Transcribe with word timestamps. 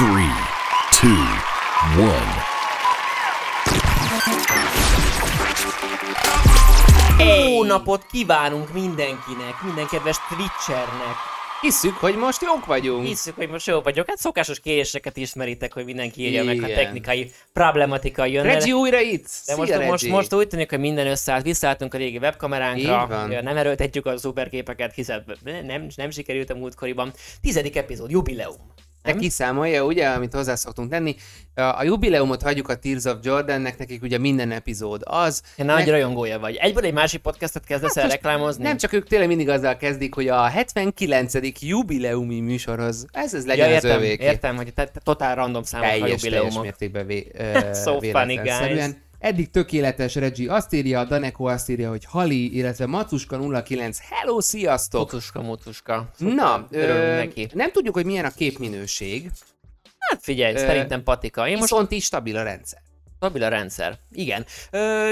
three, 0.00 0.32
two, 0.92 1.24
one. 2.02 2.32
Jó 7.18 7.64
napot 7.64 8.06
kívánunk 8.06 8.72
mindenkinek, 8.72 9.62
minden 9.64 9.86
kedves 9.86 10.16
Twitchernek. 10.28 11.16
Hisszük, 11.60 11.94
hogy 11.96 12.16
most 12.16 12.42
jók 12.42 12.66
vagyunk. 12.66 13.06
Hiszük, 13.06 13.34
hogy 13.36 13.48
most 13.48 13.66
jó 13.66 13.80
vagyok. 13.80 14.08
Hát 14.08 14.18
szokásos 14.18 14.60
kéréseket 14.60 15.16
ismeritek, 15.16 15.72
hogy 15.72 15.84
mindenki 15.84 16.22
írja 16.22 16.44
meg, 16.44 16.56
Igen. 16.56 16.74
technikai 16.74 17.30
problematika 17.52 18.24
jön. 18.24 18.42
Reggie 18.42 18.74
újra 18.74 19.00
itt. 19.00 19.28
de 19.46 19.56
most, 19.56 19.70
Szia, 19.70 19.80
most, 19.86 20.02
Reggie. 20.02 20.16
most 20.16 20.34
úgy 20.34 20.48
tűnik, 20.48 20.70
hogy 20.70 20.78
minden 20.78 21.06
összeállt, 21.06 21.44
visszaálltunk 21.44 21.94
a 21.94 21.98
régi 21.98 22.18
webkameránkra, 22.18 23.26
nem 23.26 23.56
erőltetjük 23.56 24.06
a 24.06 24.18
szuperképeket, 24.18 24.94
hiszen 24.94 25.24
nem, 25.66 25.86
nem 25.96 26.10
sikerült 26.10 26.50
a 26.50 26.54
múltkoriban. 26.54 27.12
Tizedik 27.40 27.76
epizód, 27.76 28.10
jubileum. 28.10 28.72
Te 29.02 29.14
kiszámolja, 29.14 29.84
ugye, 29.84 30.08
amit 30.08 30.32
hozzá 30.34 30.54
szoktunk 30.54 30.90
tenni. 30.90 31.16
A, 31.54 31.82
jubileumot 31.82 32.42
hagyjuk 32.42 32.68
a 32.68 32.74
Tears 32.74 33.04
of 33.04 33.16
Jordannek, 33.22 33.78
nekik 33.78 34.02
ugye 34.02 34.18
minden 34.18 34.50
epizód 34.50 35.02
az. 35.04 35.42
Én 35.56 35.66
nagy 35.66 35.76
Meg- 35.76 35.88
rajongója 35.88 36.38
vagy. 36.38 36.54
Egyből 36.54 36.84
egy 36.84 36.92
másik 36.92 37.20
podcastot 37.20 37.64
kezdesz 37.64 37.96
el 37.96 38.02
most 38.04 38.14
reklámozni? 38.14 38.62
Nem 38.62 38.76
csak 38.76 38.92
ők 38.92 39.06
tényleg 39.08 39.28
mindig 39.28 39.48
azzal 39.48 39.76
kezdik, 39.76 40.14
hogy 40.14 40.28
a 40.28 40.42
79. 40.46 41.32
jubileumi 41.60 42.40
műsorhoz, 42.40 43.06
ez, 43.12 43.34
ez 43.34 43.46
legyen 43.46 43.68
ja, 43.68 43.76
az 43.76 43.84
értem, 43.84 43.98
övéké. 43.98 44.24
értem, 44.24 44.56
hogy 44.56 44.72
te, 44.74 44.84
te 44.84 45.00
totál 45.04 45.34
random 45.34 45.62
számok 45.62 45.86
a 45.86 45.90
teljes, 45.90 46.04
teljes 46.06 46.22
jubileumok. 46.22 46.62
mértékben 46.62 47.06
vé, 47.06 47.30
So 47.84 47.96
ö, 48.02 48.10
funny, 48.10 48.26
véletlenszerűen. 48.26 49.08
Eddig 49.20 49.50
tökéletes 49.50 50.14
Reggie 50.14 50.52
azt 50.52 50.72
írja, 50.72 51.04
Daneko 51.04 51.44
azt 51.44 51.68
írja, 51.68 51.88
hogy 51.88 52.04
Hali, 52.04 52.56
illetve 52.56 52.86
Macuska 52.86 53.36
09. 53.62 53.98
Hello, 54.10 54.40
sziasztok! 54.40 55.00
Mutuska, 55.00 55.42
mutuska. 55.42 56.10
Na, 56.18 56.66
örülünk 56.70 56.98
ö, 57.04 57.14
neki. 57.16 57.48
nem 57.52 57.72
tudjuk, 57.72 57.94
hogy 57.94 58.04
milyen 58.04 58.24
a 58.24 58.30
képminőség, 58.30 59.30
Hát 59.98 60.22
figyelj, 60.22 60.54
Ö, 60.54 60.58
szerintem 60.58 61.02
patika. 61.02 61.46
Én 61.48 61.56
most 61.56 61.70
viszont 61.70 61.90
is 61.90 62.04
stabil 62.04 62.36
a 62.36 62.42
rendszer. 62.42 62.82
stabil 63.16 63.42
a 63.42 63.48
rendszer. 63.48 63.98
Igen. 64.12 64.46
Ö, 64.70 65.10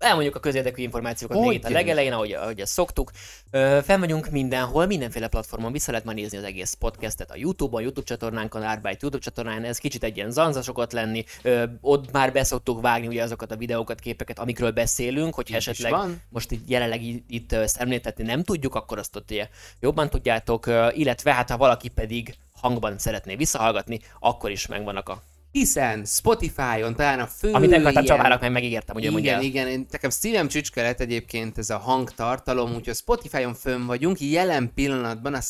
elmondjuk 0.00 0.36
a 0.36 0.40
közérdekű 0.40 0.82
információkat 0.82 1.40
még 1.40 1.52
itt 1.52 1.64
a 1.64 1.70
legelején, 1.70 2.12
ahogy, 2.12 2.32
ahogy 2.32 2.60
ezt 2.60 2.72
szoktuk. 2.72 3.10
Ö, 3.50 3.78
fenn 3.84 4.00
vagyunk 4.00 4.30
mindenhol, 4.30 4.86
mindenféle 4.86 5.28
platformon, 5.28 5.72
vissza 5.72 5.90
lehet 5.90 6.06
már 6.06 6.14
nézni 6.14 6.38
az 6.38 6.44
egész 6.44 6.72
podcastet 6.72 7.30
a 7.30 7.36
YouTube-on, 7.36 7.82
YouTube 7.82 8.06
csatornánkon, 8.06 8.62
Arbeit 8.62 9.02
YouTube 9.02 9.24
csatornán, 9.24 9.64
ez 9.64 9.78
kicsit 9.78 10.04
egy 10.04 10.16
ilyen 10.16 10.30
zanza 10.30 10.62
szokott 10.62 10.92
lenni, 10.92 11.24
Ö, 11.42 11.64
ott 11.80 12.12
már 12.12 12.32
beszoktuk 12.32 12.80
vágni 12.80 13.06
ugye 13.06 13.22
azokat 13.22 13.50
a 13.50 13.56
videókat, 13.56 14.00
képeket, 14.00 14.38
amikről 14.38 14.70
beszélünk, 14.70 15.42
is 15.48 15.54
esetleg 15.54 15.92
van. 15.92 16.22
most 16.28 16.50
itt 16.50 16.68
jelenleg 16.68 17.02
itt 17.28 17.52
ezt 17.52 17.76
említetni 17.76 18.24
nem 18.24 18.42
tudjuk, 18.42 18.74
akkor 18.74 18.98
azt 18.98 19.16
ott 19.16 19.30
ugye 19.30 19.48
jobban 19.80 20.10
tudjátok, 20.10 20.66
illetve 20.92 21.34
hát 21.34 21.50
ha 21.50 21.56
valaki 21.56 21.88
pedig 21.88 22.34
hangban 22.60 22.98
szeretné 22.98 23.36
visszahallgatni, 23.36 24.00
akkor 24.18 24.50
is 24.50 24.66
megvannak 24.66 25.08
a 25.08 25.22
Hiszen 25.52 26.04
Spotify-on 26.04 26.94
talán 26.94 27.20
a 27.20 27.26
fő 27.26 27.52
Amit 27.52 27.70
akartam 27.72 27.90
ilyen- 27.92 28.04
Csabának, 28.04 28.40
meg 28.40 28.52
megígértem, 28.52 28.94
hogy 28.94 29.04
ő 29.04 29.10
mondja 29.10 29.30
Igen, 29.30 29.44
igen, 29.44 29.66
én, 29.68 29.86
nekem 29.90 30.10
szívem 30.10 30.48
csücske 30.48 30.82
lett 30.82 31.00
egyébként 31.00 31.58
ez 31.58 31.70
a 31.70 31.78
hangtartalom, 31.78 32.74
úgyhogy 32.74 32.94
Spotify-on 32.96 33.54
fönn 33.54 33.86
vagyunk, 33.86 34.20
jelen 34.20 34.70
pillanatban 34.74 35.34
a 35.34 35.40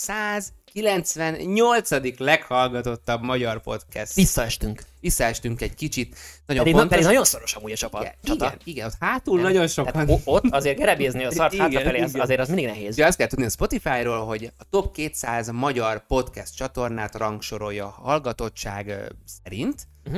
198. 0.73 2.19
leghallgatottabb 2.19 3.23
magyar 3.23 3.61
podcast. 3.61 4.15
Visszaestünk. 4.15 4.83
Visszaestünk 5.01 5.61
egy 5.61 5.75
kicsit. 5.75 6.17
Nagyon 6.47 6.63
Pedig, 6.63 6.79
fontos. 6.79 6.91
pedig 6.97 7.05
nagyon 7.11 7.25
szoros 7.25 7.55
amúgy 7.55 7.73
a 7.73 7.77
csapat. 7.77 8.01
igen, 8.03 8.15
csata. 8.23 8.45
igen, 8.47 8.59
igen, 8.65 8.87
ott 8.87 8.93
hátul 9.01 9.41
nagyon 9.41 9.67
sokan. 9.67 9.93
Tehát 9.93 10.21
ott 10.25 10.45
azért 10.51 10.79
gerebézni 10.79 11.25
a 11.25 11.31
szart 11.33 11.53
Igen, 11.53 11.65
hátrafelé, 11.65 12.01
az, 12.01 12.11
igen. 12.11 12.21
azért 12.23 12.41
az 12.41 12.48
mindig 12.48 12.67
nehéz. 12.67 12.93
Ugye 12.95 13.07
azt 13.07 13.17
kell 13.19 13.27
tudni 13.27 13.45
a 13.45 13.48
Spotify-ról, 13.48 14.25
hogy 14.25 14.53
a 14.59 14.65
top 14.71 14.93
200 14.95 15.48
magyar 15.51 16.07
podcast 16.07 16.57
csatornát 16.57 17.15
rangsorolja 17.15 17.85
a 17.87 17.89
hallgatottság 18.03 19.13
szerint, 19.43 19.83
Mhm. 20.05 20.17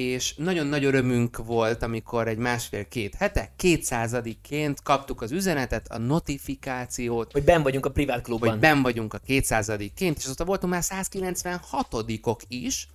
És 0.00 0.34
nagyon 0.34 0.66
nagy 0.66 0.84
örömünk 0.84 1.36
volt, 1.36 1.82
amikor 1.82 2.28
egy 2.28 2.36
másfél-két 2.36 3.14
hete, 3.14 3.52
200-ként 3.58 4.76
kaptuk 4.82 5.20
az 5.22 5.32
üzenetet, 5.32 5.88
a 5.88 5.98
notifikációt, 5.98 7.32
Hogy 7.32 7.44
ben 7.44 7.62
vagyunk 7.62 7.86
a 7.86 7.90
privát 7.90 8.22
klubban. 8.22 8.48
hogy 8.50 8.58
ben 8.58 8.82
vagyunk 8.82 9.14
a 9.14 9.20
200-ként, 9.26 10.16
és 10.16 10.24
azóta 10.24 10.44
voltunk 10.44 10.72
már 10.72 10.82
196-ok 10.86 12.40
is. 12.48 12.88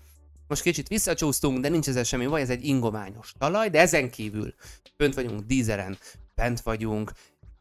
Most 0.48 0.62
kicsit 0.62 0.88
visszacsúsztunk, 0.88 1.60
de 1.60 1.70
nincs 1.70 1.88
ezzel 1.88 2.04
semmi 2.04 2.26
baj, 2.26 2.42
ez 2.42 2.50
egy 2.50 2.66
ingományos 2.66 3.34
talaj, 3.38 3.70
de 3.70 3.80
ezen 3.80 4.10
kívül 4.10 4.54
fönt 4.98 5.14
vagyunk 5.14 5.40
Deezeren, 5.40 5.98
bent 6.36 6.62
vagyunk, 6.62 7.12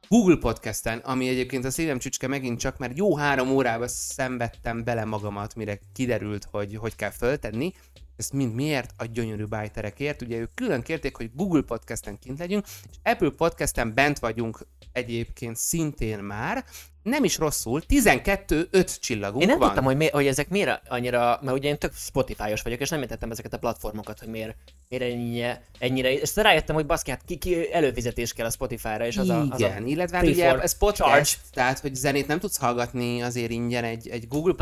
Google 0.09 0.37
Podcasten, 0.37 0.99
ami 0.99 1.29
egyébként 1.29 1.65
a 1.65 1.71
szívem 1.71 1.99
csücske 1.99 2.27
megint 2.27 2.59
csak, 2.59 2.79
mert 2.79 2.97
jó 2.97 3.17
három 3.17 3.51
órába 3.51 3.89
szenvedtem 3.89 4.85
bele 4.85 5.05
magamat, 5.05 5.55
mire 5.55 5.79
kiderült, 5.93 6.49
hogy 6.51 6.77
hogy 6.77 6.97
kell 6.97 7.11
föltenni. 7.11 7.73
Ezt 8.17 8.33
mind 8.33 8.55
miért? 8.55 8.95
A 8.97 9.05
gyönyörű 9.05 9.45
bájterekért. 9.45 10.23
Ugye 10.23 10.37
ők 10.37 10.55
külön 10.55 10.83
kérték, 10.83 11.17
hogy 11.17 11.31
Google 11.35 11.63
Podcasten 11.63 12.19
kint 12.19 12.39
legyünk, 12.39 12.67
és 12.91 12.97
Apple 13.03 13.31
Podcasten 13.31 13.95
bent 13.95 14.19
vagyunk 14.19 14.67
egyébként 14.93 15.57
szintén 15.57 16.19
már. 16.19 16.65
Nem 17.03 17.25
is 17.25 17.39
rosszul, 17.39 17.83
12-5 17.89 19.01
csillagunk 19.01 19.43
Én 19.43 19.49
nem 19.49 19.59
van. 19.59 19.67
tudtam, 19.67 19.85
hogy, 19.85 19.97
mi, 19.97 20.09
hogy 20.09 20.27
ezek 20.27 20.49
miért 20.49 20.89
annyira, 20.89 21.39
mert 21.43 21.57
ugye 21.57 21.69
én 21.69 21.79
tök 21.79 21.95
Spotify-os 21.95 22.63
vagyok, 22.63 22.81
és 22.81 22.89
nem 22.89 23.03
értettem 23.03 23.31
ezeket 23.31 23.53
a 23.53 23.59
platformokat, 23.59 24.19
hogy 24.19 24.29
miért, 24.29 24.47
miért 24.47 24.84
ennyire, 25.03 25.63
ennyire, 25.79 26.13
és 26.13 26.37
rájöttem, 26.37 26.75
hogy 26.75 26.87
baszki, 26.87 27.11
hát 27.11 27.21
ki, 27.27 27.37
ki 27.37 27.73
előfizetés 27.73 28.33
kell 28.33 28.47
a 28.47 28.51
Spotify-ra, 28.51 29.07
és 29.07 29.17
az 29.17 29.29
a, 29.29 29.47
az 29.51 29.61
Igen, 29.61 29.83
a 29.83 29.87
illetve 29.87 30.17
hát 30.17 30.27
ugye 30.27 30.61
ez 30.61 30.79
podcast, 30.79 31.05
charge. 31.05 31.31
tehát 31.53 31.79
hogy 31.79 31.95
zenét 31.95 32.27
nem 32.27 32.39
tudsz 32.39 32.59
hallgatni 32.59 33.23
azért 33.23 33.51
ingyen 33.51 33.85
egy, 33.85 34.09
egy 34.09 34.29
Google 34.29 34.55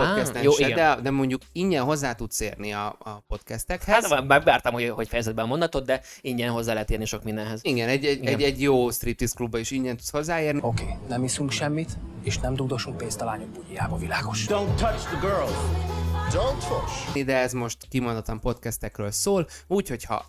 jó, 0.43 0.51
se, 0.51 0.69
igen. 0.69 0.77
de, 0.77 1.03
de 1.03 1.11
mondjuk 1.11 1.43
ingyen 1.53 1.85
hozzá 1.85 2.13
tudsz 2.13 2.41
érni 2.41 2.73
a, 2.73 2.87
a 2.87 3.25
podcastekhez. 3.29 4.07
Hát 4.07 4.27
már 4.27 4.43
vártam, 4.43 4.73
hogy, 4.73 4.89
hogy 4.89 5.09
fejezed 5.09 5.35
be 5.35 5.43
a 5.43 5.47
mondatot, 5.47 5.85
de 5.85 6.01
ingyen 6.21 6.51
hozzá 6.51 6.73
lehet 6.73 6.91
érni 6.91 7.05
sok 7.05 7.25
mindenhez. 7.25 7.61
igen, 7.63 7.89
egy, 7.89 8.05
egy, 8.05 8.19
Igen. 8.19 8.35
egy, 8.35 8.43
egy 8.43 8.61
jó 8.61 8.91
striptease 8.91 9.35
klubba 9.37 9.59
is 9.59 9.71
ingyen 9.71 9.97
tudsz 9.97 10.11
hozzáérni. 10.11 10.61
Oké, 10.63 10.83
okay, 10.83 10.95
nem 11.09 11.25
iszunk 11.25 11.51
semmit, 11.51 11.91
és 12.23 12.39
nem 12.39 12.55
dugdosunk 12.55 12.97
pénzt 12.97 13.21
a 13.21 13.25
lányok 13.25 13.49
bugyjába, 13.49 13.97
világos? 13.97 14.47
Don't 14.49 14.75
touch 14.75 14.99
the 14.99 15.19
girls. 15.21 16.12
Don't 16.33 16.65
push. 16.69 17.25
de 17.25 17.37
ez 17.37 17.53
most 17.53 17.77
kimondottan 17.89 18.41
podcastekről 18.41 19.11
szól, 19.11 19.49
úgyhogy 19.67 20.05
ha 20.05 20.27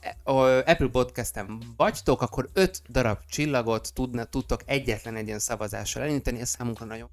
Apple 0.66 0.88
Podcasten 0.91 1.62
vagytok, 1.78 2.22
akkor 2.22 2.50
5 2.53 2.81
darab 2.90 3.18
csillagot 3.30 3.94
tudna, 3.94 4.24
tudtok 4.24 4.62
egyetlen 4.66 5.16
egy 5.16 5.28
ilyen 5.28 5.40
szavazással 5.40 6.02
elindítani, 6.03 6.40
ez 6.40 6.50
számunkra 6.50 6.86
nagyon 6.86 7.09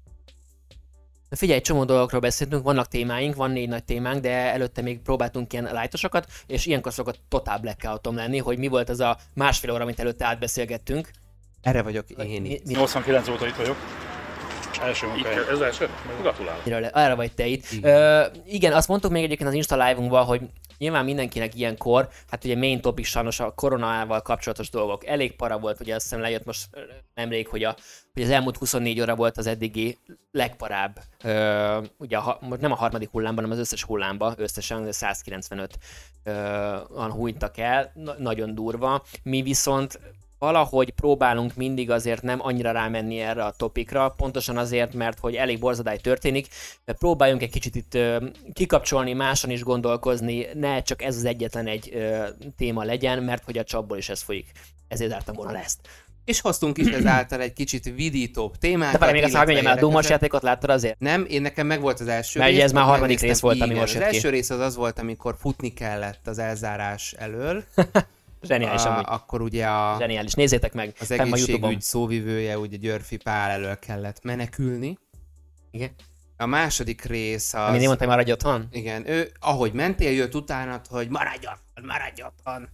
Na 1.29 1.37
Figyelj, 1.37 1.57
egy 1.57 1.65
csomó 1.65 1.85
dolgokról 1.85 2.21
beszéltünk, 2.21 2.63
vannak 2.63 2.87
témáink, 2.87 3.35
van 3.35 3.51
négy 3.51 3.69
nagy 3.69 3.83
témánk, 3.83 4.21
de 4.21 4.29
előtte 4.29 4.81
még 4.81 4.99
próbáltunk 4.99 5.53
ilyen 5.53 5.69
lájtosokat, 5.73 6.27
és 6.47 6.65
ilyenkor 6.65 6.93
szokott 6.93 7.19
totál 7.29 7.59
blackoutom 7.59 8.15
lenni, 8.15 8.37
hogy 8.37 8.57
mi 8.57 8.67
volt 8.67 8.89
az 8.89 8.99
a 8.99 9.17
másfél 9.33 9.71
óra, 9.71 9.83
amit 9.83 9.99
előtte 9.99 10.25
átbeszélgettünk. 10.25 11.11
Erre 11.61 11.81
vagyok 11.81 12.09
én 12.09 12.41
Mi, 12.41 12.61
mi, 12.65 12.73
89 12.73 13.27
óta 13.27 13.47
itt 13.47 13.55
vagyok. 13.55 13.77
Első 14.81 15.07
munkahely. 15.07 15.43
Ez 15.51 15.59
első? 15.59 15.89
Gratulálok. 16.21 16.95
arra 16.95 17.15
vagy 17.15 17.33
te 17.33 17.45
itt. 17.45 17.71
Igen. 17.71 17.93
Ö, 17.93 18.25
igen, 18.45 18.73
azt 18.73 18.87
mondtuk 18.87 19.11
még 19.11 19.23
egyébként 19.23 19.49
az 19.49 19.55
Insta 19.55 19.87
live-unkban, 19.87 20.25
hogy 20.25 20.41
nyilván 20.77 21.05
mindenkinek 21.05 21.55
ilyenkor, 21.55 22.09
hát 22.29 22.43
ugye 22.43 22.55
main 22.57 22.81
topic 22.81 23.07
sajnos 23.07 23.39
a 23.39 23.53
koronával 23.55 24.21
kapcsolatos 24.21 24.69
dolgok. 24.69 25.05
Elég 25.05 25.35
para 25.35 25.59
volt, 25.59 25.79
ugye 25.79 25.95
azt 25.95 26.03
hiszem 26.03 26.19
lejött 26.19 26.45
most 26.45 26.69
nemrég, 27.13 27.47
hogy, 27.47 27.63
a, 27.63 27.75
hogy 28.13 28.23
az 28.23 28.29
elmúlt 28.29 28.57
24 28.57 29.01
óra 29.01 29.15
volt 29.15 29.37
az 29.37 29.47
eddigi 29.47 29.97
legparább, 30.31 30.99
ö, 31.23 31.81
ugye 31.97 32.17
a, 32.17 32.39
nem 32.59 32.71
a 32.71 32.75
harmadik 32.75 33.09
hullámban, 33.09 33.43
hanem 33.43 33.59
az 33.59 33.63
összes 33.65 33.83
hullámban, 33.83 34.33
összesen 34.37 34.91
195 34.91 35.77
ö, 36.23 36.31
an 36.95 37.11
hunytak 37.11 37.57
el, 37.57 37.91
Na, 37.93 38.15
nagyon 38.17 38.55
durva. 38.55 39.03
Mi 39.23 39.41
viszont 39.41 39.99
valahogy 40.41 40.89
próbálunk 40.89 41.55
mindig 41.55 41.89
azért 41.89 42.21
nem 42.21 42.39
annyira 42.41 42.71
rámenni 42.71 43.19
erre 43.19 43.43
a 43.43 43.51
topikra, 43.51 44.13
pontosan 44.17 44.57
azért, 44.57 44.93
mert 44.93 45.19
hogy 45.19 45.35
elég 45.35 45.59
borzadály 45.59 45.97
történik, 45.97 46.47
de 46.85 46.93
próbáljunk 46.93 47.41
egy 47.41 47.51
kicsit 47.51 47.75
itt 47.75 47.93
ö, 47.93 48.25
kikapcsolni, 48.53 49.13
máson 49.13 49.49
is 49.49 49.63
gondolkozni, 49.63 50.47
ne 50.53 50.81
csak 50.81 51.01
ez 51.01 51.15
az 51.15 51.25
egyetlen 51.25 51.67
egy 51.67 51.89
ö, 51.93 52.27
téma 52.57 52.83
legyen, 52.83 53.23
mert 53.23 53.43
hogy 53.43 53.57
a 53.57 53.63
csapból 53.63 53.97
is 53.97 54.09
ez 54.09 54.21
folyik. 54.21 54.51
Ezért 54.87 55.09
zártam 55.09 55.35
volna 55.35 55.51
le 55.51 55.59
ezt. 55.59 55.79
És 56.25 56.41
hoztunk 56.41 56.77
is 56.77 56.87
ezáltal 56.87 57.41
egy 57.41 57.53
kicsit 57.53 57.83
vidítóbb 57.95 58.55
témákat. 58.55 58.99
De 58.99 59.05
várj, 59.05 59.13
még 59.13 59.23
azt 59.23 59.33
mondjam 59.33 59.65
a 59.65 59.69
érdekesebb. 59.69 60.09
játékot 60.09 60.41
láttad 60.41 60.69
azért? 60.69 60.99
Nem, 60.99 61.25
én 61.29 61.41
nekem 61.41 61.67
meg 61.67 61.81
volt 61.81 61.99
az 61.99 62.07
első 62.07 62.39
Mert 62.39 62.51
ugye 62.51 62.63
ez 62.63 62.71
már 62.71 62.83
harmadik 62.83 63.19
rész 63.19 63.39
volt, 63.39 63.61
ami 63.61 63.73
most 63.73 63.95
Az 63.95 64.01
első 64.01 64.29
rész 64.29 64.49
az 64.49 64.59
az 64.59 64.75
volt, 64.75 64.99
amikor 64.99 65.35
futni 65.39 65.73
kellett 65.73 66.27
az 66.27 66.39
elzárás 66.39 67.13
elől. 67.17 67.63
Zseniális 68.41 68.83
amúgy. 68.83 69.03
a, 69.05 69.13
akkor 69.13 69.41
ugye 69.41 69.67
a, 69.67 69.95
Zseniális. 69.99 70.33
Nézzétek 70.33 70.73
meg, 70.73 70.93
az 70.99 71.11
egészségügy 71.11 71.81
szóvivője, 71.81 72.57
ugye 72.57 72.77
Györfi 72.77 73.17
Pál 73.17 73.49
elől 73.49 73.79
kellett 73.79 74.23
menekülni. 74.23 74.97
Igen. 75.71 75.91
A 76.37 76.45
második 76.45 77.03
rész 77.03 77.53
az... 77.53 77.69
Ami 77.69 77.79
én 77.79 77.87
mondtam, 77.87 78.07
maradj 78.07 78.31
otthon? 78.31 78.67
Igen, 78.71 79.09
ő 79.09 79.31
ahogy 79.39 79.73
mentél, 79.73 80.11
jött 80.11 80.35
utána, 80.35 80.81
hogy 80.89 81.09
maradj 81.09 81.45
otthon, 81.45 81.85
maradj 81.85 82.21
otthon. 82.23 82.69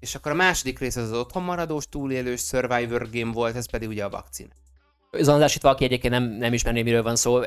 És 0.00 0.14
akkor 0.14 0.32
a 0.32 0.34
második 0.34 0.78
rész 0.78 0.96
az 0.96 1.10
az 1.10 1.18
otthon 1.18 1.42
maradós 1.42 1.88
túlélős 1.88 2.40
Survivor 2.40 3.10
game 3.10 3.32
volt, 3.32 3.56
ez 3.56 3.70
pedig 3.70 3.88
ugye 3.88 4.04
a 4.04 4.08
vakcina. 4.08 4.52
Zanzásítva, 5.10 5.68
aki 5.68 5.84
egyébként 5.84 6.12
nem, 6.12 6.22
nem 6.24 6.52
ismerné, 6.52 6.82
miről 6.82 7.02
van 7.02 7.16
szó, 7.16 7.38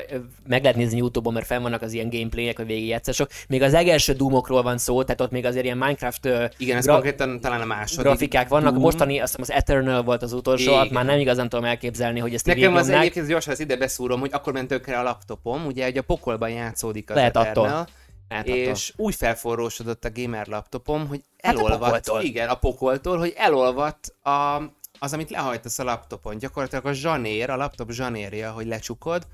meg 0.46 0.62
lehet 0.62 0.76
nézni 0.76 0.96
YouTube-on, 0.98 1.32
mert 1.32 1.46
fenn 1.46 1.62
vannak 1.62 1.82
az 1.82 1.92
ilyen 1.92 2.08
gameplayek, 2.08 2.56
vagy 2.56 2.66
végigjátszások. 2.66 3.28
Még 3.48 3.62
az 3.62 3.72
legelső 3.72 4.12
Doomokról 4.12 4.62
van 4.62 4.78
szó, 4.78 5.02
tehát 5.02 5.20
ott 5.20 5.30
még 5.30 5.44
azért 5.44 5.64
ilyen 5.64 5.76
Minecraft 5.76 6.28
Igen, 6.56 6.76
ez 6.76 6.86
konkrétan 6.86 7.40
talán 7.40 7.60
a 7.60 7.64
második. 7.64 8.04
grafikák 8.04 8.48
vannak. 8.48 8.70
Doom. 8.70 8.82
Mostani, 8.82 9.20
azt 9.20 9.36
hiszem 9.36 9.56
az 9.56 9.62
Eternal 9.62 10.02
volt 10.02 10.22
az 10.22 10.32
utolsó, 10.32 10.74
ott 10.74 10.90
már 10.90 11.04
nem 11.04 11.18
igazán 11.18 11.48
tudom 11.48 11.64
elképzelni, 11.64 12.20
hogy 12.20 12.34
ezt 12.34 12.46
Nekem 12.46 12.74
az 12.74 12.88
egyébként 12.88 13.26
gyorsan 13.26 13.52
az 13.52 13.60
ide 13.60 13.76
beszúrom, 13.76 14.20
hogy 14.20 14.30
akkor 14.32 14.52
ment 14.52 14.68
tökre 14.68 14.98
a 14.98 15.02
laptopom, 15.02 15.66
ugye, 15.66 15.84
hogy 15.84 15.96
a 15.98 16.02
pokolban 16.02 16.50
játszódik 16.50 17.10
az 17.10 17.16
Lehet 17.16 17.36
Eternal, 17.36 17.64
attól. 17.64 17.86
Lehet 18.28 18.48
attól. 18.48 18.58
és 18.58 18.92
úgy 18.96 19.14
felforrósodott 19.14 20.04
a 20.04 20.10
gamer 20.14 20.46
laptopom, 20.46 21.06
hogy 21.06 21.20
Hát 21.42 21.54
a 21.54 21.58
elolvadt, 21.58 21.80
pokoltól. 22.04 22.22
igen, 22.28 22.48
a 22.48 22.54
pokoltól, 22.54 23.18
hogy 23.18 23.32
elolvadt 23.36 24.14
a, 24.22 24.62
az, 25.02 25.12
amit 25.12 25.30
lehajtasz 25.30 25.78
a 25.78 25.84
laptopon. 25.84 26.38
Gyakorlatilag 26.38 26.86
a 26.86 26.92
zsanér, 26.92 27.50
a 27.50 27.56
laptop 27.56 27.90
zsanérja, 27.90 28.50
hogy 28.50 28.66
lecsukod, 28.66 29.26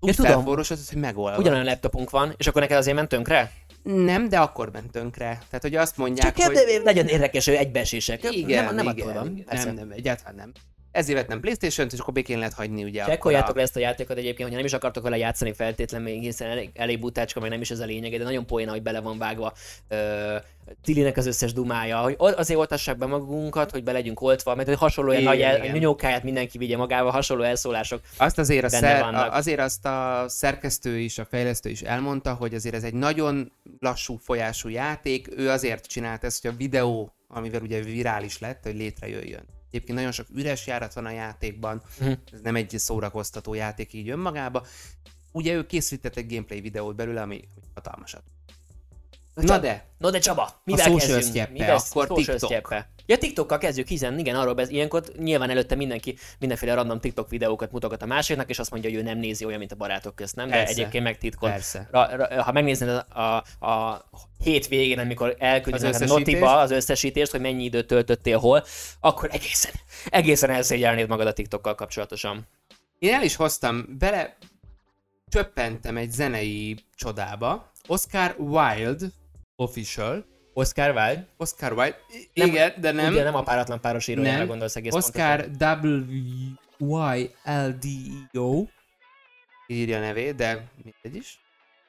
úgy 0.00 0.08
Ja, 0.08 0.14
tudom. 0.14 0.30
felforrósodott, 0.30 0.88
hogy 0.88 0.98
megolvad. 0.98 1.38
Ugyanolyan 1.38 1.64
laptopunk 1.64 2.10
van, 2.10 2.34
és 2.36 2.46
akkor 2.46 2.60
neked 2.60 2.76
azért 2.76 2.96
ment 2.96 3.08
tönkre? 3.08 3.52
Nem, 3.82 4.28
de 4.28 4.38
akkor 4.38 4.70
ment 4.70 4.90
tönkre. 4.90 5.26
Tehát, 5.26 5.62
hogy 5.62 5.74
azt 5.74 5.96
mondják, 5.96 6.34
Csak 6.36 6.46
hogy... 6.46 6.56
hogy... 6.56 6.80
legyen 6.84 7.06
érdekes, 7.06 7.44
hogy 7.44 7.54
egybeesések. 7.54 8.34
Igen, 8.34 8.64
nem, 8.64 8.74
nem 8.74 8.88
igen, 8.88 9.08
attól 9.08 9.22
van. 9.22 9.36
igen. 9.36 9.66
Nem, 9.66 9.74
nem, 9.74 9.90
egyáltalán 9.90 10.34
nem. 10.34 10.52
Ezért 10.92 11.18
vettem 11.18 11.40
Playstation-t, 11.40 11.92
és 11.92 11.98
akkor 11.98 12.14
békén 12.14 12.38
lehet 12.38 12.52
hagyni 12.52 12.84
ugye 12.84 13.04
Csekkoljátok 13.04 13.48
akkor 13.48 13.56
le 13.56 13.62
ezt 13.62 13.76
a 13.76 13.80
játékot 13.80 14.16
egyébként, 14.16 14.42
hogyha 14.42 14.56
nem 14.56 14.64
is 14.66 14.72
akartok 14.72 15.02
vele 15.02 15.16
játszani 15.16 15.52
feltétlenül, 15.52 16.06
még 16.12 16.20
hiszen 16.22 16.50
elég, 16.50 16.70
elég 16.74 16.98
butácska, 17.00 17.40
meg 17.40 17.50
nem 17.50 17.60
is 17.60 17.70
ez 17.70 17.78
a 17.78 17.84
lényege, 17.84 18.18
de 18.18 18.24
nagyon 18.24 18.46
poéna, 18.46 18.70
hogy 18.70 18.82
bele 18.82 19.00
van 19.00 19.18
vágva 19.18 19.52
ö, 19.88 20.36
Tilinek 20.82 21.16
az 21.16 21.26
összes 21.26 21.52
dumája, 21.52 21.98
hogy 21.98 22.16
azért 22.18 22.58
oltassák 22.58 22.96
be 22.98 23.06
magunkat, 23.06 23.70
hogy 23.70 23.82
be 23.84 23.92
legyünk 23.92 24.20
oltva, 24.20 24.54
mert 24.54 24.68
hogy 24.68 24.76
hasonló 24.78 25.10
ilyen 25.10 25.22
nagy 25.22 25.40
el, 25.40 26.20
mindenki 26.22 26.58
vigye 26.58 26.76
magával, 26.76 27.10
hasonló 27.10 27.42
elszólások. 27.42 28.00
Azt 28.16 28.38
azért, 28.38 28.64
a 28.64 28.68
szer, 28.68 29.00
vannak. 29.00 29.32
a- 29.32 29.36
azért 29.36 29.60
azt 29.60 29.86
a 29.86 30.24
szerkesztő 30.28 30.98
is, 30.98 31.18
a 31.18 31.24
fejlesztő 31.24 31.70
is 31.70 31.82
elmondta, 31.82 32.34
hogy 32.34 32.54
azért 32.54 32.74
ez 32.74 32.82
egy 32.84 32.94
nagyon 32.94 33.52
lassú 33.78 34.16
folyású 34.16 34.68
játék, 34.68 35.28
ő 35.36 35.50
azért 35.50 35.86
csinált 35.86 36.24
ezt, 36.24 36.42
hogy 36.42 36.50
a 36.50 36.56
videó, 36.56 37.12
amivel 37.28 37.60
ugye 37.60 37.80
virális 37.80 38.38
lett, 38.38 38.62
hogy 38.62 38.76
létrejöjjön. 38.76 39.44
Egyébként 39.70 39.96
nagyon 39.98 40.12
sok 40.12 40.26
üres 40.34 40.66
járat 40.66 40.92
van 40.94 41.06
a 41.06 41.10
játékban, 41.10 41.82
Mhm. 42.00 42.12
ez 42.32 42.40
nem 42.40 42.56
egy 42.56 42.74
szórakoztató 42.78 43.54
játék 43.54 43.92
így 43.92 44.08
önmagába. 44.08 44.66
Ugye 45.32 45.54
ő 45.54 45.66
készített 45.66 46.16
egy 46.16 46.28
gameplay 46.28 46.60
videót 46.60 46.96
belőle, 46.96 47.22
ami 47.22 47.44
hatalmasat. 47.74 48.22
Na 49.34 49.58
de, 49.58 49.90
No 50.00 50.10
de 50.10 50.18
Csaba, 50.18 50.60
mivel 50.64 50.84
social 50.84 50.98
kezdjünk? 50.98 51.22
sztyeppe, 51.22 51.52
Mivel 51.52 51.76
akkor 51.90 52.06
TikTok. 52.06 52.38
sztyeppe? 52.38 52.88
Ja, 53.06 53.18
TikTokkal 53.18 53.58
kezdjük, 53.58 53.86
hiszen 53.88 54.18
igen, 54.18 54.36
arról 54.36 54.54
bez... 54.54 54.68
ilyenkor 54.68 55.02
nyilván 55.18 55.50
előtte 55.50 55.74
mindenki 55.74 56.18
mindenféle 56.38 56.74
random 56.74 57.00
TikTok 57.00 57.28
videókat 57.28 57.72
mutogat 57.72 58.02
a 58.02 58.06
másiknak, 58.06 58.50
és 58.50 58.58
azt 58.58 58.70
mondja, 58.70 58.90
hogy 58.90 58.98
ő 58.98 59.02
nem 59.02 59.18
nézi 59.18 59.44
olyan, 59.44 59.58
mint 59.58 59.72
a 59.72 59.76
barátok 59.76 60.14
közt, 60.14 60.36
nem? 60.36 60.48
De 60.48 60.54
Persze. 60.54 60.72
egyébként 60.72 61.04
meg 61.04 61.18
titkon. 61.18 61.50
Persze. 61.50 61.88
Ra, 61.90 62.16
ra, 62.16 62.42
ha 62.42 62.52
megnéznéd 62.52 62.88
a, 62.88 63.20
a, 63.20 63.66
a 63.66 64.04
hét 64.44 64.68
végén, 64.68 64.98
amikor 64.98 65.36
neked 65.38 66.02
a 66.02 66.04
notiba 66.04 66.58
az 66.58 66.70
összesítést, 66.70 67.30
hogy 67.30 67.40
mennyi 67.40 67.64
időt 67.64 67.86
töltöttél 67.86 68.38
hol, 68.38 68.64
akkor 69.00 69.28
egészen, 69.32 69.72
egészen 70.06 70.50
elszégyelnéd 70.50 71.08
magad 71.08 71.26
a 71.26 71.32
TikTokkal 71.32 71.74
kapcsolatosan. 71.74 72.46
Én 72.98 73.14
el 73.14 73.22
is 73.22 73.36
hoztam, 73.36 73.86
bele 73.98 74.36
csöppentem 75.28 75.96
egy 75.96 76.10
zenei 76.10 76.76
csodába. 76.94 77.72
Oscar 77.86 78.34
Wilde 78.38 79.06
Official. 79.60 80.24
Oscar 80.52 80.88
Wilde? 80.94 81.26
Oscar 81.36 81.72
Wilde. 81.72 81.96
Nem- 82.34 82.48
Igen, 82.48 82.72
de 82.80 82.92
nem. 82.92 83.12
Ugye 83.12 83.22
nem 83.22 83.34
a 83.34 83.42
páratlan 83.42 83.80
páros 83.80 84.08
írójára 84.08 84.38
nem. 84.38 84.46
gondolsz 84.46 84.76
egész 84.76 84.92
Oscar. 84.92 85.48
W-Y-L-D-E-O. 87.40 88.64
Írja 89.66 89.96
a 89.96 90.00
nevét, 90.00 90.34
de 90.34 90.68
mindegy 90.84 91.20
is. 91.20 91.38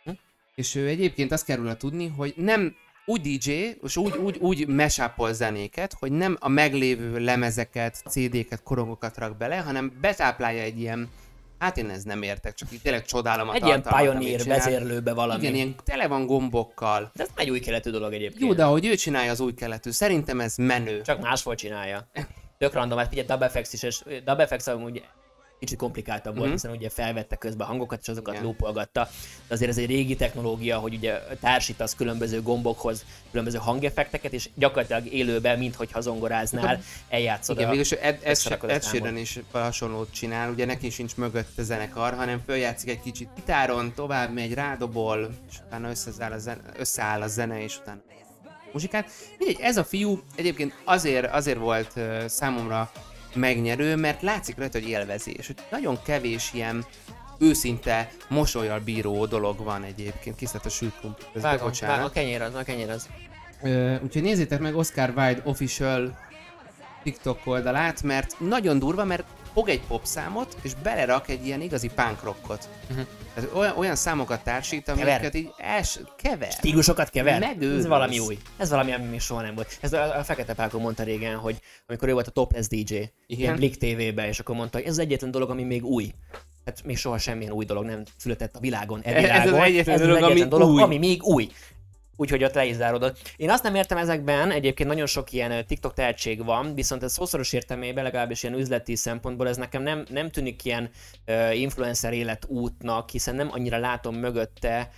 Hm? 0.03 0.11
És 0.55 0.75
ő 0.75 0.87
egyébként 0.87 1.31
azt 1.31 1.45
kell 1.45 1.57
róla 1.57 1.75
tudni, 1.75 2.07
hogy 2.07 2.33
nem 2.37 2.75
úgy 3.05 3.21
DJ, 3.21 3.51
és 3.83 3.97
úgy, 3.97 4.17
úgy, 4.17 4.37
úgy 4.37 4.67
mesápol 4.67 5.33
zenéket, 5.33 5.93
hogy 5.93 6.11
nem 6.11 6.37
a 6.39 6.47
meglévő 6.47 7.19
lemezeket, 7.19 7.95
CD-ket, 8.09 8.63
korongokat 8.63 9.17
rak 9.17 9.37
bele, 9.37 9.57
hanem 9.57 9.97
betáplálja 10.01 10.61
egy 10.61 10.79
ilyen, 10.79 11.09
hát 11.61 11.77
én 11.77 11.89
ez 11.89 12.03
nem 12.03 12.21
értek, 12.21 12.53
csak 12.53 12.71
így 12.71 12.81
tényleg 12.81 13.05
csodálom 13.05 13.49
a 13.49 13.53
Egy 13.53 13.65
ilyen 13.65 13.81
pioneer 13.81 14.43
vezérlőbe 14.43 15.13
valami. 15.13 15.41
Igen, 15.41 15.55
ilyen 15.55 15.75
tele 15.83 16.07
van 16.07 16.25
gombokkal. 16.25 17.11
De 17.15 17.23
ez 17.23 17.29
egy 17.35 17.49
új 17.49 17.59
keletű 17.59 17.89
dolog 17.89 18.13
egyébként. 18.13 18.41
Jó, 18.41 18.53
de 18.53 18.63
ahogy 18.63 18.85
ő 18.85 18.95
csinálja 18.95 19.31
az 19.31 19.39
új 19.39 19.53
keletű, 19.53 19.91
szerintem 19.91 20.39
ez 20.39 20.55
menő. 20.55 21.01
Csak 21.01 21.21
máshogy 21.21 21.55
csinálja. 21.55 22.07
Tök 22.57 22.73
random, 22.73 22.97
hát 22.97 23.07
figyelj, 23.07 23.27
DubFX 23.27 23.73
is, 23.73 23.83
és 23.83 24.01
DubFX 24.25 24.67
amúgy 24.67 25.03
kicsit 25.61 25.77
komplikáltabb 25.77 26.33
volt, 26.33 26.45
Mhm. 26.45 26.55
hiszen 26.55 26.71
ugye 26.71 26.89
felvette 26.89 27.35
közben 27.35 27.67
a 27.67 27.69
hangokat, 27.69 27.99
és 28.01 28.07
azokat 28.07 28.33
Igen. 28.33 28.45
lúpolgatta. 28.45 29.09
De 29.47 29.53
azért 29.53 29.69
ez 29.69 29.77
egy 29.77 29.85
régi 29.85 30.15
technológia, 30.15 30.77
hogy 30.77 30.93
ugye 30.93 31.19
társítasz 31.39 31.95
különböző 31.95 32.41
gombokhoz 32.41 33.05
különböző 33.29 33.57
hangeffekteket, 33.57 34.33
és 34.33 34.49
gyakorlatilag 34.55 35.13
élőben, 35.13 35.57
minthogyha 35.57 36.01
zongoráznál, 36.01 36.81
eljátszod 37.09 37.55
Igen, 37.55 37.67
a... 37.67 37.71
végülis 37.71 37.91
Ed. 37.91 38.37
Sheeran 38.83 39.17
is 39.17 39.39
hasonlót 39.51 40.13
csinál, 40.13 40.49
ugye 40.49 40.65
neki 40.65 40.89
sincs 40.89 41.15
mögött 41.15 41.57
a 41.57 41.61
zenekar, 41.61 42.13
hanem 42.13 42.41
följátszik 42.45 42.89
egy 42.89 42.99
kicsit 43.01 43.29
gitáron, 43.35 43.93
tovább 43.95 44.33
megy, 44.33 44.53
rádobol, 44.53 45.29
és 45.49 45.55
utána 45.67 45.89
összeáll 45.89 46.31
a 46.31 46.37
zene, 46.37 46.61
összeáll 46.77 47.21
a 47.21 47.27
zene 47.27 47.63
és 47.63 47.77
utána 47.77 48.01
muzsikát. 48.73 49.11
Mindegy, 49.37 49.59
ez 49.61 49.77
a 49.77 49.83
fiú 49.83 50.21
egyébként 50.35 50.73
azért, 50.83 51.31
azért 51.33 51.57
volt 51.57 51.91
uh, 51.95 52.25
számomra 52.25 52.91
megnyerő, 53.35 53.95
mert 53.95 54.21
látszik 54.21 54.57
rajta, 54.57 54.79
hogy 54.79 54.87
élvezi, 54.87 55.31
és 55.31 55.47
hogy 55.47 55.55
nagyon 55.71 55.99
kevés 56.05 56.53
ilyen 56.53 56.85
őszinte, 57.39 58.11
mosolyal 58.29 58.79
bíró 58.79 59.25
dolog 59.25 59.63
van 59.63 59.83
egyébként. 59.83 60.35
Készített 60.35 60.65
a 60.65 60.69
közben, 61.33 61.51
Vágom, 61.51 61.71
vágom, 61.81 62.05
a 62.05 62.09
kenyér 62.09 62.41
az, 62.41 62.55
a 62.55 62.63
kenyér 62.63 62.89
az. 62.89 63.09
Ö, 63.61 63.95
úgyhogy 64.03 64.21
nézzétek 64.21 64.59
meg 64.59 64.75
Oscar 64.75 65.13
Wilde 65.15 65.41
official 65.43 66.17
TikTok 67.03 67.39
oldalát, 67.43 68.03
mert 68.03 68.35
nagyon 68.39 68.79
durva, 68.79 69.05
mert 69.05 69.23
fog 69.53 69.69
egy 69.69 69.81
popszámot, 69.87 70.57
és 70.61 70.73
belerak 70.83 71.29
egy 71.29 71.45
ilyen 71.45 71.61
igazi 71.61 71.89
punk 71.95 72.23
rockot. 72.23 72.69
Mhm. 72.89 72.99
Tehát 73.33 73.49
olyan, 73.53 73.77
olyan 73.77 73.95
számokat 73.95 74.43
társít, 74.43 74.87
amiket 74.87 75.35
így 75.35 75.51
els, 75.57 75.99
kever. 76.17 76.51
Stílusokat 76.51 77.09
kever? 77.09 77.39
Megőrülsz. 77.39 77.79
Ez 77.79 77.87
valami 77.87 78.19
új. 78.19 78.37
Ez 78.57 78.69
valami, 78.69 78.91
ami 78.91 79.05
még 79.05 79.19
soha 79.19 79.41
nem 79.41 79.55
volt. 79.55 79.77
Ez 79.81 79.93
a, 79.93 80.17
a 80.17 80.23
Fekete 80.23 80.53
Pálko 80.53 80.79
mondta 80.79 81.03
régen, 81.03 81.35
hogy 81.37 81.59
amikor 81.87 82.07
ő 82.07 82.13
volt 82.13 82.27
a 82.27 82.31
topless 82.31 82.67
DJ, 82.67 82.95
Igen. 82.95 83.11
ilyen 83.27 83.55
Blick 83.55 83.77
TV-ben, 83.77 84.25
és 84.25 84.39
akkor 84.39 84.55
mondta, 84.55 84.77
hogy 84.77 84.85
ez 84.85 84.91
az 84.91 84.99
egyetlen 84.99 85.31
dolog, 85.31 85.49
ami 85.49 85.63
még 85.63 85.85
új. 85.85 86.11
Hát 86.65 86.83
még 86.83 86.97
soha 86.97 87.17
semmilyen 87.17 87.51
új 87.51 87.65
dolog 87.65 87.85
nem 87.85 88.03
született 88.17 88.55
a 88.55 88.59
világon, 88.59 89.01
e 89.03 89.15
Ez 89.15 89.23
az 89.23 89.43
világon. 89.43 89.63
egyetlen 89.63 89.95
ez 89.95 90.01
az 90.01 90.07
dolog, 90.07 90.23
ami 90.23 90.31
egyetlen 90.31 90.49
dolog, 90.59 90.69
új. 90.69 90.81
ami 90.81 90.97
még 90.97 91.23
új. 91.23 91.49
Úgyhogy 92.21 92.43
ott 92.43 92.53
le 92.53 92.65
is 92.65 92.75
záródott. 92.75 93.33
Én 93.35 93.49
azt 93.49 93.63
nem 93.63 93.75
értem 93.75 93.97
ezekben, 93.97 94.51
egyébként 94.51 94.89
nagyon 94.89 95.05
sok 95.05 95.31
ilyen 95.31 95.65
TikTok 95.65 95.93
tehetség 95.93 96.45
van, 96.45 96.75
viszont 96.75 97.03
ez 97.03 97.11
szószoros 97.11 97.53
értelmében, 97.53 98.03
legalábbis 98.03 98.43
ilyen 98.43 98.55
üzleti 98.55 98.95
szempontból 98.95 99.47
ez 99.47 99.57
nekem 99.57 99.83
nem, 99.83 100.05
nem 100.09 100.29
tűnik 100.29 100.65
ilyen 100.65 100.89
uh, 101.27 101.59
influencer 101.59 102.13
életútnak, 102.13 103.09
hiszen 103.09 103.35
nem 103.35 103.49
annyira 103.51 103.77
látom 103.77 104.15
mögötte 104.15 104.89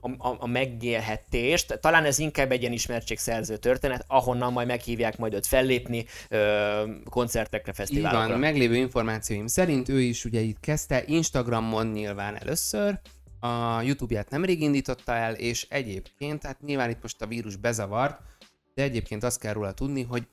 a, 0.00 0.06
a, 0.18 0.36
a 0.38 0.46
megélhetést. 0.46 1.78
Talán 1.80 2.04
ez 2.04 2.18
inkább 2.18 2.52
egy 2.52 2.60
ilyen 2.60 2.72
ismertségszerző 2.72 3.56
történet, 3.56 4.04
ahonnan 4.08 4.52
majd 4.52 4.66
meghívják 4.66 5.18
majd 5.18 5.34
őt 5.34 5.46
fellépni 5.46 6.04
ö, 6.28 6.82
koncertekre, 7.10 7.70
Így 7.70 7.76
fesztiválokra. 7.76 8.28
van, 8.28 8.38
meglévő 8.38 8.76
információim 8.76 9.46
szerint 9.46 9.88
ő 9.88 10.00
is 10.00 10.24
ugye 10.24 10.40
itt 10.40 10.60
kezdte, 10.60 11.02
Instagramon 11.06 11.86
nyilván 11.86 12.36
először, 12.36 13.00
a 13.44 13.82
YouTube-ját 13.82 14.30
nemrég 14.30 14.60
indította 14.60 15.14
el, 15.14 15.34
és 15.34 15.66
egyébként, 15.68 16.44
hát 16.44 16.60
nyilván 16.60 16.90
itt 16.90 17.02
most 17.02 17.22
a 17.22 17.26
vírus 17.26 17.56
bezavart, 17.56 18.20
de 18.74 18.82
egyébként 18.82 19.22
azt 19.22 19.38
kell 19.40 19.52
róla 19.52 19.72
tudni, 19.72 20.02
hogy 20.02 20.26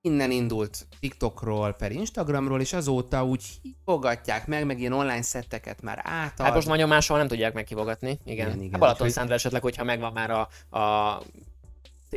innen 0.00 0.30
indult 0.30 0.86
TikTokról 1.00 1.72
per 1.72 1.92
Instagramról, 1.92 2.60
és 2.60 2.72
azóta 2.72 3.24
úgy 3.24 3.44
hívogatják 3.62 4.46
meg, 4.46 4.66
meg 4.66 4.80
ilyen 4.80 4.92
online 4.92 5.22
szetteket 5.22 5.82
már 5.82 6.00
átad. 6.04 6.46
Hát 6.46 6.54
most 6.54 6.66
nagyon 6.66 6.88
máshol 6.88 7.18
nem 7.18 7.28
tudják 7.28 7.52
meghívogatni. 7.52 8.08
Igen. 8.08 8.20
Igen, 8.24 8.46
igen, 8.46 8.62
igen. 8.62 8.78
Balaton 8.80 8.92
Úgyhogy- 9.00 9.12
Szándra 9.12 9.34
esetleg, 9.34 9.62
hogyha 9.62 9.84
megvan 9.84 10.12
már 10.12 10.30
a, 10.30 10.40
a 10.78 11.22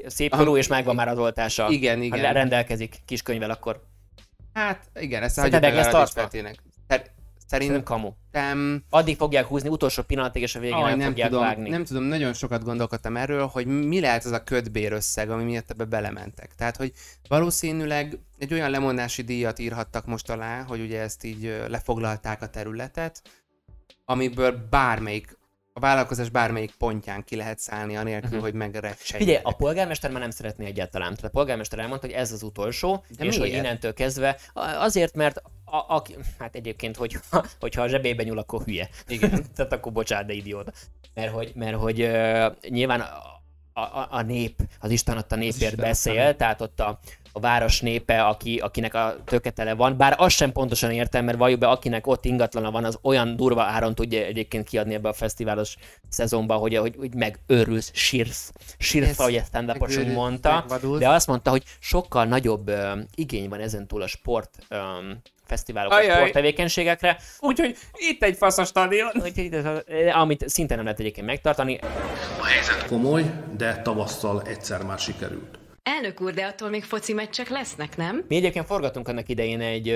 szép 0.06 0.36
korú, 0.36 0.58
és 0.58 0.68
megvan 0.68 0.96
már 0.96 1.08
az 1.08 1.18
oltása. 1.18 1.70
Igen, 1.70 1.98
Ha 1.98 2.04
igen. 2.04 2.34
rendelkezik 2.34 3.02
kiskönyvvel, 3.06 3.50
akkor 3.50 3.84
Hát 4.54 4.90
igen, 5.00 5.24
ezt 5.24 5.40
hagyjuk 5.40 5.62
meg 5.62 5.72
Aradis 5.74 5.92
tartva? 5.92 6.22
Petének. 6.22 6.56
Szer- 6.88 7.12
szerintem 7.46 7.84
kamu. 7.84 8.12
Addig 8.90 9.18
fogják 9.18 9.46
húzni, 9.46 9.70
utolsó 9.70 10.02
pillanatig, 10.02 10.42
és 10.42 10.56
a 10.56 10.60
végén 10.60 10.76
Aj, 10.76 10.90
nem, 10.90 10.98
nem, 10.98 11.08
fogják 11.08 11.30
tudom, 11.30 11.44
vágni. 11.44 11.70
nem 11.70 11.86
tudom, 11.86 12.04
nagyon 12.04 12.34
sokat 12.34 12.64
gondolkodtam 12.64 13.18
erről, 13.18 13.46
hogy 13.46 13.66
mi 13.66 14.00
lehet 14.00 14.26
az 14.26 14.32
a 14.32 14.44
ködbér 14.44 14.92
összeg, 14.92 15.30
ami 15.30 15.44
miatt 15.44 15.70
ebbe 15.70 15.86
belementek. 15.86 16.56
Tehát, 16.56 16.78
hogy 16.78 16.92
valószínűleg 17.28 18.20
egy 18.38 18.54
olyan 18.54 18.70
lemondási 18.70 19.22
díjat 19.22 19.60
írhattak 19.60 20.06
most 20.06 20.30
alá, 20.30 20.64
hogy 20.64 20.80
ugye 20.80 21.02
ezt 21.02 21.24
így 21.24 21.66
lefoglalták 21.68 22.42
a 22.42 22.50
területet, 22.50 23.22
amiből 24.06 24.68
bármelyik, 24.70 25.38
a 25.78 25.80
vállalkozás 25.80 26.30
bármelyik 26.30 26.72
pontján 26.78 27.24
ki 27.24 27.36
lehet 27.36 27.60
szállni, 27.60 27.96
anélkül, 27.98 28.30
Mhm. 28.30 28.40
hogy 28.40 28.54
megrecsenjenek. 28.54 29.36
Figyelj, 29.36 29.40
a 29.44 29.52
polgármester 29.56 30.12
már 30.12 30.22
nem 30.22 30.30
szeretné 30.30 30.66
egyáltalán. 30.66 31.10
Tehát 31.16 31.24
a 31.24 31.30
polgármester 31.30 31.80
elmondta, 31.80 32.08
hogy 32.08 32.16
ez 32.16 32.32
az 32.32 32.44
utolsó, 32.44 33.04
De 33.18 33.26
és 33.26 33.38
hogy 33.38 33.48
miért? 33.48 33.64
innentől 33.64 33.94
kezdve, 33.94 34.40
azért, 34.78 35.16
mert 35.16 35.42
a, 35.66 35.76
a, 35.96 36.04
hát 36.40 36.56
egyébként, 36.56 36.96
hogy, 36.96 37.18
hogyha 37.60 37.82
a 37.82 37.88
zsebébe 37.88 38.24
nyúl, 38.24 38.38
akkor 38.38 38.64
hülye. 38.64 38.90
Igen. 39.08 39.46
Tehát 39.56 39.74
akkor 39.74 39.92
bocsánat, 39.92 40.26
de 40.28 40.34
idióta. 40.34 40.72
Mert 41.14 41.32
hogy, 41.32 41.52
mert 41.56 41.78
hogy 41.78 42.02
uh, 42.02 42.56
nyilván 42.70 43.00
a, 43.00 43.82
a, 43.82 44.08
a 44.10 44.22
nép, 44.22 44.62
az 44.80 44.90
Isten 44.92 45.18
adta 45.18 45.36
népért 45.36 45.76
beszél, 45.76 46.36
tehát 46.36 46.62
ott 46.62 46.80
a, 46.80 47.00
a 47.36 47.40
város 47.40 47.82
népe, 47.82 48.24
aki, 48.24 48.58
akinek 48.58 48.94
a 48.94 49.16
töketele 49.26 49.74
van, 49.74 49.98
bár 49.98 50.16
azt 50.18 50.36
sem 50.36 50.52
pontosan 50.52 50.92
értem, 50.92 51.26
mert 51.26 51.38
valljuk 51.38 51.60
be, 51.60 51.68
akinek 51.68 52.08
ott 52.08 52.26
ingatlana 52.26 52.72
van, 52.72 52.84
az 52.84 52.98
olyan 53.02 53.36
durva 53.36 53.62
áron 53.64 53.96
tudja 53.96 54.24
egyébként 54.24 54.68
kiadni 54.68 54.94
ebbe 54.94 55.10
a 55.10 55.14
fesztiválos 55.14 55.76
szezonban, 56.10 56.58
hogy, 56.58 56.76
hogy, 56.78 56.96
hogy 56.98 57.14
megőrülsz, 57.14 57.92
sírsz, 57.94 58.52
sírsz, 58.78 59.20
ahogy 59.20 59.36
ezt 59.36 59.48
stand 59.48 59.68
megőrült, 59.68 60.14
mondta, 60.14 60.54
megvadult. 60.54 61.00
de 61.00 61.10
azt 61.10 61.28
mondta, 61.28 61.50
hogy 61.50 61.64
sokkal 61.80 62.26
nagyobb 62.26 62.70
uh, 62.70 63.00
igény 63.16 63.50
van 63.50 63.60
ezentúl 63.60 64.02
a 64.02 64.08
sport 64.08 64.50
um, 64.70 65.22
fesztiválok, 65.46 65.92
a 65.92 65.96
Ajaj. 65.96 66.16
sporttevékenységekre, 66.16 67.18
Úgyhogy 67.40 67.78
itt 67.94 68.24
egy 68.24 68.38
faszos 68.38 68.68
stadion. 68.68 69.12
úgyhogy 69.24 69.54
ez- 69.54 70.14
amit 70.14 70.50
szinte 70.50 70.76
nem 70.76 70.84
lehet 70.84 71.00
egyébként 71.00 71.26
megtartani. 71.26 71.80
komoly, 72.88 73.24
de 73.58 73.82
tavasszal 73.82 74.42
egyszer 74.42 74.84
már 74.84 75.00
sikerült. 75.00 75.58
Elnök 75.88 76.22
úr, 76.22 76.34
de 76.34 76.46
attól 76.46 76.70
még 76.70 76.84
foci 76.84 77.14
meccsek 77.14 77.50
lesznek, 77.50 77.98
nem? 77.98 78.26
Mi 78.28 78.36
egyébként 78.36 78.66
forgattunk 78.66 79.08
annak 79.08 79.30
idején 79.30 79.62
egy, 79.62 79.90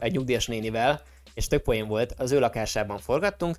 egy 0.00 0.12
nyugdíjas 0.12 0.46
nénivel, 0.46 1.02
és 1.34 1.46
tök 1.46 1.62
poén 1.62 1.86
volt, 1.86 2.14
az 2.16 2.32
ő 2.32 2.38
lakásában 2.38 2.98
forgattunk, 2.98 3.56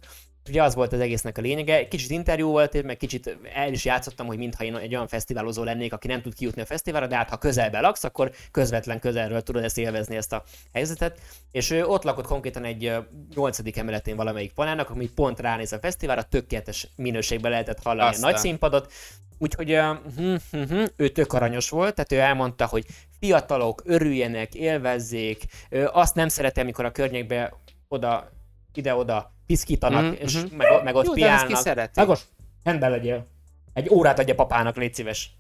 Ugye 0.50 0.64
az 0.64 0.76
volt 0.76 0.94
az 0.94 1.00
egésznek 1.00 1.38
a 1.38 1.42
lényege, 1.42 1.88
kicsit 1.88 2.10
interjú 2.10 2.50
volt, 2.50 2.84
meg 2.84 2.98
kicsit 2.98 3.38
el 3.54 3.72
is 3.72 3.86
játszottam, 3.86 4.28
hogy 4.28 4.38
mintha 4.38 4.64
én 4.64 4.76
egy 4.76 4.94
olyan 4.94 5.08
fesztiválozó 5.08 5.64
lennék, 5.64 5.94
aki 5.94 6.08
nem 6.08 6.22
tud 6.22 6.34
kijutni 6.34 6.62
a 6.62 6.66
fesztiválra, 6.66 7.08
de 7.08 7.16
hát 7.16 7.30
ha 7.30 7.38
közelben 7.38 7.82
laksz, 7.82 8.04
akkor 8.04 8.32
közvetlen 8.52 9.00
közelről 9.00 9.42
tudod 9.42 9.64
ezt 9.64 9.78
élvezni, 9.78 10.16
ezt 10.16 10.34
a 10.34 10.44
helyzetet. 10.74 11.20
És 11.52 11.70
ő 11.70 11.86
ott 11.86 12.04
lakott 12.04 12.26
konkrétan 12.26 12.64
egy 12.64 12.86
ö, 12.86 12.98
nyolcadik 13.36 13.78
emeletén 13.78 14.16
valamelyik 14.16 14.54
palának, 14.54 14.90
ami 14.90 15.10
pont 15.10 15.40
ránéz 15.40 15.74
a 15.74 15.80
fesztiválra, 15.80 16.24
tökéletes 16.24 16.88
minőségben 16.96 17.52
lehetett 17.52 17.84
hallani 17.84 18.10
Aztán. 18.10 18.30
a 18.30 18.32
nagy 18.32 18.42
színpadot. 18.42 18.92
Úgyhogy 19.38 19.72
uh, 19.72 19.98
hm, 20.16 20.36
hm, 20.52 20.62
hm, 20.62 20.84
ő 20.96 21.10
tök 21.10 21.34
aranyos 21.34 21.70
volt, 21.70 21.96
tehát 21.96 22.12
ő 22.12 22.18
elmondta, 22.18 22.66
hogy 22.66 22.86
fiatalok 23.20 23.82
örüljenek, 23.86 24.56
élvezzék, 24.56 25.46
azt 25.92 26.16
nem 26.16 26.28
szeretem, 26.28 26.64
amikor 26.64 26.86
a 26.86 26.92
környékbe 26.92 27.54
oda, 27.88 28.32
ide-oda 28.74 29.34
piszkítanak, 29.52 30.04
Mhm, 30.04 30.22
és 30.22 30.36
mhm. 30.36 30.56
meg, 30.56 30.84
meg 30.84 30.96
ott 30.96 31.06
Jó, 31.06 31.14
piálnak. 31.14 31.90
Ágos, 31.94 32.20
rendben 32.64 32.92
legyél. 32.92 33.28
Egy 33.74 33.90
órát 33.90 34.20
adja 34.20 34.36
papának, 34.36 34.76
légy 34.76 34.94
szíves. 34.94 35.32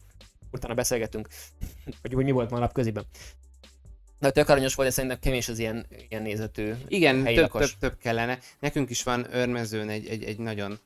Utána 0.52 0.74
beszélgetünk, 0.74 1.28
hogy, 2.02 2.14
hogy 2.14 2.24
mi 2.26 2.32
volt 2.32 2.50
ma 2.50 2.60
napköziben. 2.60 3.06
De 4.20 4.32
tök 4.32 4.50
aranyos 4.50 4.76
volt, 4.76 4.88
de 4.88 4.94
szerintem 4.94 5.20
kevés 5.20 5.50
az 5.50 5.60
ilyen, 5.60 5.86
ilyen 6.10 6.22
nézetű 6.22 6.74
Igen, 6.88 7.24
több, 7.24 7.36
lakos. 7.36 7.70
több, 7.70 7.80
több 7.80 7.98
kellene. 7.98 8.40
Nekünk 8.60 8.90
is 8.90 9.04
van 9.04 9.28
Örmezőn 9.32 9.90
egy, 9.90 10.08
egy, 10.08 10.24
egy 10.24 10.38
nagyon 10.40 10.80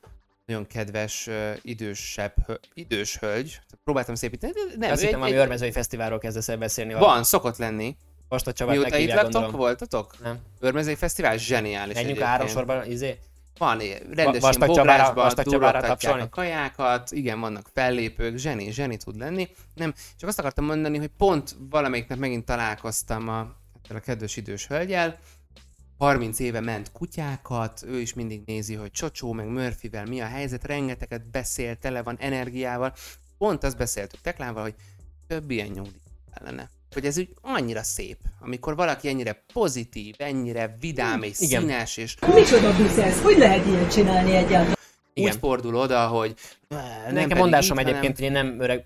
nagyon 0.45 0.67
kedves, 0.67 1.27
uh, 1.27 1.57
idősebb, 1.61 2.33
hö- 2.45 2.69
idős 2.73 3.17
hölgy. 3.17 3.59
Próbáltam 3.83 4.15
szépíteni, 4.15 4.53
de 4.53 4.59
nem. 4.77 4.91
Azt 4.91 5.01
hittem, 5.01 5.19
egy, 5.19 5.25
ami 5.25 5.35
egy, 5.35 5.41
örmezői 5.41 5.71
fesztiválról 5.71 6.19
kezdesz 6.19 6.49
el 6.49 6.57
beszélni. 6.57 6.93
van, 6.93 7.23
szokott 7.23 7.57
lenni. 7.57 7.95
Most 8.29 8.47
a 8.47 8.53
Csabát 8.53 8.75
Mióta 8.75 8.97
itt 8.97 9.13
laktok, 9.13 9.51
voltatok? 9.51 10.15
Nem. 10.23 10.39
Örmezői 10.59 10.95
Fesztivál 10.95 11.37
zseniális 11.37 11.93
Menjünk 11.93 11.95
a 11.95 12.01
egyébként. 12.01 12.27
három 12.27 12.47
sorban, 12.47 12.91
izé? 12.91 13.19
Van, 13.57 13.81
rendesen 14.13 14.73
Csabára 14.73 15.33
durratják 15.43 16.21
a 16.21 16.29
kajákat, 16.29 17.11
igen, 17.11 17.39
vannak 17.39 17.69
fellépők, 17.73 18.37
zseni, 18.37 18.71
zseni 18.71 18.97
tud 18.97 19.17
lenni. 19.17 19.49
Nem, 19.73 19.93
csak 20.17 20.29
azt 20.29 20.39
akartam 20.39 20.65
mondani, 20.65 20.97
hogy 20.97 21.11
pont 21.17 21.55
valamelyik 21.69 22.07
nap 22.07 22.17
megint 22.17 22.45
találkoztam 22.45 23.29
a, 23.29 23.55
ezzel 23.83 23.97
a 23.97 23.99
kedves 23.99 24.37
idős 24.37 24.67
hölgyel, 24.67 25.19
30 25.97 26.39
éve 26.39 26.59
ment 26.59 26.91
kutyákat, 26.91 27.83
ő 27.87 27.99
is 27.99 28.13
mindig 28.13 28.41
nézi, 28.45 28.73
hogy 28.73 28.91
Csocsó 28.91 29.31
meg 29.31 29.47
Murphyvel 29.47 30.05
mi 30.05 30.21
a 30.21 30.25
helyzet, 30.25 30.65
rengeteget 30.65 31.29
beszél, 31.29 31.75
tele 31.75 32.03
van 32.03 32.17
energiával. 32.19 32.93
Pont 33.37 33.63
azt 33.63 33.77
beszéltük 33.77 34.21
Teklával, 34.21 34.63
hogy 34.63 34.75
több 35.27 35.51
ilyen 35.51 35.67
nyugdíj 35.67 36.01
kellene. 36.33 36.69
Hogy 36.95 37.05
ez 37.05 37.17
úgy 37.17 37.29
annyira 37.41 37.83
szép, 37.83 38.17
amikor 38.39 38.75
valaki 38.75 39.07
ennyire 39.07 39.43
pozitív, 39.53 40.15
ennyire 40.17 40.77
vidám 40.79 41.23
és 41.23 41.39
igen. 41.39 41.61
színes, 41.61 41.97
és 41.97 42.15
Micsoda 42.33 42.75
ez? 42.97 43.21
Hogy 43.21 43.37
lehet 43.37 43.65
ilyet 43.65 43.93
csinálni 43.93 44.35
egyáltalán? 44.35 44.75
Igen. 45.13 45.31
úgy 45.31 45.39
fordul 45.39 45.75
oda, 45.75 46.07
hogy 46.07 46.33
nem 46.67 47.13
Nekem 47.13 47.37
mondásom 47.37 47.79
így, 47.79 47.87
egyébként, 47.87 48.15
hogy 48.15 48.25
én 48.25 48.31
nem 48.31 48.59
öreg 48.59 48.83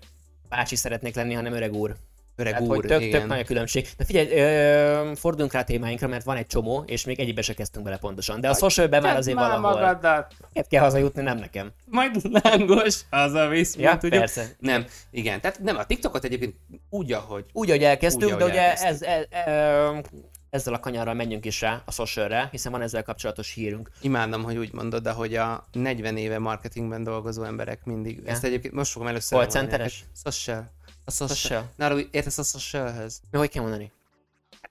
bácsi 0.48 0.76
szeretnék 0.76 1.14
lenni, 1.14 1.34
hanem 1.34 1.52
öreg 1.52 1.74
úr. 1.74 1.96
Öreg 2.40 2.52
Tehát, 2.52 2.68
úr, 2.68 2.74
hogy 2.76 2.84
tök, 2.86 3.00
igen. 3.02 3.20
tök 3.20 3.28
nagy 3.28 3.40
a 3.40 3.44
különbség. 3.44 3.88
De 3.96 4.04
figyelj, 4.04 4.28
ö, 4.30 5.12
forduljunk 5.14 5.52
rá 5.52 5.62
témáinkra, 5.62 6.08
mert 6.08 6.24
van 6.24 6.36
egy 6.36 6.46
csomó, 6.46 6.82
és 6.86 7.04
még 7.04 7.20
egyikbe 7.20 7.42
se 7.42 7.54
kezdtünk 7.54 7.84
bele 7.84 7.96
pontosan. 7.98 8.40
De 8.40 8.48
a 8.48 8.54
socialben 8.54 9.02
már 9.02 9.16
azért 9.16 9.36
valahol. 9.38 9.60
magadat, 9.60 10.34
Miért 10.52 10.68
kell 10.68 10.82
hazajutni, 10.82 11.22
nem 11.22 11.38
nekem. 11.38 11.70
majd 11.84 12.16
lángos, 12.42 13.00
hazavisz, 13.10 13.76
Ja, 13.76 13.88
mint 13.88 14.00
tudjuk. 14.00 14.18
persze. 14.20 14.46
Nem, 14.58 14.84
igen, 15.10 15.40
tehát 15.40 15.58
nem, 15.60 15.76
a 15.76 15.84
TikTokot 15.86 16.24
egyébként 16.24 16.54
úgy, 16.90 17.12
ahogy 17.12 17.44
Úgy, 17.52 17.68
ahogy 17.70 17.82
elkezdtük, 17.82 18.28
Úgy, 18.28 18.34
de 18.34 18.40
ahogy 18.44 18.50
ugye 18.52 18.62
elkezdtük. 18.62 19.08
ez, 19.08 19.26
ez, 19.30 19.44
ez, 19.46 20.04
ezzel 20.50 20.74
a 20.74 20.78
kanyarral 20.80 21.14
menjünk 21.14 21.44
is 21.44 21.60
rá 21.60 21.82
a 21.84 21.92
socialre, 21.92 22.48
hiszen 22.50 22.72
van 22.72 22.82
ezzel 22.82 23.02
kapcsolatos 23.02 23.52
hírünk. 23.52 23.90
imádom, 24.02 24.42
hogy 24.42 24.56
úgy 24.56 24.72
mondod, 24.72 25.02
de 25.02 25.10
hogy 25.10 25.34
a 25.34 25.66
40 25.72 26.16
éve 26.16 26.38
marketingben 26.38 27.02
dolgozó 27.02 27.42
emberek 27.42 27.84
mindig, 27.84 28.22
ezt 28.26 28.44
egyébként 28.44 28.74
most 28.74 28.92
fogom 28.92 29.08
először 29.08 29.38
Call 29.38 29.46
centeres? 29.48 30.04
neked. 30.24 30.64
A 31.04 31.10
social. 31.10 31.70
Na, 31.76 31.88
Robi, 31.88 32.08
értesz 32.10 32.38
a 32.38 32.42
socialhez? 32.42 33.20
Mi 33.30 33.38
hogy 33.38 33.50
kell 33.50 33.62
mondani? 33.62 33.92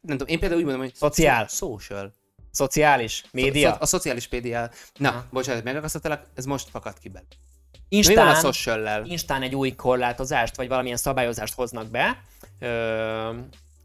Nem 0.01 0.17
tudom, 0.17 0.33
én 0.33 0.39
például 0.39 0.59
úgy 0.59 0.65
mondom, 0.65 0.83
hogy 0.83 0.95
Szociál. 0.95 1.47
Social. 1.47 2.13
Szociális? 2.51 3.23
Média? 3.31 3.73
A, 3.73 3.77
a 3.79 3.85
szociális 3.85 4.27
PDL. 4.27 4.65
Na, 4.95 5.09
Aha. 5.09 5.25
bocsánat, 5.31 5.63
megakasztottalak, 5.63 6.25
ez 6.35 6.45
most 6.45 6.69
fakad 6.69 6.99
ki 6.99 7.09
belőle. 7.09 7.29
A 7.73 7.77
Instán, 7.89 8.35
social 8.35 9.05
Instán 9.05 9.41
egy 9.41 9.55
új 9.55 9.71
korlátozást, 9.75 10.55
vagy 10.55 10.67
valamilyen 10.67 10.97
szabályozást 10.97 11.53
hoznak 11.53 11.87
be 11.87 12.23
ö, 12.59 13.35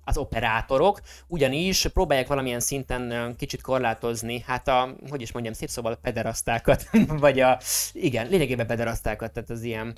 az 0.05 0.17
operátorok, 0.17 1.01
ugyanis 1.27 1.87
próbálják 1.87 2.27
valamilyen 2.27 2.61
szinten 2.61 3.35
kicsit 3.37 3.61
korlátozni, 3.61 4.41
hát 4.47 4.69
a, 4.69 4.97
hogy 5.11 5.21
is 5.21 5.33
mondjam, 5.33 5.55
szép 5.55 5.69
szóval 5.69 5.93
a 5.93 5.99
pederasztákat, 6.03 6.91
vagy 7.25 7.41
a, 7.41 7.59
igen, 7.93 8.29
lényegében 8.29 8.67
pederasztákat, 8.67 9.33
tehát 9.33 9.51
az 9.51 9.63
ilyen 9.63 9.95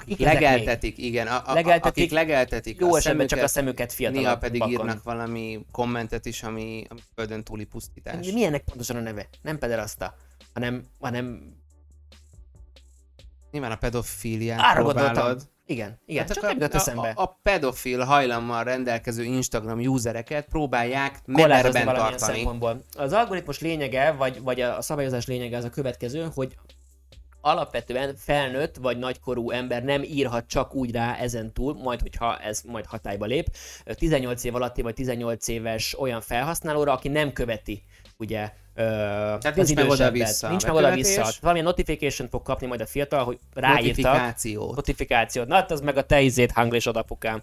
Akik 0.00 0.18
legeltetik, 0.18 0.98
igen, 0.98 1.26
a, 1.26 1.42
a, 1.46 1.52
Legeltetik, 1.52 1.84
akik 1.84 2.10
legeltetik 2.10 2.80
jó 2.80 2.94
a 2.94 2.96
esetben 2.96 3.26
csak 3.26 3.42
a 3.42 3.48
szemüket, 3.48 3.92
fiatalok 3.92 4.22
Néha 4.22 4.38
pedig 4.38 4.60
bakon. 4.60 4.74
írnak 4.74 5.02
valami 5.02 5.64
kommentet 5.72 6.26
is, 6.26 6.42
ami, 6.42 6.84
ami 6.88 7.00
földön 7.14 7.44
túli 7.44 7.64
pusztítás. 7.64 8.32
Mi 8.32 8.44
ennek 8.44 8.64
pontosan 8.64 8.96
a 8.96 9.00
neve? 9.00 9.28
Nem 9.42 9.58
pederaszta, 9.58 10.14
hanem, 10.54 10.84
hanem 11.00 11.56
Nyilván 13.50 13.70
a 13.70 13.78
arra 14.58 14.82
gondoltam. 14.82 15.12
próbálod. 15.12 15.42
Igen, 15.66 15.98
igen, 16.06 16.24
Hát 16.26 16.34
csak 16.34 16.44
a, 16.44 16.46
nem 16.46 16.68
eszembe. 16.72 17.12
a, 17.16 17.22
a 17.22 17.38
pedofil 17.42 18.04
hajlammal 18.04 18.64
rendelkező 18.64 19.22
Instagram 19.24 19.78
usereket 19.78 20.46
próbálják 20.48 21.20
mederben 21.26 21.84
tartani. 21.84 22.36
szempontból. 22.36 22.84
Az 22.96 23.12
algoritmus 23.12 23.60
lényege, 23.60 24.12
vagy, 24.12 24.40
vagy 24.40 24.60
a 24.60 24.82
szabályozás 24.82 25.26
lényege 25.26 25.56
az 25.56 25.64
a 25.64 25.70
következő, 25.70 26.28
hogy 26.34 26.56
alapvetően 27.48 28.14
felnőtt 28.16 28.76
vagy 28.76 28.98
nagykorú 28.98 29.50
ember 29.50 29.82
nem 29.82 30.02
írhat 30.02 30.46
csak 30.46 30.74
úgy 30.74 30.92
rá 30.92 31.16
ezen 31.16 31.52
túl, 31.52 31.74
majd 31.74 32.00
hogyha 32.00 32.38
ez 32.38 32.62
majd 32.66 32.86
hatályba 32.86 33.26
lép, 33.26 33.46
18 33.84 34.44
év 34.44 34.54
alatti 34.54 34.82
vagy 34.82 34.94
18 34.94 35.48
éves 35.48 35.98
olyan 35.98 36.20
felhasználóra, 36.20 36.92
aki 36.92 37.08
nem 37.08 37.32
követi 37.32 37.82
ugye 38.16 38.50
Tehát 38.74 39.58
az 39.58 39.66
nincs 39.66 39.74
meg 39.74 39.88
oda-vissza 39.88 40.48
Nincs 40.48 40.64
meg 40.64 40.74
oda-vissza. 40.74 41.30
Valamilyen 41.40 41.66
notification 41.66 42.28
fog 42.28 42.42
kapni 42.42 42.66
majd 42.66 42.80
a 42.80 42.86
fiatal, 42.86 43.24
hogy 43.24 43.38
ráírtak. 43.54 43.84
Notifikációt. 43.84 44.74
Notifikációt. 44.74 45.46
Na, 45.46 45.54
hát 45.54 45.70
az 45.70 45.80
meg 45.80 45.96
a 45.96 46.02
te 46.02 46.20
izét 46.20 46.52
hanglisod 46.52 46.96
apukám. 46.96 47.42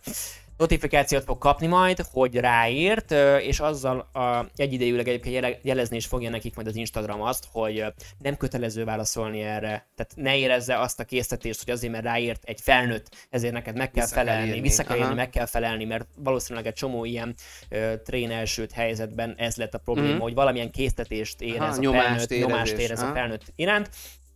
Notifikációt 0.57 1.23
fog 1.23 1.37
kapni 1.37 1.67
majd, 1.67 1.99
hogy 2.11 2.35
ráírt, 2.35 3.11
és 3.41 3.59
azzal 3.59 3.99
a, 4.13 4.45
egyidejűleg 4.55 5.07
egyébként 5.07 5.35
jele- 5.35 5.59
jelezni 5.63 5.95
is 5.95 6.05
fogja 6.05 6.29
nekik 6.29 6.55
majd 6.55 6.67
az 6.67 6.75
Instagram 6.75 7.21
azt, 7.21 7.45
hogy 7.51 7.83
nem 8.17 8.37
kötelező 8.37 8.83
válaszolni 8.83 9.41
erre. 9.41 9.87
Tehát 9.95 10.11
ne 10.15 10.37
érezze 10.37 10.79
azt 10.79 10.99
a 10.99 11.03
késztetést, 11.03 11.63
hogy 11.63 11.73
azért, 11.73 11.91
mert 11.93 12.03
ráírt 12.05 12.43
egy 12.43 12.61
felnőtt, 12.61 13.27
ezért 13.29 13.53
neked 13.53 13.77
meg 13.77 13.91
kell 13.91 14.03
Vissza 14.03 14.15
kell 14.15 14.25
felelni, 14.25 14.47
írni. 14.47 14.61
vissza 14.61 14.83
kell 14.83 14.99
Aha. 15.01 15.13
meg 15.13 15.29
kell 15.29 15.45
felelni, 15.45 15.85
mert 15.85 16.07
valószínűleg 16.17 16.67
egy 16.67 16.73
csomó 16.73 17.05
ilyen 17.05 17.35
ö, 17.69 17.93
trénelsült 18.05 18.71
helyzetben 18.71 19.33
ez 19.37 19.55
lett 19.55 19.73
a 19.73 19.77
probléma, 19.77 20.13
Mhm. 20.13 20.21
hogy 20.21 20.33
valamilyen 20.33 20.71
késztetést 20.71 21.41
érez 21.41 21.59
Aha, 21.61 21.77
a 21.77 21.79
nyomást 21.79 22.05
felnőtt, 22.07 22.31
érezés, 22.31 22.47
nyomást 22.47 22.77
érez 22.77 22.99
a 23.01 23.03
aha. 23.05 23.13
felnőtt 23.13 23.43
iránt. 23.55 23.89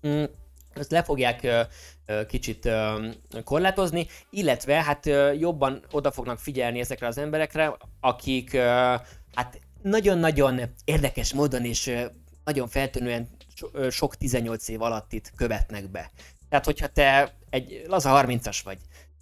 Mm, 0.08 0.24
ezt 0.74 0.92
le 0.92 1.04
fogják 1.04 1.68
kicsit 2.28 2.70
korlátozni, 3.44 4.08
illetve 4.30 4.84
hát 4.84 5.06
jobban 5.38 5.84
oda 5.92 6.12
fognak 6.12 6.40
figyelni 6.40 6.80
ezekre 6.80 7.08
az 7.08 7.18
emberekre, 7.18 7.78
akik 8.00 8.58
hát 9.34 9.60
nagyon-nagyon 9.82 10.62
érdekes 10.86 11.34
módon 11.34 11.66
és 11.66 11.96
nagyon 12.44 12.68
feltűnően 12.68 13.30
sok 13.90 14.16
18 14.16 14.68
év 14.68 14.82
alattit 14.82 15.32
követnek 15.36 15.90
be. 15.90 16.12
Tehát, 16.50 16.66
hogyha 16.66 16.88
te 16.88 17.36
egy 17.50 17.84
laza 17.88 18.22
30-as 18.26 18.60
vagy, 18.64 18.78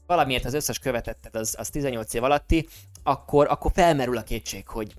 valamiért 0.05 0.45
az 0.45 0.53
összes 0.53 0.79
követetted 0.79 1.35
az, 1.35 1.55
az 1.57 1.69
18 1.69 2.13
év 2.13 2.23
alatti, 2.23 2.67
akkor, 3.03 3.47
akkor 3.49 3.71
felmerül 3.73 4.17
a 4.17 4.23
kétség, 4.23 4.67
hogy 4.67 4.93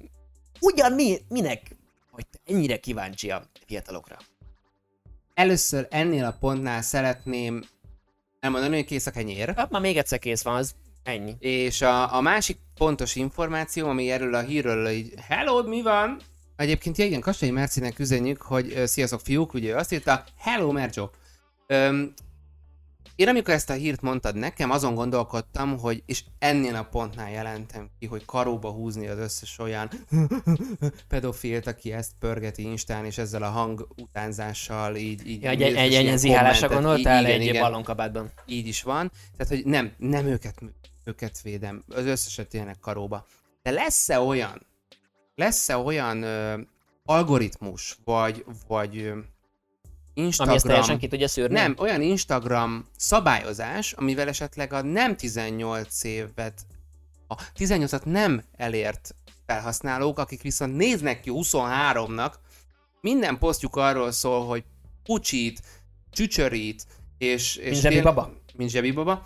ugyan 0.60 0.92
mi, 0.92 1.18
minek, 1.28 1.76
hogy 2.10 2.26
ennyire 2.46 2.76
kíváncsi 2.76 3.30
a 3.30 3.42
fiatalokra? 3.66 4.16
Először 5.38 5.86
ennél 5.90 6.24
a 6.24 6.36
pontnál 6.40 6.82
szeretném 6.82 7.62
elmondani, 8.40 8.74
hogy 8.74 8.84
kész 8.84 9.06
a 9.06 9.10
kenyér. 9.10 9.54
Hát 9.56 9.70
már 9.70 9.80
még 9.80 9.96
egyszer 9.96 10.18
kész 10.18 10.42
van, 10.42 10.54
az 10.54 10.74
ennyi. 11.02 11.36
És 11.38 11.82
a, 11.82 12.14
a 12.14 12.20
másik 12.20 12.58
pontos 12.74 13.16
információ, 13.16 13.88
ami 13.88 14.10
erről 14.10 14.34
a 14.34 14.40
hírről 14.40 14.88
így, 14.88 15.14
hello, 15.28 15.62
mi 15.62 15.82
van? 15.82 16.20
Egyébként 16.56 16.98
igen, 16.98 17.20
Kassai 17.20 17.50
Mercinek 17.50 17.98
üzenjük, 17.98 18.42
hogy 18.42 18.82
sziasztok 18.86 19.20
fiúk, 19.20 19.54
ugye 19.54 19.70
ő 19.70 19.76
azt 19.76 19.92
írta, 19.92 20.24
hello 20.38 20.72
Merjo. 20.72 21.08
Öm, 21.66 22.12
én 23.18 23.28
amikor 23.28 23.54
ezt 23.54 23.70
a 23.70 23.72
hírt 23.72 24.00
mondtad 24.00 24.34
nekem, 24.34 24.70
azon 24.70 24.94
gondolkodtam, 24.94 25.78
hogy 25.78 26.02
és 26.06 26.24
ennél 26.38 26.74
a 26.74 26.82
pontnál 26.82 27.30
jelentem 27.30 27.90
ki, 27.98 28.06
hogy 28.06 28.24
karóba 28.24 28.70
húzni 28.70 29.06
az 29.06 29.18
összes 29.18 29.58
olyan 29.58 29.88
pedofilt, 31.08 31.66
aki 31.66 31.92
ezt 31.92 32.12
pörgeti 32.18 32.62
Instán, 32.62 33.04
és 33.04 33.18
ezzel 33.18 33.42
a 33.42 33.48
hang 33.48 33.88
utánzással 33.96 34.96
így... 34.96 35.28
így 35.28 35.42
Ja, 35.42 35.50
egy, 35.50 35.62
egy 35.62 36.18
zihálásra 36.18 36.66
kommentet, 36.66 36.94
gondoltál 36.94 37.26
egy 37.26 37.42
igen 37.42 37.62
ballonkabátban? 37.62 38.32
így 38.46 38.66
is 38.66 38.82
van. 38.82 39.10
Tehát, 39.36 39.52
hogy 39.52 39.64
nem, 39.64 39.92
nem 39.96 40.26
őket, 40.26 40.62
őket 41.04 41.42
védem, 41.42 41.84
az 41.88 42.04
összeset 42.04 42.54
ilyenek 42.54 42.78
karóba. 42.80 43.26
De 43.62 43.70
lesz-e 43.70 44.20
olyan, 44.20 44.66
lesz-e 45.34 45.76
olyan 45.76 46.22
ö, 46.22 46.60
algoritmus, 47.04 47.98
vagy, 48.04 48.44
vagy 48.68 49.12
Instagram... 50.18 50.48
Ami 50.48 50.56
ezt 50.56 50.66
teljesen 50.66 50.98
ki 50.98 51.06
tudja 51.06 51.28
szűrni? 51.28 51.54
Nem, 51.54 51.74
olyan 51.78 52.02
Instagram 52.02 52.86
szabályozás, 52.96 53.92
amivel 53.92 54.28
esetleg 54.28 54.72
a 54.72 54.82
nem 54.82 55.16
18 55.16 56.04
évet, 56.04 56.66
a 57.26 57.34
18-at 57.58 58.04
nem 58.04 58.42
elért 58.56 59.14
felhasználók, 59.46 60.18
akik 60.18 60.42
viszont 60.42 60.76
néznek 60.76 61.20
ki 61.20 61.30
23-nak, 61.34 62.32
minden 63.00 63.38
posztjuk 63.38 63.76
arról 63.76 64.10
szól, 64.10 64.46
hogy 64.46 64.64
pucsít, 65.02 65.62
csücsörít, 66.10 66.86
és... 67.18 67.56
és 67.56 67.70
Mint 67.70 67.80
Zsebi 67.80 68.00
baba? 68.00 68.32
Mint 68.56 68.70
zsebi 68.70 68.90
baba. 68.90 69.22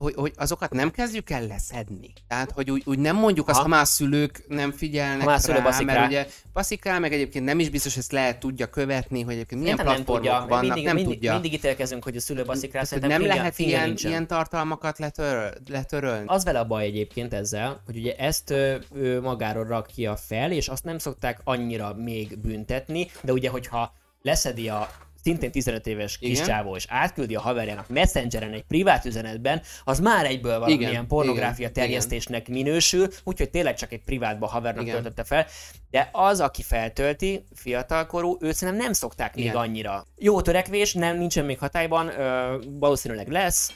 Hogy, 0.00 0.14
hogy 0.14 0.32
azokat 0.36 0.72
nem 0.72 0.90
kezdjük 0.90 1.30
el 1.30 1.46
leszedni. 1.46 2.12
Tehát, 2.28 2.50
hogy 2.50 2.70
úgy, 2.70 2.82
úgy 2.86 2.98
nem 2.98 3.16
mondjuk 3.16 3.48
azt, 3.48 3.56
Ha. 3.56 3.62
ha 3.62 3.68
már 3.68 3.80
a 3.80 3.84
szülők 3.84 4.44
nem 4.48 4.72
figyelnek 4.72 5.20
Ha 5.20 5.26
már 5.26 5.40
szülő 5.40 5.56
rá, 5.56 5.62
baszik 5.64 5.86
mert 5.86 5.98
rá. 5.98 6.06
ugye 6.06 6.26
baszik 6.52 6.84
rá, 6.84 6.98
meg 6.98 7.12
egyébként 7.12 7.44
nem 7.44 7.58
is 7.58 7.68
biztos, 7.70 7.92
hogy 7.92 8.02
ezt 8.02 8.12
lehet 8.12 8.38
tudja 8.40 8.66
követni, 8.66 9.22
hogy 9.22 9.34
egyébként 9.34 9.60
milyen 9.60 9.76
Szerintem 9.76 10.04
nem 10.04 10.14
platformok 10.14 10.40
tudja. 10.40 10.56
vannak, 10.56 10.62
mindig, 10.74 10.84
nem 10.84 10.94
mindig, 10.94 11.14
tudja. 11.14 11.32
mindig 11.32 11.52
ítélkezünk, 11.52 12.04
hogy 12.04 12.16
a 12.16 12.20
szülő 12.20 12.44
baszik 12.44 12.72
rá, 12.72 12.84
szerintem 12.84 13.20
nem 13.20 13.26
lehet 13.28 13.58
ilyen, 13.58 13.86
nincsen. 13.86 14.10
ilyen 14.10 14.26
tartalmakat 14.26 14.98
letöröl, 14.98 15.50
letörölni. 15.68 16.24
Az 16.26 16.44
vele 16.44 16.58
a 16.58 16.64
baj 16.66 16.84
egyébként 16.84 17.34
ezzel, 17.34 17.82
hogy 17.86 17.96
ugye 17.96 18.14
ezt 18.16 18.50
ő 18.94 19.20
magáról 19.22 19.64
rakja 19.66 20.16
fel, 20.16 20.52
és 20.52 20.68
azt 20.68 20.84
nem 20.84 20.98
szokták 20.98 21.40
annyira 21.44 21.94
még 21.94 22.38
büntetni, 22.38 23.10
de 23.22 23.32
ugye, 23.32 23.50
hogyha 23.50 23.92
leszedi 24.22 24.68
a 24.68 24.88
szintén 25.22 25.50
15 25.50 25.86
éves 25.86 26.16
Igen. 26.20 26.34
kis 26.34 26.46
csávó, 26.46 26.76
és 26.76 26.86
átküldi 26.88 27.34
a 27.34 27.40
haverjának 27.40 27.88
Messengeren 27.88 28.52
egy 28.52 28.62
privát 28.62 29.04
üzenetben, 29.04 29.62
az 29.84 30.00
már 30.00 30.24
egyből 30.24 30.58
valamilyen 30.58 30.90
Igen, 30.90 31.06
pornográfia 31.06 31.68
igen, 31.68 31.72
terjesztésnek 31.72 32.48
minősül, 32.48 33.08
úgyhogy 33.24 33.50
tényleg 33.50 33.74
csak 33.74 33.92
egy 33.92 34.02
privátba 34.04 34.46
havernak 34.46 34.82
Igen. 34.82 34.94
töltötte 34.94 35.24
fel, 35.24 35.46
de 35.90 36.08
az, 36.12 36.40
aki 36.40 36.62
feltölti, 36.62 37.44
fiatalkorú, 37.54 38.36
őt 38.40 38.54
szerintem 38.54 38.84
nem 38.84 38.92
szokták 38.92 39.34
még 39.34 39.44
Igen. 39.44 39.56
annyira. 39.56 40.06
Jó 40.16 40.40
törekvés, 40.40 40.94
nem, 40.94 41.18
nincsen 41.18 41.44
még 41.44 41.58
hatályban, 41.58 42.08
ö, 42.20 42.56
valószínűleg 42.68 43.28
lesz, 43.28 43.72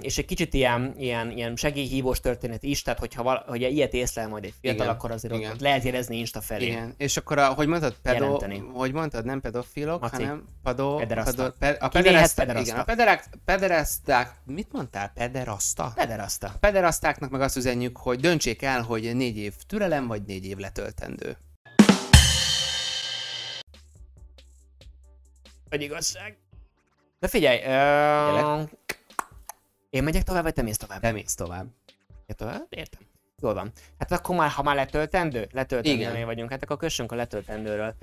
és 0.00 0.18
egy 0.18 0.24
kicsit 0.24 0.54
ilyen, 0.54 0.94
ilyen, 0.98 1.30
ilyen 1.30 1.56
segélyhívós 1.56 2.20
történet 2.20 2.62
is, 2.62 2.82
tehát 2.82 2.98
hogyha, 2.98 3.22
val- 3.22 3.48
hogyha 3.48 3.68
ilyet 3.68 3.92
észlel 3.94 4.28
majd 4.28 4.44
egy 4.44 4.54
fiatal, 4.60 4.84
Igen, 4.84 4.94
akkor 4.94 5.10
azért 5.10 5.34
igen. 5.34 5.52
ott 5.52 5.60
lehet 5.60 5.84
érezni 5.84 6.16
Insta 6.16 6.40
felé. 6.40 6.66
Igen, 6.66 6.94
és 6.96 7.16
akkor, 7.16 7.38
a, 7.38 7.46
hogy 7.52 7.66
mondtad, 7.66 7.96
pedo, 8.02 8.24
Jelenteni. 8.24 8.58
hogy 8.72 8.92
mondtad, 8.92 9.24
nem 9.24 9.40
pedofilok, 9.40 10.00
Maci. 10.00 10.14
hanem 10.22 10.44
pado, 10.62 10.96
Pederasta. 10.96 11.32
pado, 11.36 11.52
pe, 11.58 11.68
a 11.68 11.88
pederasta, 11.88 12.42
pederasta. 12.42 12.68
igen, 12.68 12.80
a 12.80 12.84
pederák, 12.84 13.24
pederasták, 13.44 14.34
mit 14.44 14.72
mondtál, 14.72 15.10
pederasta? 15.14 15.92
Pederasta. 15.94 16.46
A 16.46 16.58
pederastáknak 16.60 17.30
meg 17.30 17.40
azt 17.40 17.56
üzenjük, 17.56 17.96
hogy 17.96 18.20
döntsék 18.20 18.62
el, 18.62 18.82
hogy 18.82 19.16
négy 19.16 19.36
év 19.36 19.54
türelem, 19.66 20.06
vagy 20.06 20.22
négy 20.26 20.46
év 20.46 20.56
letöltendő. 20.56 21.36
Hogy 25.70 25.82
igazság. 25.82 26.36
De 27.20 27.28
figyelj, 27.28 27.58
ö... 27.64 28.62
én 29.94 30.02
megyek 30.02 30.22
tovább, 30.22 30.42
vagy 30.42 30.52
te 30.52 30.62
mész 30.62 30.76
tovább? 30.76 31.00
Te 31.00 31.12
mész 31.12 31.34
tovább. 31.34 31.66
Ja, 32.26 32.34
tovább? 32.34 32.66
Értem. 32.68 33.00
Jól 33.40 33.54
van. 33.54 33.72
Hát 33.98 34.12
akkor 34.12 34.36
már, 34.36 34.50
ha 34.50 34.62
már 34.62 34.74
letöltendő, 34.74 35.48
letöltendőnél 35.52 36.26
vagyunk, 36.26 36.50
hát 36.50 36.62
akkor 36.62 36.76
kössünk 36.76 37.12
a 37.12 37.14
letöltendőről. 37.14 37.94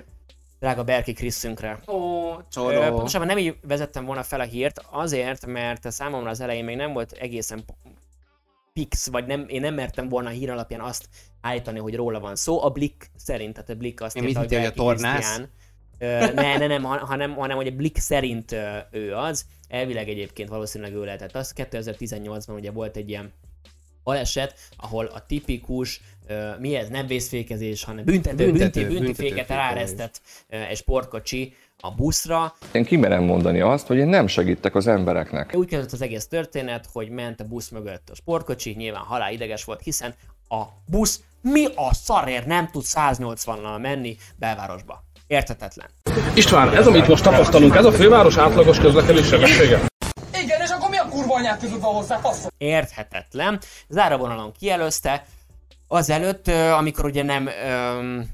Drága 0.58 0.84
Berki 0.84 1.12
Kriszünkre. 1.12 1.80
Ó, 1.86 2.30
Ö, 2.32 2.38
csoró. 2.50 2.80
Pontosabban 2.80 3.26
nem 3.26 3.38
így 3.38 3.56
vezettem 3.62 4.04
volna 4.04 4.22
fel 4.22 4.40
a 4.40 4.44
hírt, 4.44 4.80
azért, 4.90 5.46
mert 5.46 5.90
számomra 5.90 6.30
az 6.30 6.40
elején 6.40 6.64
még 6.64 6.76
nem 6.76 6.92
volt 6.92 7.12
egészen 7.12 7.64
fix, 8.72 9.08
vagy 9.08 9.26
nem, 9.26 9.44
én 9.48 9.60
nem 9.60 9.74
mertem 9.74 10.08
volna 10.08 10.28
a 10.28 10.32
hír 10.32 10.50
alapján 10.50 10.80
azt 10.80 11.08
állítani, 11.40 11.78
hogy 11.78 11.94
róla 11.94 12.20
van 12.20 12.36
szó. 12.36 12.62
A 12.62 12.70
Blick 12.70 13.10
szerint, 13.16 13.52
tehát 13.54 13.70
a 13.70 13.74
Blick 13.74 14.00
azt 14.00 14.16
Én 14.16 14.26
írta, 14.26 14.40
hittél, 14.40 14.58
hogy 14.58 14.68
a 14.68 14.72
tornász? 14.72 15.14
Krisztián. 15.14 15.50
Ne, 16.34 16.56
ne, 16.58 16.66
nem, 16.66 16.82
ha- 16.82 17.06
hanem, 17.06 17.34
hanem 17.34 17.56
hogy 17.56 17.66
a 17.66 17.70
Blick 17.70 17.98
szerint 17.98 18.56
ő 18.90 19.14
az. 19.14 19.44
Elvileg 19.68 20.08
egyébként 20.08 20.48
valószínűleg 20.48 20.94
ő 20.94 21.04
lehetett 21.04 21.34
az. 21.34 21.52
2018-ban 21.56 22.54
ugye 22.54 22.70
volt 22.70 22.96
egy 22.96 23.08
ilyen 23.08 23.32
baleset, 24.04 24.54
ahol 24.76 25.06
a 25.06 25.26
tipikus, 25.26 26.00
uh, 26.28 26.58
mi 26.60 26.74
ez, 26.74 26.88
nem 26.88 27.06
vészfékezés, 27.06 27.84
hanem 27.84 28.04
büntető, 28.04 28.36
Büntető, 28.36 28.80
bünti, 28.80 28.94
büntető 28.94 29.12
féket 29.12 29.32
fékezés. 29.32 29.56
ráeresztett 29.56 30.20
uh, 30.50 30.70
egy 30.70 30.76
sportkocsi 30.76 31.54
a 31.80 31.90
buszra. 31.94 32.54
Én 32.72 32.84
kimerem 32.84 33.22
mondani 33.22 33.60
azt, 33.60 33.86
hogy 33.86 33.96
én 33.96 34.06
nem 34.06 34.26
segítek 34.26 34.74
az 34.74 34.86
embereknek. 34.86 35.54
Úgy 35.54 35.68
kezdett 35.68 35.92
az 35.92 36.02
egész 36.02 36.26
történet, 36.28 36.88
hogy 36.92 37.08
ment 37.08 37.40
a 37.40 37.44
busz 37.44 37.68
mögött 37.68 38.08
a 38.10 38.14
sportkocsi, 38.14 38.70
nyilván 38.70 39.02
halál 39.02 39.32
ideges 39.32 39.64
volt, 39.64 39.82
hiszen 39.82 40.14
a 40.48 40.62
busz 40.86 41.20
mi 41.40 41.64
a 41.74 41.94
szarért 41.94 42.46
nem 42.46 42.68
tud 42.70 42.82
180-nal 42.86 43.80
menni 43.80 44.16
belvárosba. 44.36 45.04
Érthetetlen. 45.32 45.88
István, 46.34 46.74
ez 46.74 46.86
amit 46.86 47.08
most 47.08 47.22
tapasztalunk, 47.22 47.74
ez 47.74 47.84
a 47.84 47.92
főváros 47.92 48.36
átlagos 48.36 48.78
közlekedés 48.78 49.26
sebessége? 49.26 49.80
Igen, 50.42 50.60
és 50.60 50.70
akkor 50.70 50.90
mi 50.90 50.96
a 50.96 51.08
kurva 51.08 51.34
anyát 51.34 51.68
van 51.68 51.94
hozzá, 51.94 52.16
faszom? 52.16 52.50
érthetetlen. 52.58 53.60
Záravonalon 53.88 54.52
kielőzte, 54.52 55.24
azelőtt, 55.88 56.48
amikor 56.48 57.04
ugye 57.04 57.22
nem 57.22 57.46
öm, 57.46 58.28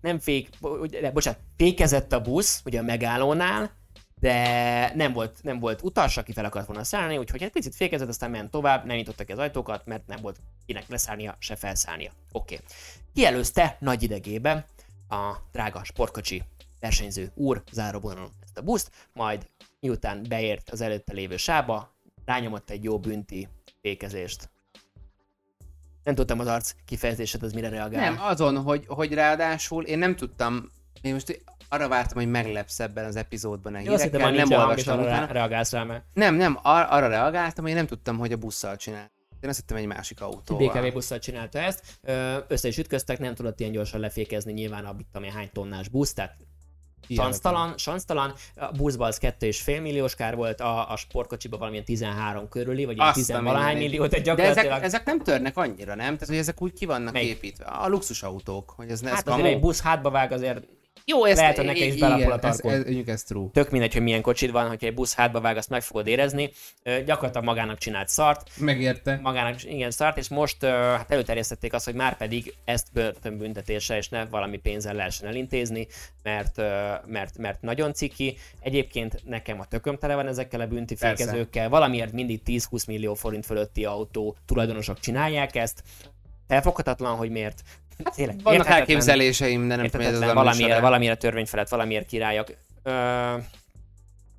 nem 0.00 0.18
fék, 0.18 0.48
ugye, 0.60 1.00
de, 1.00 1.10
bocsánat, 1.10 1.40
fékezett 1.56 2.12
a 2.12 2.20
busz, 2.20 2.60
ugye 2.64 2.80
a 2.80 2.82
megállónál, 2.82 3.70
de 4.20 4.92
nem 4.94 5.12
volt, 5.12 5.38
nem 5.42 5.58
volt 5.58 5.82
utas, 5.82 6.16
aki 6.16 6.32
fel 6.32 6.44
akart 6.44 6.66
volna 6.66 6.84
szállni, 6.84 7.18
úgyhogy 7.18 7.42
egy 7.42 7.50
picit 7.50 7.74
fékezett, 7.74 8.08
aztán 8.08 8.30
ment 8.30 8.50
tovább, 8.50 8.84
nem 8.84 8.96
nyitottak 8.96 9.26
ki 9.26 9.32
az 9.32 9.38
ajtókat, 9.38 9.86
mert 9.86 10.06
nem 10.06 10.18
volt 10.22 10.36
kinek 10.66 10.84
leszállnia, 10.88 11.36
se 11.38 11.56
felszállnia. 11.56 12.10
Oké. 12.32 12.54
Okay. 12.54 12.66
Kielőzte 13.14 13.76
nagy 13.80 14.02
idegébe 14.02 14.64
a 15.14 15.42
drága 15.52 15.84
sportkocsi 15.84 16.42
versenyző 16.80 17.30
úr 17.34 17.62
záróvonalon 17.72 18.30
ezt 18.42 18.58
a 18.58 18.62
buszt, 18.62 18.90
majd 19.12 19.46
miután 19.80 20.22
beért 20.28 20.70
az 20.70 20.80
előtte 20.80 21.12
lévő 21.12 21.36
sába, 21.36 21.94
rányomott 22.24 22.70
egy 22.70 22.84
jó 22.84 22.98
bünti 22.98 23.48
fékezést. 23.80 24.50
Nem 26.04 26.14
tudtam 26.14 26.38
az 26.38 26.46
arc 26.46 26.74
kifejezésed, 26.84 27.42
az 27.42 27.52
mire 27.52 27.68
reagál. 27.68 28.10
Nem, 28.10 28.22
azon, 28.22 28.62
hogy, 28.62 28.84
hogy 28.86 29.12
ráadásul 29.14 29.84
én 29.84 29.98
nem 29.98 30.16
tudtam, 30.16 30.70
én 31.02 31.12
most 31.12 31.42
arra 31.68 31.88
vártam, 31.88 32.16
hogy 32.16 32.30
meglepsz 32.30 32.80
ebben 32.80 33.04
az 33.04 33.16
epizódban 33.16 33.74
a 33.74 33.78
Jó, 33.78 33.90
hírekkel, 33.90 34.30
nem 34.30 34.50
olvastam 34.52 35.00
utána. 35.00 35.32
reagálsz 35.32 35.72
rá, 35.72 35.82
mert 35.82 36.04
Nem, 36.12 36.34
nem, 36.34 36.58
ar- 36.62 36.90
arra 36.90 37.08
reagáltam, 37.08 37.62
hogy 37.64 37.72
én 37.72 37.78
nem 37.78 37.86
tudtam, 37.86 38.18
hogy 38.18 38.32
a 38.32 38.36
busszal 38.36 38.76
csinál. 38.76 39.10
Én 39.44 39.50
azt 39.50 39.58
hittem 39.58 39.76
egy 39.76 39.86
másik 39.86 40.20
autóval. 40.20 40.68
BKV 40.68 40.92
busszal 40.92 41.18
csinálta 41.18 41.58
ezt, 41.58 42.00
össze 42.48 42.68
is 42.68 42.78
ütköztek, 42.78 43.18
nem 43.18 43.34
tudott 43.34 43.60
ilyen 43.60 43.72
gyorsan 43.72 44.00
lefékezni 44.00 44.52
nyilván 44.52 44.84
a 44.84 44.92
mit 44.92 45.06
tudom 45.12 45.28
én, 45.28 45.34
hány 45.34 45.50
tonnás 45.52 45.88
busz, 45.88 46.12
tehát 46.12 46.36
Sansztalan, 47.08 47.74
sansztalan, 47.76 48.34
a 48.56 48.72
buszban 48.72 49.08
az 49.08 49.18
2,5 49.20 49.82
milliós 49.82 50.14
kár 50.14 50.36
volt, 50.36 50.60
a, 50.60 50.90
a 50.90 50.96
sportkocsiban 50.96 51.58
valamilyen 51.58 51.84
13 51.84 52.48
körüli, 52.48 52.84
vagy 52.84 52.96
ilyen 52.96 53.08
Azt 53.08 53.16
10 53.16 53.30
a 53.30 53.42
valahány 53.42 53.76
millió, 53.76 54.06
tehát 54.06 54.24
De 54.24 54.30
gyakorlatilag... 54.30 54.70
ezek, 54.70 54.84
ezek 54.84 55.04
nem 55.04 55.18
törnek 55.18 55.56
annyira, 55.56 55.94
nem? 55.94 56.12
Tehát, 56.12 56.26
hogy 56.26 56.36
ezek 56.36 56.62
úgy 56.62 56.72
ki 56.72 56.86
vannak 56.86 57.12
Melyik? 57.12 57.30
építve. 57.30 57.64
A 57.64 57.88
luxusautók, 57.88 58.70
hogy 58.76 58.90
ez 58.90 59.00
ne 59.00 59.08
ez 59.08 59.14
hát 59.14 59.26
azért 59.28 59.42
kamu. 59.42 59.54
egy 59.54 59.60
busz 59.60 59.80
hátba 59.80 60.10
vág 60.10 60.32
azért 60.32 60.66
Jó, 61.06 61.24
ezt, 61.24 61.38
lehet, 61.38 61.56
hogy 61.56 61.64
neked 61.64 61.86
is 61.86 62.00
belapul 62.00 62.32
a 62.32 62.36
igen, 62.36 62.50
ez, 62.50 62.60
ez, 62.64 63.06
ez, 63.06 63.22
true. 63.22 63.48
tök 63.52 63.70
mindegy, 63.70 63.92
hogy 63.92 64.02
milyen 64.02 64.22
kocsid 64.22 64.50
van, 64.50 64.68
hogyha 64.68 64.86
egy 64.86 64.94
busz 64.94 65.14
hátba 65.14 65.40
vág, 65.40 65.56
azt 65.56 65.68
meg 65.68 65.82
fogod 65.82 66.06
érezni. 66.06 66.50
Ö, 66.82 67.02
gyakorlatilag 67.02 67.44
magának 67.44 67.78
csinált 67.78 68.08
szart, 68.08 68.50
Megérte. 68.56 69.18
magának 69.22 69.64
igen 69.64 69.90
szart, 69.90 70.18
és 70.18 70.28
most 70.28 70.62
ö, 70.62 70.68
hát 70.68 71.10
előterjesztették 71.10 71.72
azt, 71.72 71.84
hogy 71.84 71.94
már 71.94 72.16
pedig 72.16 72.54
ezt 72.64 72.86
börtönbüntetéssel 72.92 73.96
és 73.96 74.08
ne 74.08 74.24
valami 74.24 74.56
pénzzel 74.56 74.94
lehessen 74.94 75.28
elintézni, 75.28 75.86
mert, 76.22 76.58
ö, 76.58 76.92
mert, 77.06 77.38
mert 77.38 77.62
nagyon 77.62 77.92
ciki. 77.92 78.36
Egyébként 78.60 79.22
nekem 79.24 79.60
a 79.60 79.64
tököm 79.64 79.98
tele 79.98 80.14
van 80.14 80.26
ezekkel 80.26 80.60
a 80.60 80.66
bünti 80.66 80.96
fékezőkkel, 80.96 81.68
valamiért 81.68 82.12
mindig 82.12 82.40
10-20 82.46 82.86
millió 82.86 83.14
forint 83.14 83.46
fölötti 83.46 83.84
autó 83.84 84.36
tulajdonosok 84.46 85.00
csinálják 85.00 85.56
ezt, 85.56 85.82
Elfoghatatlan, 86.46 87.16
hogy 87.16 87.30
miért. 87.30 87.62
Tényleg, 88.14 88.42
Vannak 88.42 88.66
elképzeléseim, 88.66 89.68
de 89.68 89.76
nem 89.76 89.88
tudom, 89.88 90.06
ez 90.06 90.20
az 90.20 90.58
műsor. 90.58 90.80
valamiért 90.80 91.18
törvény 91.18 91.46
felett, 91.46 91.68
valamiért 91.68 92.06
királyok. 92.06 92.48
Ö, 92.82 93.36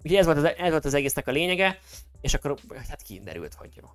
ugye 0.04 0.20
ez 0.20 0.26
volt, 0.26 0.38
az, 0.38 0.44
ez 0.58 0.70
volt 0.70 0.86
az 0.86 0.94
egésznek 0.94 1.28
a 1.28 1.32
lényege, 1.32 1.80
és 2.22 2.34
akkor 2.34 2.56
hát 2.90 3.02
kiderült, 3.02 3.54
hogy 3.54 3.70
jó. 3.76 3.88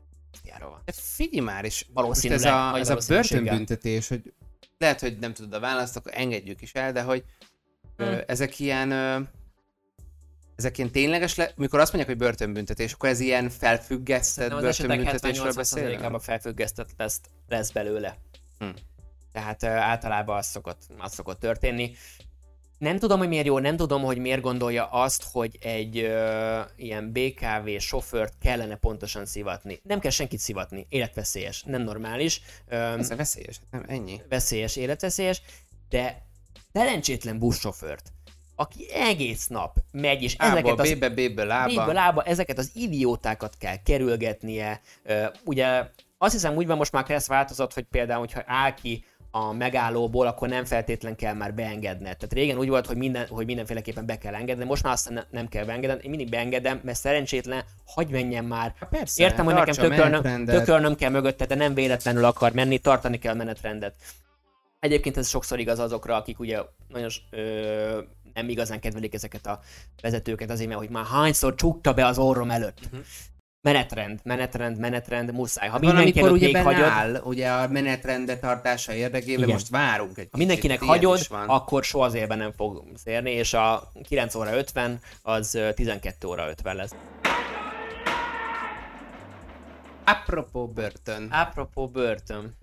Van. 0.59 0.83
De 0.85 0.93
figyelj 0.93 1.45
már, 1.45 1.65
és 1.65 1.87
Valószínűleg, 1.93 2.45
ez 2.47 2.53
a, 2.53 2.79
ez 2.79 2.89
a 2.89 2.99
börtönbüntetés, 3.09 4.09
hogy 4.09 4.33
lehet, 4.79 5.01
hogy 5.01 5.19
nem 5.19 5.33
tudod 5.33 5.53
a 5.53 5.61
választ, 5.61 5.97
akkor 5.97 6.13
engedjük 6.15 6.63
is 6.63 6.73
el, 6.73 6.93
de 6.93 7.03
hogy 7.03 7.25
ö, 7.97 8.05
Hmm. 8.05 8.21
ezek 8.27 8.59
ilyen 8.59 8.91
ö, 8.91 9.21
ezek 10.57 10.79
ilyen 10.79 10.91
tényleges, 10.91 11.35
le, 11.35 11.51
mikor 11.57 11.81
azt 11.81 11.93
mondják, 11.93 12.17
hogy 12.17 12.27
börtönbüntetés, 12.27 12.93
akkor 12.93 13.09
ez 13.09 13.21
ilyen 13.21 13.51
felfüggesztett 13.51 14.33
Szerintem 14.35 14.59
az 14.59 14.65
esetek 14.65 14.97
börtönbüntetésről 14.97 15.53
beszél? 15.53 15.99
70-80%-ában 15.99 16.21
felfüggesztett 16.21 16.89
lesz, 16.97 17.21
lesz 17.49 17.71
belőle. 17.71 18.17
Hm. 18.59 18.69
Tehát 19.33 19.65
általában 19.65 20.37
az 20.37 20.47
szokott, 20.47 20.83
az 20.99 21.13
szokott 21.13 21.41
történni. 21.41 21.93
Nem 22.79 22.99
tudom, 22.99 23.19
hogy 23.19 23.29
miért 23.29 23.47
jó, 23.47 23.59
nem 23.59 23.77
tudom, 23.77 24.03
hogy 24.03 24.19
miért 24.19 24.41
gondolja 24.41 24.87
azt, 24.87 25.25
hogy 25.33 25.59
egy 25.61 25.99
uh, 25.99 26.61
ilyen 26.77 27.13
BKV 27.13 27.69
sofőrt 27.79 28.35
kellene 28.41 28.77
pontosan 28.77 29.27
szivatni. 29.27 29.81
Nem 29.83 29.99
kell 29.99 30.11
senkit 30.11 30.39
szivatni, 30.39 30.87
életveszélyes, 30.89 31.63
nem 31.63 31.83
normális. 31.83 32.41
Um, 32.71 32.77
Ez 32.77 33.15
veszélyes, 33.17 33.61
nem 33.71 33.85
ennyi. 33.89 34.21
veszélyes, 34.29 34.77
életveszélyes, 34.77 35.43
de 35.89 36.23
szerencsétlen 36.73 37.39
buszsofőrt, 37.39 38.13
aki 38.57 38.93
egész 38.93 39.47
nap 39.47 39.77
megy, 39.93 40.23
és 40.23 40.35
Ából 40.39 40.59
ezeket 40.59 40.79
az 40.79 41.13
B-ből 41.13 41.47
lába. 41.47 41.93
Lába, 41.93 42.23
ezeket 42.23 42.59
az 42.59 42.71
idiótákat 42.75 43.57
kell 43.59 43.77
kerülgetnie. 43.83 44.81
Ö, 45.03 45.27
ugye 45.45 45.91
azt 46.19 46.33
hiszem 46.33 46.55
úgy 46.57 46.67
van 46.67 46.77
most 46.77 46.93
már 46.93 47.09
lesz 47.09 47.27
változat, 47.27 47.73
hogy 47.73 47.85
például, 47.85 48.21
hogyha 48.21 48.43
áll 48.47 48.75
ki 48.75 49.05
a 49.31 49.53
megállóból, 49.53 50.27
akkor 50.27 50.49
nem 50.49 50.65
feltétlen 50.65 51.17
kell 51.17 51.35
már 51.35 51.55
beengedned. 51.55 52.17
Tehát 52.17 52.33
régen 52.33 52.59
úgy 52.59 52.69
volt, 52.69 52.87
hogy, 52.87 52.97
minden, 52.97 53.27
hogy 53.27 53.47
mindenféleképpen 53.47 54.07
be 54.07 54.19
kell 54.19 54.35
engedni, 54.35 54.65
most 54.65 54.83
már 54.83 54.93
azt 54.93 55.11
ne- 55.11 55.25
nem 55.31 55.49
kell 55.49 55.65
beengedni. 55.65 56.03
Én 56.03 56.11
mindig 56.11 56.29
beengedem, 56.29 56.81
mert 56.85 56.99
szerencsétlen, 56.99 57.65
hagyj 57.87 58.13
menjen 58.13 58.45
már. 58.45 58.75
Hát 58.81 58.89
persze, 58.89 59.23
Értem, 59.23 59.45
hogy 59.45 59.55
nekem 59.55 59.75
tökölnöm, 59.75 60.45
tökölnöm 60.45 60.95
kell 60.95 61.11
mögötte, 61.11 61.47
de 61.47 61.55
nem 61.55 61.75
véletlenül 61.75 62.25
akar 62.25 62.53
menni, 62.53 62.79
tartani 62.79 63.19
kell 63.19 63.33
a 63.33 63.37
menetrendet. 63.37 63.95
Egyébként 64.81 65.17
ez 65.17 65.29
sokszor 65.29 65.59
igaz 65.59 65.79
azokra, 65.79 66.17
akik 66.17 66.39
ugye 66.39 66.61
nagyon 66.89 67.11
ö, 67.31 68.01
nem 68.35 68.49
igazán 68.49 68.81
kedvelik 68.81 69.15
ezeket 69.15 69.47
a 69.47 69.61
vezetőket 70.03 70.51
azért, 70.51 70.69
mert 70.69 70.81
hogy 70.81 70.91
már 70.91 71.05
hányszor 71.05 71.55
csukta 71.55 71.93
be 71.93 72.07
az 72.07 72.19
orrom 72.19 72.51
előtt. 72.51 72.79
Uh-huh. 72.85 73.01
Menetrend, 73.63 74.21
menetrend, 74.25 74.79
menetrend, 74.79 75.33
muszáj. 75.33 75.69
Ha. 75.69 75.79
Van, 75.79 75.95
mindenki 75.95 76.19
amikor 76.19 76.29
előtt 76.29 76.37
ugye 76.37 76.47
még 76.47 76.55
benne 76.55 76.75
hagyod, 76.75 76.89
áll, 76.89 77.21
ugye 77.25 77.51
a 77.51 77.69
menetrende 77.69 78.39
tartása 78.39 78.93
érdekében 78.93 79.43
Igen. 79.43 79.53
most 79.53 79.69
várunk 79.69 80.19
egy 80.19 80.29
ha 80.31 80.39
mindenkinek 80.39 80.81
hagyod, 80.81 81.27
akkor 81.47 81.85
soha 81.85 82.05
az 82.05 82.15
élben 82.15 82.39
nem 82.39 82.53
fog 82.53 82.85
érni, 83.05 83.31
és 83.31 83.55
a 83.55 83.93
9 84.09 84.35
óra 84.35 84.57
50 84.57 85.01
az 85.23 85.55
ö, 85.55 85.73
12 85.73 86.27
óra 86.27 86.49
50 86.49 86.77
lesz. 86.77 86.95
Apropó 90.05 90.67
börtön. 90.67 91.29
Apropó 91.31 91.89
börtön. 91.89 92.55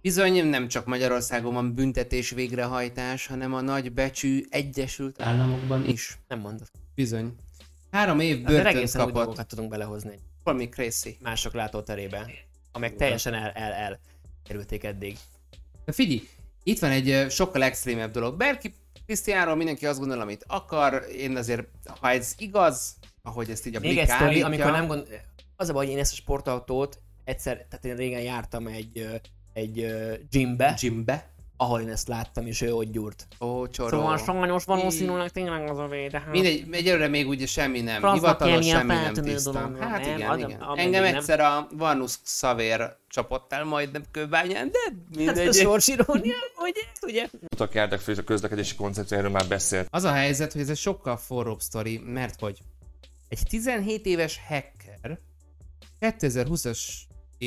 Bizony 0.00 0.46
nem 0.46 0.68
csak 0.68 0.86
Magyarországon 0.86 1.54
van 1.54 1.74
büntetés 1.74 2.30
végrehajtás, 2.30 3.26
hanem 3.26 3.54
a 3.54 3.60
nagybecsű 3.60 4.44
Egyesült 4.50 5.22
Államokban 5.22 5.86
is. 5.86 6.18
Nem 6.28 6.38
mondod. 6.38 6.66
Bizony. 6.94 7.34
Három 7.90 8.20
év 8.20 8.46
egészen 8.46 9.00
új 9.00 9.06
kapott. 9.06 9.12
dolgokat 9.12 9.46
tudunk 9.46 9.68
belehozni 9.68 10.18
Valami 10.44 10.68
crazy. 10.68 11.16
mások 11.20 11.52
látóterébe, 11.52 12.30
amelyek 12.72 12.96
teljesen 12.96 13.34
el, 13.34 13.50
el, 13.50 13.72
el 13.72 13.98
kerülték 14.44 14.84
eddig. 14.84 15.16
De 15.84 15.92
figyelj, 15.92 16.28
itt 16.62 16.78
van 16.78 16.90
egy 16.90 17.30
sokkal 17.30 17.62
extrémebb 17.62 18.10
dolog. 18.10 18.36
Berki 18.36 18.74
Krisztiánról 19.06 19.54
mindenki 19.54 19.86
azt 19.86 19.98
gondol, 19.98 20.20
amit 20.20 20.44
akar. 20.46 21.04
Én 21.16 21.36
azért, 21.36 21.68
ha 22.00 22.10
ez 22.10 22.34
igaz, 22.38 22.96
ahogy 23.22 23.50
ezt 23.50 23.66
így 23.66 23.76
a 23.76 23.80
Még 23.80 23.90
Blik 23.90 24.02
egy 24.02 24.08
sztori, 24.08 24.24
állítja, 24.24 24.46
amikor 24.46 24.70
nem 24.70 24.86
gond... 24.86 25.08
Az 25.56 25.68
a 25.68 25.72
baj, 25.72 25.84
hogy 25.84 25.94
én 25.94 26.00
ezt 26.00 26.12
a 26.12 26.16
sportautót 26.16 26.98
egyszer, 27.24 27.56
tehát 27.56 27.84
én 27.84 27.96
régen 27.96 28.20
jártam 28.20 28.66
egy, 28.66 29.20
egy 29.52 29.86
gymbe, 30.30 30.76
Gymbe. 30.80 31.33
Ahol 31.56 31.80
én 31.80 31.88
ezt 31.88 32.08
láttam, 32.08 32.46
és 32.46 32.60
ő 32.60 32.74
ott 32.74 32.90
gyúrt. 32.92 33.26
Ó, 33.40 33.68
csoró. 33.68 33.88
Szóval 33.88 34.18
sajnos 34.18 34.64
valószínűleg 34.64 35.30
tényleg 35.30 35.70
az 35.70 35.78
a 35.78 35.86
vé, 35.86 36.06
de 36.06 36.18
hát... 36.18 36.30
Mindegy, 36.30 36.66
egyelőre 36.70 37.08
még 37.08 37.28
ugye 37.28 37.46
semmi 37.46 37.80
nem. 37.80 38.00
Francnak 38.00 38.14
Hivatalos 38.38 38.66
semmi 38.66 38.92
ilyen 38.94 39.12
nem 39.12 39.24
tiszta. 39.24 39.50
dolog, 39.52 39.78
Hát 39.78 40.04
nem? 40.04 40.16
igen, 40.16 40.30
Az- 40.30 40.38
igen. 40.38 40.60
ameddig 40.60 40.84
Engem 40.84 41.02
nem. 41.02 41.14
egyszer 41.14 41.40
a 41.40 41.66
Varnus 41.76 42.14
Szavér 42.22 42.96
csapott 43.08 43.52
el 43.52 43.64
majdnem 43.64 44.02
kőbányán, 44.10 44.70
de 44.70 44.78
Hát 44.84 44.92
a 44.92 45.16
mindegy. 45.16 45.54
sorsirónia, 45.54 46.34
hogy 46.54 46.74
ugye? 47.02 47.26
Utak 47.54 47.74
jártak 47.74 48.00
fel, 48.00 48.14
és 48.14 48.20
a 48.20 48.24
közlekedési 48.24 48.74
koncepcióról 48.74 49.30
már 49.30 49.48
beszélt. 49.48 49.86
Az 49.90 50.04
a 50.04 50.12
helyzet, 50.12 50.52
hogy 50.52 50.60
ez 50.60 50.68
egy 50.68 50.76
sokkal 50.76 51.16
forróbb 51.16 51.60
sztori, 51.60 51.98
mert 52.04 52.40
hogy 52.40 52.58
egy 53.28 53.40
17 53.48 54.06
éves 54.06 54.40
hacker 54.48 55.18
2020-as 56.00 56.78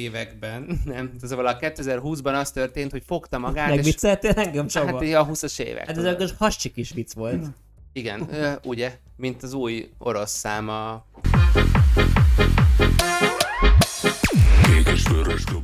években, 0.02 0.80
nem, 0.86 1.12
ez 1.22 1.32
a 1.32 1.36
2020-ban 1.36 2.40
az 2.40 2.52
történt, 2.52 2.92
hogy 2.92 3.04
fogta 3.06 3.38
magát, 3.38 3.70
és 3.70 3.76
Megvicceltél 3.76 4.32
engem, 4.32 4.62
hát 4.62 4.70
Csaba? 4.70 4.98
a 4.98 5.28
20-as 5.28 5.60
évek. 5.60 5.88
Hát 5.88 5.98
ez 5.98 6.04
a 6.04 6.16
kis 6.16 6.34
hascsik 6.38 6.78
is 6.78 6.92
vicc 6.92 7.14
volt. 7.14 7.46
Igen, 7.94 8.30
ugye, 8.64 8.98
mint 9.16 9.44
az 9.44 9.54
új 9.54 9.90
orosz 9.98 10.32
száma. 10.32 11.06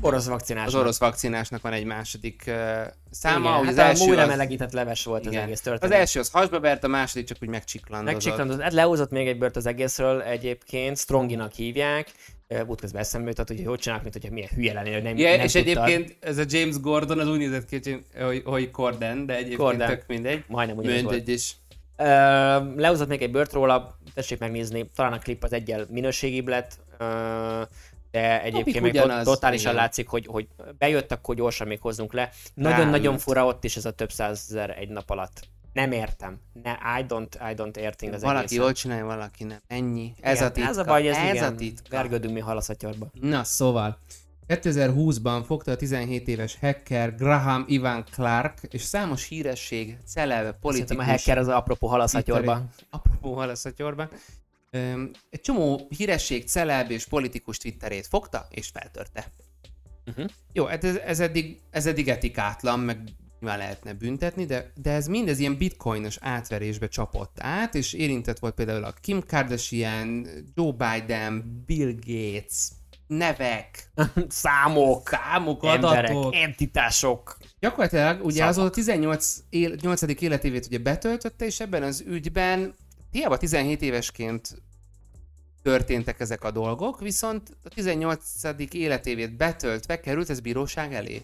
Orosz 0.02 0.26
vakcinás. 0.26 0.66
Az 0.66 0.76
orosz 0.76 1.00
vakcinásnak 1.00 1.62
van 1.62 1.74
egy 1.74 1.86
második 1.86 2.44
uh, 2.48 2.54
száma, 3.10 3.50
Igen, 3.50 3.52
hát 3.52 3.68
az 3.68 3.78
első 3.78 4.10
újra 4.10 4.22
az, 4.22 4.28
melegített 4.28 4.72
leves 4.72 5.04
volt 5.04 5.26
az 5.26 5.32
igen. 5.32 5.44
egész 5.44 5.56
az 5.56 5.62
történet. 5.62 5.98
első 5.98 6.20
az 6.20 6.30
hasba 6.30 6.60
vert, 6.60 6.84
a 6.84 6.88
második 6.88 7.28
csak 7.28 7.38
úgy 7.42 7.50
megcsiklandozott. 7.50 8.14
Megcsiklandozott, 8.14 8.62
hát 8.62 8.74
lehozott 8.74 9.12
még 9.12 9.28
egy 9.28 9.38
bört 9.38 9.56
az 9.56 9.66
egészről 9.66 10.22
egyébként, 10.22 10.98
Stronginak 10.98 11.52
hívják, 11.52 12.12
Ö, 12.48 12.66
útközben 12.66 13.02
eszembe 13.02 13.30
jutott, 13.30 13.48
hogy 13.48 13.64
hogy 13.66 13.80
csinálnak, 13.80 14.04
mint 14.06 14.16
hogyha 14.16 14.34
milyen 14.34 14.50
hülye 14.56 14.74
lennél, 14.74 14.94
hogy 14.94 15.04
nem, 15.04 15.18
Ja, 15.18 15.30
nem 15.36 15.46
és 15.46 15.52
tudtad. 15.52 15.78
egyébként 15.90 16.18
ez 16.20 16.38
a 16.38 16.44
James 16.48 16.80
Gordon 16.80 17.20
az 17.20 17.28
úgy 17.28 17.38
nézett 17.38 17.66
ki, 17.66 18.06
hogy- 18.22 18.42
hogy, 18.46 18.72
Corden, 18.72 19.26
de 19.26 19.34
egyébként 19.36 19.60
Corden. 19.60 19.88
tök 19.88 20.04
mindegy. 20.08 20.44
Majdnem 20.48 20.78
ugyanaz 20.78 21.02
volt. 21.02 21.16
Mindegy 21.16 21.34
is. 21.34 21.56
Ö, 21.98 22.06
lehozott 22.76 23.08
még 23.08 23.22
egy 23.22 23.32
bört 23.32 23.54
róla, 23.54 23.98
tessék 24.14 24.40
megnézni, 24.40 24.90
talán 24.96 25.14
a 25.14 25.20
klip 25.20 25.44
az 25.44 25.54
egyel 25.54 25.86
minőségibb 25.90 26.48
lett, 26.48 26.80
de 28.12 28.42
egyébként 28.42 28.76
tot- 28.80 28.86
ugyanaz, 28.90 29.26
totálisan 29.26 29.72
igen. 29.72 29.84
látszik, 29.84 30.08
hogy, 30.08 30.26
hogy 30.26 30.48
bejött, 30.78 31.12
akkor 31.12 31.36
gyorsan 31.36 31.68
még 31.68 31.80
hozzunk 31.82 32.14
le. 32.14 32.30
Nagyon-nagyon 32.54 33.02
Ráment. 33.04 33.22
fura 33.22 33.46
ott 33.46 33.64
is 33.64 33.76
ez 33.76 33.86
a 33.86 33.92
több 33.92 34.12
százezer 34.12 34.70
egy 34.80 34.90
nap 34.90 35.10
alatt. 35.10 35.48
Nem 35.74 35.92
értem. 35.92 36.40
Ne, 36.64 36.72
I 36.72 37.06
don't, 37.08 37.52
I 37.52 37.54
don't 37.56 37.78
érting 37.78 38.14
az 38.14 38.22
Valaki 38.22 38.44
egészet. 38.44 38.64
jól 38.64 38.74
csinálja, 38.74 39.06
valaki 39.06 39.44
nem. 39.44 39.60
Ennyi. 39.68 40.14
Ez 40.22 40.36
Igen, 40.36 40.48
a 40.48 40.52
titka. 40.52 40.70
Ez 40.70 40.78
a 40.78 40.84
baj, 40.84 41.08
ez, 41.10 41.18
ez 41.18 41.34
igen. 41.34 41.54
a 41.54 41.56
titka. 41.56 41.88
Vergődünk 41.90 42.34
mi 42.34 42.40
halaszatyorba. 42.40 43.08
Na 43.22 43.44
szóval, 43.44 43.98
2020-ban 44.48 45.44
fogta 45.46 45.72
a 45.72 45.76
17 45.76 46.28
éves 46.28 46.58
hacker 46.60 47.16
Graham 47.16 47.64
Ivan 47.68 48.06
Clark 48.12 48.58
és 48.70 48.82
számos 48.82 49.28
híresség, 49.28 49.98
celeb, 50.06 50.38
Szerintem 50.38 50.60
politikus. 50.62 50.98
a 50.98 51.04
hacker 51.04 51.38
az 51.38 51.48
apropó 51.48 51.88
halaszatyorban. 51.88 52.70
Apropó 52.90 53.34
halaszatyorban. 53.34 54.10
Egy 55.30 55.42
csomó 55.42 55.88
híresség, 55.98 56.48
celeb 56.48 56.92
és 56.92 57.06
politikus 57.06 57.58
Twitterét 57.58 58.08
fogta 58.08 58.48
és 58.50 58.68
feltörte. 58.68 59.32
Uh-huh. 60.06 60.26
Jó, 60.54 60.66
hát 60.66 60.84
ez, 60.84 60.96
ez, 60.96 61.20
eddig, 61.20 61.60
ez 61.70 61.86
eddig 61.86 62.08
etikátlan, 62.10 62.80
meg 62.80 62.98
nyilván 63.44 63.62
lehetne 63.62 63.94
büntetni, 63.94 64.46
de, 64.46 64.72
de 64.76 64.92
ez 64.92 65.08
mindez 65.08 65.40
ilyen 65.40 65.58
bitcoinos 65.58 66.18
átverésbe 66.22 66.88
csapott 66.88 67.38
át, 67.40 67.76
és 67.76 67.94
érintett 67.94 68.40
volt 68.40 68.54
például 68.54 68.84
a 68.84 68.94
Kim 69.02 69.22
Kardashian, 69.28 70.28
Joe 70.54 70.72
Biden, 70.72 71.64
Bill 71.66 71.94
Gates, 72.06 72.70
nevek, 73.08 73.90
Számok, 74.28 75.10
számok, 75.10 75.66
emberek, 75.66 76.12
adatok. 76.12 76.36
entitások. 76.36 77.38
Gyakorlatilag 77.60 78.26
ugye 78.26 78.38
Szavak. 78.38 78.50
azóta 78.52 78.70
18 78.70 79.38
él, 79.50 79.76
8. 79.82 80.22
életévét 80.22 80.66
ugye 80.66 80.78
betöltötte, 80.78 81.46
és 81.46 81.60
ebben 81.60 81.84
az 81.84 82.04
ügyben 82.08 82.76
hiába 83.12 83.38
17 83.38 83.82
évesként 83.82 84.62
történtek 85.62 86.20
ezek 86.20 86.44
a 86.44 86.52
dolgok, 86.52 87.00
viszont 87.00 87.58
a 87.64 87.70
18. 87.70 88.24
életévét 88.72 89.38
betöltve 89.38 90.00
került 90.00 90.30
ez 90.30 90.40
bíróság 90.40 90.94
elé. 90.94 91.22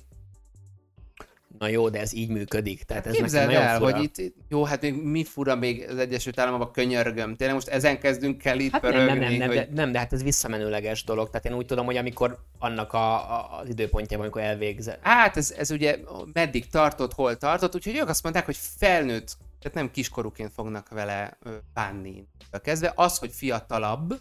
Na 1.60 1.68
jó, 1.68 1.90
de 1.90 2.00
ez 2.00 2.14
így 2.14 2.30
működik. 2.30 2.84
Tehát 2.84 3.06
ez 3.06 3.12
nekem 3.12 3.26
Képzeld 3.26 3.48
nagyon 3.48 3.64
el, 3.64 3.78
fura. 3.78 3.92
hogy 3.96 4.04
itt, 4.04 4.18
itt, 4.18 4.36
jó, 4.50 4.64
hát 4.64 4.82
még 4.82 5.04
mi 5.04 5.24
fura 5.24 5.56
még 5.56 5.86
az 5.90 5.98
Egyesült 5.98 6.40
Államokban 6.40 6.72
könyörgöm. 6.72 7.36
Tényleg 7.36 7.56
most 7.56 7.68
ezen 7.68 8.00
kezdünk 8.00 8.46
el 8.46 8.60
itt 8.60 8.72
Hát 8.72 8.82
pörögni, 8.82 9.06
nem, 9.06 9.18
nem, 9.18 9.34
nem, 9.34 9.48
hogy... 9.48 9.58
de, 9.58 9.68
nem, 9.72 9.92
de 9.92 10.00
hát 10.00 10.14
ez 10.14 10.24
visszamenőleges 10.24 11.04
dolog. 11.04 11.30
Tehát 11.30 11.46
én 11.46 11.54
úgy 11.54 11.66
tudom, 11.66 11.86
hogy 11.86 11.98
amikor 11.98 12.40
annak 12.60 12.94
a, 12.94 13.14
a, 13.14 13.60
az 13.62 13.70
időpontjában, 13.70 14.26
amikor 14.26 14.42
elvégzett. 14.42 15.00
Hát 15.02 15.38
ez, 15.38 15.54
ez 15.58 15.72
ugye 15.72 15.98
meddig 16.34 16.68
tartott, 16.68 17.14
hol 17.14 17.38
tartott, 17.38 17.76
úgyhogy 17.76 17.96
ők 17.98 18.10
azt 18.10 18.24
mondták, 18.24 18.46
hogy 18.46 18.58
felnőtt, 18.78 19.38
tehát 19.60 19.78
nem 19.78 19.92
kiskorúként 19.92 20.52
fognak 20.54 20.90
vele 20.90 21.38
bánni. 21.74 22.28
Kezdve 22.64 22.92
az, 22.96 23.18
hogy 23.18 23.32
fiatalabb, 23.32 24.20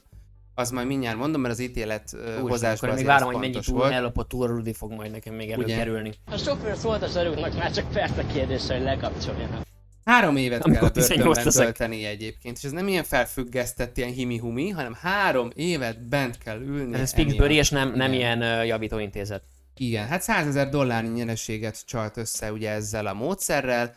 az 0.59 0.71
majd 0.71 0.87
mindjárt 0.87 1.16
mondom, 1.16 1.40
mert 1.40 1.55
az 1.55 1.61
ítélet 1.61 2.11
Úristen, 2.14 2.40
hozásban 2.40 2.94
még 2.94 3.05
várom, 3.05 3.27
hogy 3.27 3.37
mennyi 3.37 3.53
fontos 3.53 3.66
túl 3.66 3.79
volt. 3.79 3.92
ellopott 3.92 4.29
túl 4.29 4.47
Rudi 4.47 4.73
fog 4.73 4.92
majd 4.92 5.11
nekem 5.11 5.35
még 5.35 5.51
előkerülni. 5.51 6.12
A 6.31 6.37
sofőr 6.37 6.77
szólt 6.77 7.03
a 7.03 7.07
saruknak, 7.09 7.57
már 7.57 7.73
csak 7.73 7.90
perc 7.90 8.18
a 8.18 8.27
kérdés, 8.33 8.66
hogy 8.66 8.81
lekapcsoljanak. 8.81 9.66
Három 10.05 10.37
évet 10.37 10.64
Amikor 10.64 10.92
kell 10.92 11.03
18 11.03 11.35
börtönben 11.35 11.64
tölteni 11.64 12.05
egyébként, 12.05 12.57
és 12.57 12.64
ez 12.64 12.71
nem 12.71 12.88
ilyen 12.88 13.05
felfüggesztett, 13.05 13.97
ilyen 13.97 14.12
himi-humi, 14.12 14.68
hanem 14.68 14.94
három 15.01 15.51
évet 15.55 16.09
bent 16.09 16.38
kell 16.38 16.61
ülni. 16.61 16.99
Ez 16.99 17.12
emiatt. 17.16 17.51
és 17.51 17.71
nem, 17.71 17.92
nem 17.94 18.12
ilyen 18.12 18.42
ö, 18.42 18.62
javítóintézet. 18.64 19.42
Igen, 19.77 20.07
hát 20.07 20.23
100 20.23 20.47
ezer 20.47 20.68
dollárnyi 20.68 21.09
nyereséget 21.09 21.87
csalt 21.87 22.16
össze 22.16 22.53
ugye 22.53 22.71
ezzel 22.71 23.07
a 23.07 23.14
módszerrel. 23.14 23.94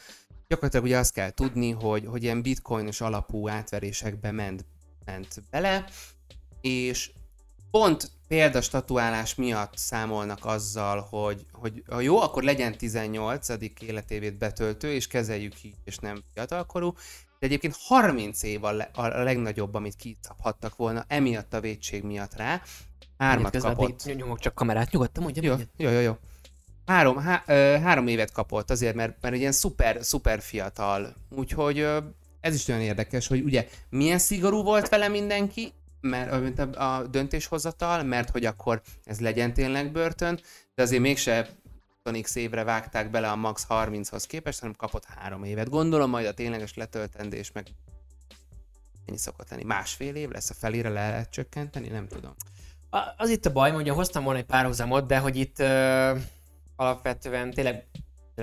Gyakorlatilag 0.48 0.86
ugye 0.86 0.98
azt 0.98 1.14
kell 1.14 1.30
tudni, 1.30 1.72
hogy, 1.72 2.06
hogy 2.06 2.24
ilyen 2.24 2.42
bitcoinos 2.42 3.02
alapú 3.02 3.48
átverésekbe 3.48 4.32
ment, 4.32 4.66
ment 5.06 5.44
bele, 5.50 5.86
és 6.62 7.12
pont 7.72 8.12
példastatuálás 8.28 9.36
miatt 9.36 9.78
számolnak 9.78 10.46
azzal, 10.46 11.08
hogy, 11.10 11.46
hogy 11.52 11.84
ha 11.90 12.00
jó, 12.00 12.22
akkor 12.22 12.44
legyen 12.44 12.78
18. 12.78 13.48
életévét 13.80 14.38
betöltő, 14.38 14.94
és 14.94 15.08
kezeljük 15.08 15.64
így, 15.64 15.76
és 15.84 15.98
nem 15.98 16.24
fiatalkorú. 16.34 16.94
De 17.40 17.48
egyébként 17.48 17.76
30 17.80 18.44
év 18.44 18.64
a, 18.64 18.72
le, 18.72 18.90
a 18.94 19.08
legnagyobb, 19.08 19.74
amit 19.74 19.96
kiszabhattak 19.96 20.76
volna, 20.76 21.06
emiatt 21.08 21.54
a 21.54 21.60
védség 21.60 22.04
miatt 22.04 22.36
rá. 22.36 22.62
Hármat 23.18 23.58
kapott. 23.58 24.16
Nyomok 24.16 24.40
csak 24.40 24.56
kamerát, 24.56 24.92
nyugodtan 24.92 25.24
mondja. 25.24 25.44
Jó, 25.44 25.56
jó, 25.78 25.90
jó, 25.90 26.00
jó. 26.00 26.18
Három, 26.86 27.18
há, 27.18 27.44
ö, 27.48 27.78
három 27.82 28.08
évet 28.08 28.32
kapott 28.32 28.70
azért, 28.70 28.96
mert, 28.96 29.18
mert 29.22 29.34
egy 29.34 29.40
ilyen 29.40 29.52
szuper, 29.52 29.98
szuper 30.02 30.42
fiatal. 30.42 31.14
Úgyhogy 31.30 31.80
ö, 31.80 31.98
ez 32.42 32.56
is 32.56 32.66
nagyon 32.66 32.84
érdekes, 32.84 33.28
hogy 33.28 33.44
ugye 33.44 33.68
milyen 33.90 34.20
szigorú 34.20 34.64
volt 34.64 34.90
vele 34.90 35.08
mindenki, 35.08 35.74
mert 36.02 36.60
a, 36.60 36.98
a 36.98 37.08
döntéshozatal, 37.08 38.04
mert 38.04 38.30
hogy 38.30 38.46
akkor 38.46 38.82
ez 39.04 39.20
legyen 39.20 39.54
tényleg 39.54 39.92
börtön, 39.92 40.40
de 40.76 40.82
azért 40.82 41.02
mégse 41.02 41.50
20 42.04 42.36
évre 42.36 42.64
vágták 42.64 43.12
bele 43.12 43.32
a 43.32 43.36
max 43.36 43.66
30-hoz 43.70 44.26
képest, 44.26 44.60
hanem 44.60 44.76
kapott 44.76 45.06
három 45.06 45.44
évet. 45.44 45.70
Gondolom 45.70 46.10
majd 46.10 46.26
a 46.26 46.34
tényleges 46.34 46.74
letöltendés 46.74 47.52
meg 47.52 47.68
ennyi 49.06 49.18
szokott 49.18 49.50
lenni. 49.50 49.64
Másfél 49.64 50.16
év 50.16 50.30
lesz, 50.30 50.50
a 50.50 50.54
felére 50.54 50.90
le 50.90 51.10
lehet 51.10 51.30
csökkenteni, 51.30 51.88
nem 51.88 52.08
tudom. 52.08 52.34
Az 53.18 53.30
itt 53.30 53.46
a 53.46 53.52
baj, 53.52 53.72
mondja, 53.72 53.94
hoztam 53.94 54.24
volna 54.24 54.40
egy 54.40 54.46
párhuzamot, 54.46 55.08
de 55.08 55.18
hogy 55.18 55.36
itt 55.36 55.60
ö, 55.60 56.18
alapvetően 56.76 57.52
tényleg 57.52 57.86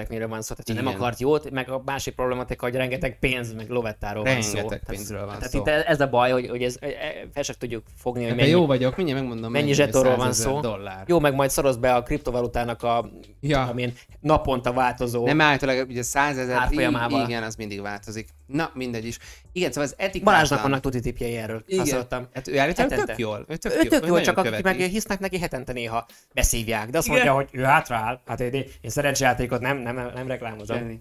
miről 0.08 0.28
van 0.28 0.42
szó, 0.42 0.54
tehát 0.54 0.80
ha 0.80 0.90
nem 0.90 0.94
akart 1.00 1.20
jót, 1.20 1.50
meg 1.50 1.70
a 1.70 1.82
másik 1.84 2.14
problematika, 2.14 2.64
hogy 2.66 2.74
rengeteg 2.74 3.18
pénz, 3.18 3.54
meg 3.54 3.68
lovettáról 3.68 4.24
van 4.24 4.42
szó. 4.42 4.54
Rengeteg 4.54 4.78
Tehát- 4.80 4.96
pénzről 4.96 5.26
van 5.26 5.34
tehát 5.34 5.50
szó. 5.50 5.58
itt 5.58 5.66
ez 5.68 6.00
a 6.00 6.08
baj, 6.08 6.30
hogy, 6.30 6.48
hogy 6.48 6.62
ez, 6.62 6.76
e- 6.80 6.88
fel 7.32 7.42
sem 7.42 7.54
tudjuk 7.58 7.82
fogni, 7.96 8.26
hogy 8.26 8.36
mennyi, 8.36 8.48
jó 8.50 8.66
vagyok, 8.66 8.96
mindjárt 8.96 9.20
megmondom. 9.20 9.52
mennyi 9.52 9.72
zsetonról 9.72 10.12
100 10.16 10.22
van 10.22 10.32
szó. 10.32 10.60
Dollár. 10.60 11.04
Jó, 11.06 11.18
meg 11.20 11.34
majd 11.34 11.50
szoroz 11.50 11.76
be 11.76 11.94
a 11.94 12.02
kriptovalutának 12.02 12.82
a 12.82 13.10
Ja. 13.40 13.62
amilyen 13.66 13.92
naponta 14.20 14.72
változó. 14.72 15.24
Nem 15.24 15.40
általában 15.40 15.86
ugye 15.88 16.02
100 16.02 16.38
ezer, 16.38 16.56
Árfolyamával. 16.56 17.24
igen, 17.28 17.42
az 17.42 17.54
mindig 17.56 17.80
változik. 17.80 18.28
Na, 18.46 18.70
mindegy 18.74 19.04
is. 19.06 19.18
Igen, 19.52 19.68
szóval 19.72 19.84
az 19.84 19.94
etikátlan. 19.98 20.24
Balázsnak 20.34 20.62
vannak 20.62 20.80
tuti 20.80 21.00
tipjei 21.00 21.36
erről. 21.36 21.62
Igen. 21.66 22.06
Hát 22.34 22.48
ő 22.48 22.58
állítólag 22.58 23.04
tök 23.04 23.18
jól. 23.18 23.44
Ő 23.48 23.56
tök 23.56 23.72
Ő 23.72 23.76
jó. 23.82 23.88
tök 23.88 24.02
Ő 24.02 24.06
jó, 24.06 24.12
nagyon 24.12 24.22
csak 24.22 24.38
akik 24.38 24.62
meg 24.62 24.76
hisznek 24.76 25.18
neki 25.18 25.38
hetente 25.38 25.72
néha 25.72 26.06
beszívják. 26.34 26.90
De 26.90 26.98
azt 26.98 27.06
Igen. 27.06 27.18
mondja, 27.18 27.34
hogy 27.34 27.60
ő 27.60 27.62
hátraáll. 27.62 28.20
Hát 28.26 28.40
én, 28.40 28.52
én 28.80 28.90
szerencsejátékot 28.90 29.60
nem, 29.60 29.76
nem, 29.94 30.10
nem 30.14 30.26
reklámozom. 30.26 30.76
Semmi. 30.76 31.00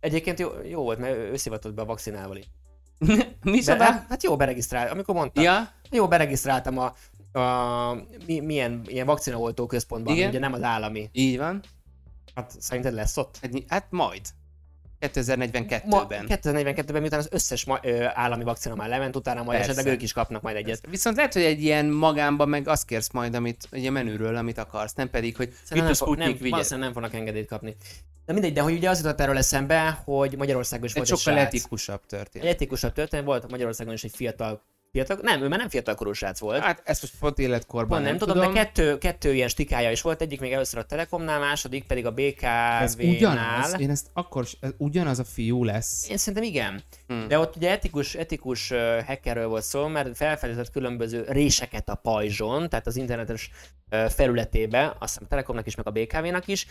Egyébként 0.00 0.38
jó, 0.38 0.48
jó 0.68 0.82
volt, 0.82 0.98
mert 0.98 1.16
ő, 1.16 1.36
szivatott 1.36 1.74
be 1.74 1.82
a 1.82 1.84
vakcinával 1.84 2.36
is. 2.36 2.44
Mi 3.42 3.64
be? 3.64 3.84
hát, 3.84 4.06
hát 4.08 4.22
jó 4.22 4.36
beregisztrált, 4.36 4.90
amikor 4.90 5.14
mondta. 5.14 5.40
Ja, 5.40 5.70
Jó 5.90 6.08
beregisztráltam 6.08 6.78
a, 6.78 6.94
a 7.38 7.94
mi, 8.26 8.40
milyen 8.40 8.82
ilyen 8.86 9.06
vakcinaoltó 9.06 9.66
központban, 9.66 10.14
Igen. 10.14 10.28
ugye 10.28 10.38
nem 10.38 10.52
az 10.52 10.62
állami. 10.62 11.08
így 11.12 11.38
van. 11.38 11.62
Hát 12.34 12.56
szerinted 12.58 12.92
lesz 12.92 13.16
ott? 13.16 13.38
Hát, 13.42 13.50
hát 13.68 13.86
majd. 13.90 14.20
Ma, 15.00 15.08
2042-ben. 15.08 16.26
2042-ben, 16.28 17.00
miután 17.00 17.18
az 17.18 17.28
összes 17.30 17.64
ma, 17.64 17.78
ö, 17.82 18.04
állami 18.14 18.44
vakcina 18.44 18.74
már 18.74 18.88
lement, 18.88 19.16
utána 19.16 19.42
majd 19.42 19.56
Persze. 19.56 19.72
esetleg 19.72 19.94
ők 19.94 20.02
is 20.02 20.12
kapnak 20.12 20.42
majd 20.42 20.56
egyet. 20.56 20.86
Viszont 20.90 21.16
lehet, 21.16 21.32
hogy 21.32 21.42
egy 21.42 21.62
ilyen 21.62 21.86
magánban 21.86 22.48
meg 22.48 22.68
azt 22.68 22.84
kérsz 22.84 23.10
majd, 23.10 23.34
amit 23.34 23.68
egy 23.70 23.90
menüről, 23.90 24.36
amit 24.36 24.58
akarsz, 24.58 24.94
nem 24.94 25.10
pedig, 25.10 25.36
hogy 25.36 25.52
Szerintem 25.64 25.90
mit 25.90 26.00
a 26.00 26.14
nem, 26.14 26.36
fog, 26.36 26.68
nem, 26.70 26.80
nem 26.80 26.92
fognak 26.92 27.14
engedélyt 27.14 27.48
kapni. 27.48 27.76
De 28.26 28.32
mindegy, 28.32 28.52
de 28.52 28.60
hogy 28.60 28.72
ugye 28.72 28.90
az 28.90 28.98
jutott 28.98 29.20
erről 29.20 29.36
eszembe, 29.36 30.00
hogy 30.04 30.36
Magyarországon 30.36 30.84
is 30.84 30.90
Egy 30.90 30.96
volt 30.96 31.10
egy 31.10 31.18
sokkal 31.18 31.38
etikusabb 31.38 32.00
Egy 32.02 32.18
történet. 32.18 32.48
etikusabb 32.48 32.92
történet 32.92 33.24
volt, 33.24 33.50
Magyarországon 33.50 33.92
is 33.92 34.04
egy 34.04 34.14
fiatal, 34.14 34.62
fiatal 34.92 35.18
nem, 35.22 35.42
ő 35.42 35.48
már 35.48 35.58
nem 35.58 35.68
fiatalkorú 35.68 36.12
srác 36.12 36.38
volt. 36.38 36.62
Hát 36.62 36.82
ezt 36.84 37.00
most 37.02 37.14
pont 37.20 37.38
életkorban 37.38 37.88
Pont 37.88 38.02
nem, 38.02 38.16
nem, 38.16 38.18
tudom, 38.18 38.52
de 38.52 38.60
kettő, 38.60 38.98
kettő 38.98 39.34
ilyen 39.34 39.48
stikája 39.48 39.90
is 39.90 40.02
volt, 40.02 40.22
egyik 40.22 40.40
még 40.40 40.52
először 40.52 40.78
a 40.78 40.84
Telekomnál, 40.84 41.38
második 41.38 41.84
pedig 41.84 42.06
a 42.06 42.14
Ez 42.80 42.94
BKV-nál. 42.94 43.14
ugyanaz, 43.14 43.80
én 43.80 43.90
ezt 43.90 44.06
akkor, 44.12 44.46
ez 44.60 44.70
ugyanaz 44.76 45.18
a 45.18 45.24
fiú 45.24 45.64
lesz. 45.64 46.08
Én 46.10 46.16
szerintem 46.16 46.48
igen. 46.48 46.82
Hmm. 47.06 47.28
De 47.28 47.38
ott 47.38 47.56
ugye 47.56 47.70
etikus, 47.70 48.14
etikus 48.14 48.72
hackerről 49.06 49.48
volt 49.48 49.64
szó, 49.64 49.86
mert 49.86 50.16
felfedezett 50.16 50.70
különböző 50.70 51.24
réseket 51.28 51.88
a 51.88 51.94
pajzson, 51.94 52.68
tehát 52.68 52.86
az 52.86 52.96
internetes 52.96 53.50
felületébe, 54.08 54.86
azt 54.98 55.12
hiszem 55.12 55.22
a 55.24 55.28
Telekomnak 55.28 55.66
is, 55.66 55.74
meg 55.74 55.86
a 55.86 55.90
BKV-nak 55.90 56.46
is. 56.46 56.66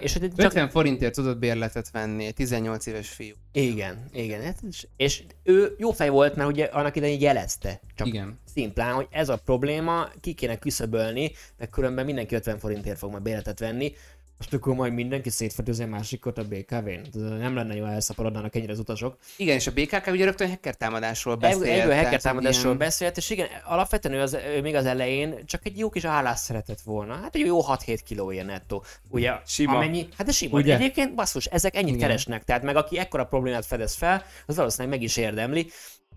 És 0.00 0.12
hogy 0.12 0.32
csak 0.36 0.46
50 0.46 0.68
forintért 0.68 1.14
tudott 1.14 1.38
bérletet 1.38 1.90
venni, 1.90 2.26
egy 2.26 2.34
18 2.34 2.86
éves 2.86 3.08
fiú. 3.08 3.34
Igen, 3.52 4.04
igen. 4.12 4.42
hát 4.42 4.60
És, 4.96 5.22
ő 5.42 5.74
jó 5.78 5.90
fej 5.90 6.08
volt, 6.08 6.36
mert 6.36 6.48
ugye 6.48 6.64
annak 6.64 6.96
idején 6.96 7.20
jelezte. 7.20 7.80
Csak 7.94 8.06
Igen. 8.06 8.38
szimplán, 8.54 8.94
hogy 8.94 9.06
ez 9.10 9.28
a 9.28 9.36
probléma, 9.36 10.08
ki 10.20 10.32
kéne 10.32 10.58
küszöbölni, 10.58 11.32
mert 11.58 11.70
különben 11.70 12.04
mindenki 12.04 12.34
50 12.34 12.58
forintért 12.58 12.98
fog 12.98 13.10
majd 13.10 13.22
béletet 13.22 13.58
venni. 13.58 13.92
Most 14.40 14.52
akkor 14.52 14.74
majd 14.74 14.92
mindenki 14.92 15.30
szétfedőzi 15.30 15.82
a 15.82 15.86
másikot 15.86 16.38
a 16.38 16.44
BKV-n. 16.44 17.18
Nem 17.18 17.54
lenne 17.54 17.74
jó, 17.74 17.84
ha 17.84 17.90
elszaporodnának 17.90 18.54
ennyire 18.56 18.72
az 18.72 18.78
utasok. 18.78 19.16
Igen, 19.36 19.54
és 19.56 19.66
a 19.66 19.72
BKK 19.72 20.06
ugye 20.06 20.24
rögtön 20.24 20.48
hacker 20.48 20.74
támadásról 20.76 21.34
beszélt. 21.34 21.62
Tehát, 21.84 22.04
hacker 22.04 22.20
támadásról 22.20 22.64
ilyen- 22.64 22.78
beszélt, 22.78 23.16
és 23.16 23.30
igen, 23.30 23.46
alapvetően 23.64 24.14
ő, 24.14 24.20
az, 24.20 24.34
ő 24.56 24.60
még 24.60 24.74
az 24.74 24.84
elején 24.86 25.46
csak 25.46 25.66
egy 25.66 25.78
jó 25.78 25.90
kis 25.90 26.04
állás 26.04 26.38
szeretett 26.38 26.80
volna. 26.80 27.14
Hát 27.14 27.34
egy 27.34 27.46
jó 27.46 27.60
6-7 27.62 27.98
kiló 28.04 28.30
ilyen 28.30 28.46
nettó. 28.46 28.84
Ugye, 29.08 29.32
Sima. 29.46 29.74
Amennyi, 29.76 30.08
hát 30.16 30.26
de 30.26 30.32
sima. 30.32 30.58
Ugye? 30.58 30.74
Egyébként 30.74 31.14
basszus, 31.14 31.44
ezek 31.44 31.74
ennyit 31.74 31.86
Igen. 31.86 31.96
igen. 31.96 32.08
keresnek, 32.08 32.44
tehát 32.44 32.62
meg 32.62 32.76
aki 32.76 32.98
ekkora 32.98 33.24
problémát 33.24 33.66
fedez 33.66 33.94
fel, 33.94 34.24
az 34.46 34.56
valószínűleg 34.56 34.92
meg 34.98 35.02
is 35.04 35.16
érdemli. 35.16 35.70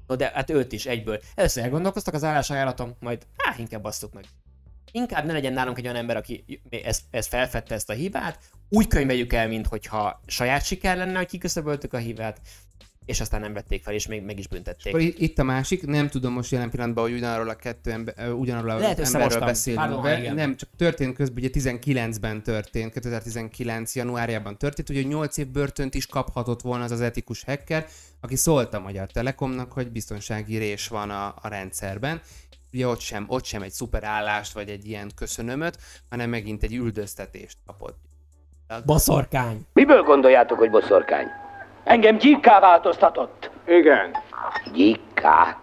No, 0.07 0.15
de 0.15 0.31
hát 0.33 0.49
őt 0.49 0.71
is 0.71 0.85
egyből. 0.85 1.19
Először 1.35 1.63
elgondolkoztak 1.63 2.13
az 2.13 2.23
állásajánlatom, 2.23 2.95
majd 2.99 3.21
hát 3.37 3.59
inkább 3.59 3.81
basszuk 3.81 4.13
meg. 4.13 4.23
Inkább 4.95 5.25
ne 5.25 5.33
legyen 5.33 5.53
nálunk 5.53 5.77
egy 5.77 5.83
olyan 5.83 5.95
ember, 5.95 6.17
aki 6.17 6.61
ezt, 6.83 7.01
ezt 7.09 7.29
felfedte 7.29 7.75
ezt 7.75 7.89
a 7.89 7.93
hibát, 7.93 8.39
úgy 8.69 8.87
könyveljük 8.87 9.33
el, 9.33 9.47
mintha 9.47 10.21
saját 10.25 10.65
siker 10.65 10.97
lenne, 10.97 11.17
hogy 11.17 11.27
kiküszöböltük 11.27 11.93
a 11.93 11.97
hibát, 11.97 12.41
és 13.05 13.19
aztán 13.21 13.41
nem 13.41 13.53
vették 13.53 13.83
fel, 13.83 13.93
és 13.93 14.07
még 14.07 14.23
meg 14.23 14.39
is 14.39 14.47
büntették. 14.47 14.95
I- 15.01 15.23
itt 15.23 15.39
a 15.39 15.43
másik, 15.43 15.85
nem 15.85 16.09
tudom 16.09 16.33
most 16.33 16.51
jelen 16.51 16.69
pillanatban, 16.69 17.03
hogy 17.03 17.13
ugyanarról 17.13 17.49
a 17.49 17.55
kettő 17.55 17.91
ember, 17.91 18.31
ugyanarról 18.31 18.69
a 18.69 18.77
Lehet, 18.77 18.99
emberről 18.99 19.39
beszélünk. 19.39 19.83
Pardon, 19.83 20.01
be. 20.01 20.33
Nem, 20.33 20.55
csak 20.55 20.69
történt 20.77 21.15
közben, 21.15 21.43
ugye 21.43 21.49
19-ben 21.53 22.43
történt, 22.43 22.93
2019 22.93 23.95
januárjában 23.95 24.57
történt, 24.57 24.87
hogy 24.87 25.07
8 25.07 25.37
év 25.37 25.47
börtönt 25.47 25.95
is 25.95 26.05
kaphatott 26.05 26.61
volna 26.61 26.83
az 26.83 26.91
az 26.91 27.01
etikus 27.01 27.43
hacker, 27.43 27.87
aki 28.21 28.35
szólt 28.35 28.73
a 28.73 28.79
Magyar 28.79 29.11
Telekomnak, 29.11 29.71
hogy 29.71 29.91
biztonsági 29.91 30.57
rés 30.57 30.87
van 30.87 31.09
a, 31.09 31.25
a 31.41 31.47
rendszerben. 31.47 32.21
Ugye 32.73 32.87
ott 32.87 32.99
sem, 32.99 33.25
ott 33.27 33.43
sem 33.45 33.61
egy 33.61 33.71
szuper 33.71 34.03
állást, 34.03 34.53
vagy 34.53 34.69
egy 34.69 34.85
ilyen 34.87 35.11
köszönömöt, 35.15 35.77
hanem 36.09 36.29
megint 36.29 36.63
egy 36.63 36.73
üldöztetést 36.73 37.57
kapott. 37.65 37.97
Baszorkány! 38.85 39.65
Miből 39.73 40.03
gondoljátok, 40.03 40.57
hogy 40.57 40.69
boszorkány? 40.69 41.27
Engem 41.83 42.17
gyíkká 42.17 42.59
változtatott. 42.59 43.49
Igen. 43.67 44.11
Gyikká. 44.73 45.61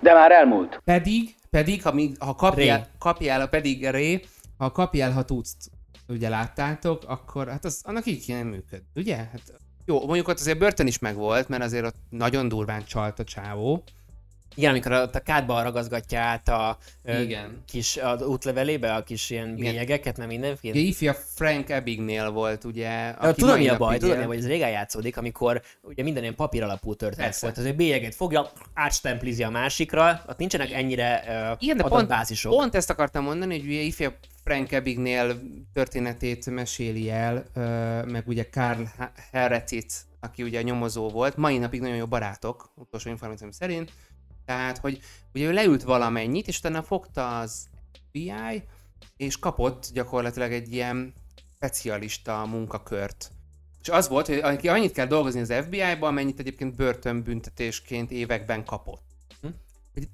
De 0.00 0.12
már 0.14 0.32
elmúlt. 0.32 0.80
Pedig, 0.84 1.34
pedig, 1.50 1.82
ha, 1.82 1.92
mi, 1.92 2.12
ha 2.18 2.34
kapjál, 2.34 2.78
Ré. 2.78 2.84
kapjál, 2.98 3.48
pedig 3.48 3.88
ré, 3.88 4.20
ha 4.58 4.70
kapjál, 4.70 5.12
ha 5.12 5.22
tudsz, 5.22 5.70
ugye 6.08 6.28
láttátok, 6.28 7.02
akkor 7.06 7.48
hát 7.48 7.64
az, 7.64 7.82
annak 7.84 8.06
így 8.06 8.24
kéne 8.24 8.42
működni, 8.42 8.86
ugye? 8.94 9.16
Hát, 9.16 9.42
jó, 9.90 10.06
mondjuk 10.06 10.28
ott 10.28 10.40
azért 10.40 10.58
börtön 10.58 10.86
is 10.86 10.98
megvolt, 10.98 11.48
mert 11.48 11.62
azért 11.62 11.86
ott 11.86 11.96
nagyon 12.10 12.48
durván 12.48 12.84
csalt 12.84 13.18
a 13.18 13.24
csávó. 13.24 13.82
Igen, 14.54 14.70
amikor 14.70 14.92
ott 14.92 15.14
a 15.14 15.20
kádba 15.20 15.62
ragazgatja 15.62 16.20
át 16.20 16.48
a 16.48 16.78
Igen. 17.04 17.62
kis 17.66 17.96
az 17.96 18.22
útlevelébe 18.22 18.94
a 18.94 19.02
kis 19.02 19.30
ilyen 19.30 19.46
Igen. 19.46 19.56
bélyegeket, 19.58 20.16
nem 20.16 20.28
Ugye 20.28 20.38
mindenféle. 20.38 20.78
ifja 20.78 21.14
Frank 21.14 21.70
Abagnale 21.70 22.28
volt, 22.28 22.64
ugye, 22.64 22.88
Ja, 23.22 23.32
tudom, 23.32 23.58
mi 23.58 23.68
a 23.68 23.76
baj, 23.76 23.98
tudom, 23.98 24.20
a 24.22 24.26
baj, 24.26 24.36
ez 24.36 24.46
régen 24.46 24.70
játszódik, 24.70 25.16
amikor 25.16 25.62
ugye 25.82 26.02
minden 26.02 26.22
ilyen 26.22 26.34
papír 26.34 26.62
alapú 26.62 26.94
történet 26.94 27.38
volt. 27.40 27.58
Az 27.58 27.64
egy 27.64 27.76
bélyeget 27.76 28.14
fogja, 28.14 28.50
átstemplizi 28.74 29.42
a 29.42 29.50
másikra, 29.50 30.22
ott 30.28 30.38
nincsenek 30.38 30.70
ennyire 30.72 31.22
uh, 31.26 31.56
Igen, 31.62 31.76
de 31.76 31.82
pont, 31.82 31.94
adatbázisok. 31.94 32.52
pont 32.52 32.74
ezt 32.74 32.90
akartam 32.90 33.24
mondani, 33.24 33.58
hogy 33.58 33.68
ugye 33.68 33.80
ifja 33.80 34.14
Frank 34.44 34.72
Abagnale 34.72 35.34
történetét 35.72 36.50
meséli 36.50 37.10
el, 37.10 37.44
meg 38.06 38.22
ugye 38.28 38.48
Karl 38.50 38.82
Heretit 39.32 40.08
aki 40.20 40.42
ugye 40.42 40.58
a 40.58 40.62
nyomozó 40.62 41.08
volt, 41.08 41.36
mai 41.36 41.58
napig 41.58 41.80
nagyon 41.80 41.96
jó 41.96 42.06
barátok, 42.06 42.70
utolsó 42.74 43.10
információm 43.10 43.50
szerint, 43.50 43.92
tehát, 44.44 44.78
hogy 44.78 45.00
ugye 45.34 45.46
ő 45.46 45.52
leült 45.52 45.82
valamennyit, 45.82 46.48
és 46.48 46.58
utána 46.58 46.82
fogta 46.82 47.38
az 47.38 47.68
FBI, 47.92 48.62
és 49.16 49.38
kapott 49.38 49.90
gyakorlatilag 49.92 50.52
egy 50.52 50.72
ilyen 50.72 51.14
specialista 51.54 52.46
munkakört. 52.46 53.30
És 53.80 53.88
az 53.88 54.08
volt, 54.08 54.26
hogy 54.26 54.68
annyit 54.68 54.92
kell 54.92 55.06
dolgozni 55.06 55.40
az 55.40 55.54
FBI-ba, 55.64 56.06
amennyit 56.06 56.38
egyébként 56.38 56.76
börtönbüntetésként 56.76 58.10
években 58.10 58.64
kapott. 58.64 59.09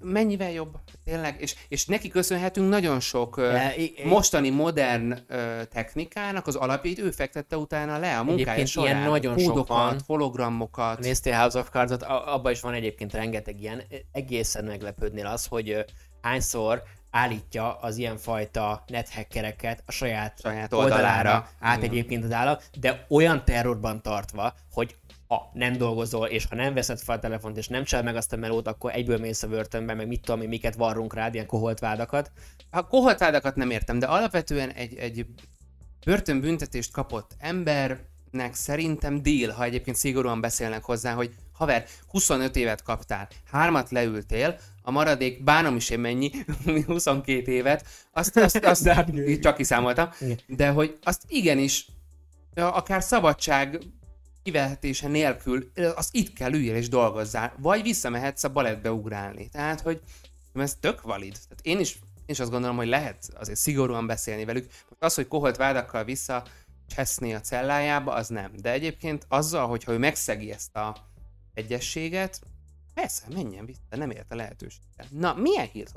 Mennyivel 0.01 0.51
jobb, 0.51 0.79
tényleg, 1.05 1.37
és, 1.41 1.55
és 1.69 1.87
neki 1.87 2.09
köszönhetünk 2.09 2.69
nagyon 2.69 3.01
sok 3.01 3.35
Ja, 3.39 3.45
uh, 3.53 3.79
i- 3.79 3.95
i- 3.97 4.05
mostani 4.07 4.51
modern 4.51 5.11
uh, 5.13 5.19
technikának 5.63 6.47
az 6.47 6.55
alapjait, 6.55 6.99
ő 6.99 7.11
fektette 7.11 7.57
utána 7.57 7.99
le 7.99 8.19
a 8.19 8.23
munkája 8.25 8.67
során. 8.67 8.97
ilyen 8.97 9.09
nagyon 9.11 9.39
sok 9.39 9.49
Kódokat, 9.49 9.77
van. 9.77 10.01
hologramokat. 10.07 10.99
Néztél 10.99 11.35
House 11.39 11.59
of 11.59 11.69
Cards-ot, 11.71 12.03
abban 12.03 12.53
is 12.53 12.61
van 12.61 12.75
egyébként 12.75 13.13
rengeteg 13.13 13.61
ilyen. 13.61 13.83
Egészen 14.13 14.65
meglepődnél 14.65 15.27
az, 15.27 15.47
hogy 15.47 15.85
hányszor 16.23 16.83
állítja 17.11 17.75
az 17.75 17.97
ilyenfajta 17.97 18.85
nethackereket 18.87 19.83
a 19.87 19.93
saját, 19.93 20.41
Saját 20.43 20.73
oldalára, 20.73 20.99
oldalára. 21.07 21.49
át 21.61 21.77
Igen. 21.79 21.91
egyébként 21.91 22.25
az 22.25 22.33
állam, 22.33 22.57
de 22.81 23.07
olyan 23.09 23.45
terrorban 23.45 24.03
tartva, 24.03 24.55
hogy 24.73 24.97
ha 25.29 25.51
nem 25.55 25.77
dolgozol, 25.77 26.27
és 26.27 26.47
ha 26.47 26.55
nem 26.55 26.75
veszed 26.75 26.99
fel 26.99 27.17
a 27.17 27.19
telefont, 27.19 27.57
és 27.57 27.69
nem 27.69 27.85
csel 27.85 28.03
meg 28.03 28.17
azt 28.17 28.33
a 28.33 28.37
melót, 28.37 28.69
akkor 28.69 28.95
egyből 28.95 29.19
mész 29.19 29.43
a 29.43 29.49
börtönbe, 29.49 29.95
meg 29.95 30.07
mit 30.07 30.21
tudom 30.21 30.43
én, 30.43 30.49
miket 30.49 30.75
varrunk 30.75 31.15
rád, 31.15 31.35
ilyen 31.35 31.47
koholt 31.47 31.79
vádakat. 31.79 32.31
A 32.71 32.87
koholtvádakat 32.87 33.57
nem 33.57 33.71
értem, 33.71 33.99
de 33.99 34.07
alapvetően 34.07 34.71
egy, 34.71 34.95
egy 34.95 35.27
börtönbüntetést 36.05 36.93
kapott 36.93 37.31
embernek 37.39 38.55
szerintem 38.55 39.23
deal, 39.23 39.51
ha 39.51 39.65
egyébként 39.65 39.97
szigorúan 39.97 40.41
beszélnek 40.41 40.85
hozzá, 40.85 41.13
hogy 41.13 41.35
haver, 41.53 41.85
25 42.09 42.57
évet 42.57 42.83
kaptál, 42.83 43.29
hármat 43.51 43.91
leültél, 43.91 44.59
a 44.83 44.91
maradék 44.91 45.45
bánom 45.45 45.77
is 45.77 45.91
én 45.91 46.01
mennyi, 46.01 46.31
22 46.87 47.53
évet, 47.53 47.87
azt, 48.13 48.37
azt, 48.37 48.57
azt 48.65 48.83
De 48.85 48.95
hát- 48.95 49.41
csak 49.41 49.57
kiszámoltam, 49.57 50.09
de 50.47 50.69
hogy 50.69 50.99
azt 51.03 51.23
igenis, 51.29 51.87
akár 52.55 53.03
szabadság 53.03 53.79
kivehetése 54.47 55.09
nélkül, 55.09 55.71
azt 55.95 56.15
itt 56.15 56.33
kell 56.33 56.53
üljél 56.53 56.75
és 56.75 56.89
dolgozzál, 56.89 57.55
vagy 57.59 57.83
visszamehetsz 57.83 58.45
a 58.45 58.49
balettbe 58.49 58.93
ugrálni. 58.93 59.49
Tehát, 59.49 59.81
hogy 59.81 60.01
ez 60.55 60.77
tök 60.81 61.03
valid. 61.03 61.33
Tehát 61.33 61.61
én 61.63 61.81
is, 61.81 61.95
én 61.95 62.27
is 62.27 62.41
azt 62.41 62.51
gondolom, 62.51 62.77
hogy 62.77 62.87
lehet 62.87 63.29
azért 63.35 63.59
szigorúan 63.59 64.07
beszélni 64.07 64.45
velük. 64.45 64.71
Az, 64.99 65.15
hogy 65.15 65.29
koholt 65.29 65.57
vádakkal 65.57 66.05
vissza 66.05 66.45
cseszni 66.87 67.35
a 67.35 67.41
cellájába, 67.41 68.13
az 68.13 68.29
nem. 68.29 68.53
De 68.57 68.73
egyébként 68.73 69.27
azzal, 69.29 69.67
hogyha 69.67 69.93
ő 69.93 69.99
megszegi 69.99 70.53
ezt 70.53 70.77
a 70.77 70.97
egyességet, 71.55 72.41
persze, 72.95 73.25
menjen 73.35 73.65
vissza, 73.65 73.81
nem 73.91 74.11
ért 74.11 74.33
a 74.33 74.35
lehetőséggel. 74.35 75.07
Na, 75.11 75.35
milyen 75.35 75.69
hírt? 75.73 75.93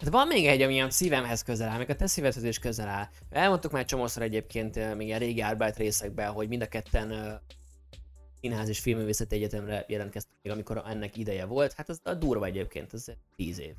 Hát 0.00 0.10
van 0.10 0.26
még 0.26 0.46
egy, 0.46 0.62
ami 0.62 0.80
a 0.80 0.90
szívemhez 0.90 1.42
közel 1.42 1.68
áll, 1.68 1.78
meg 1.78 1.90
a 1.90 1.96
te 1.96 2.06
szívedhez 2.06 2.44
is 2.44 2.58
közel 2.58 2.88
áll. 2.88 3.08
Elmondtuk 3.30 3.72
már 3.72 3.84
csomószor 3.84 4.22
egyébként 4.22 4.96
még 4.96 5.12
a 5.12 5.16
régi 5.16 5.40
Arbeit 5.40 5.76
részekben, 5.76 6.30
hogy 6.32 6.48
mind 6.48 6.62
a 6.62 6.66
ketten 6.66 7.40
Színház 8.42 8.68
és 8.68 8.78
Filmművészeti 8.78 9.34
Egyetemre 9.34 9.84
jelentkeztek 9.88 10.32
még, 10.42 10.52
amikor 10.52 10.82
ennek 10.86 11.16
ideje 11.16 11.44
volt. 11.44 11.72
Hát 11.72 11.88
az 11.88 12.00
a 12.02 12.14
durva 12.14 12.44
egyébként, 12.44 12.92
ez 12.92 13.04
10 13.36 13.60
év. 13.60 13.72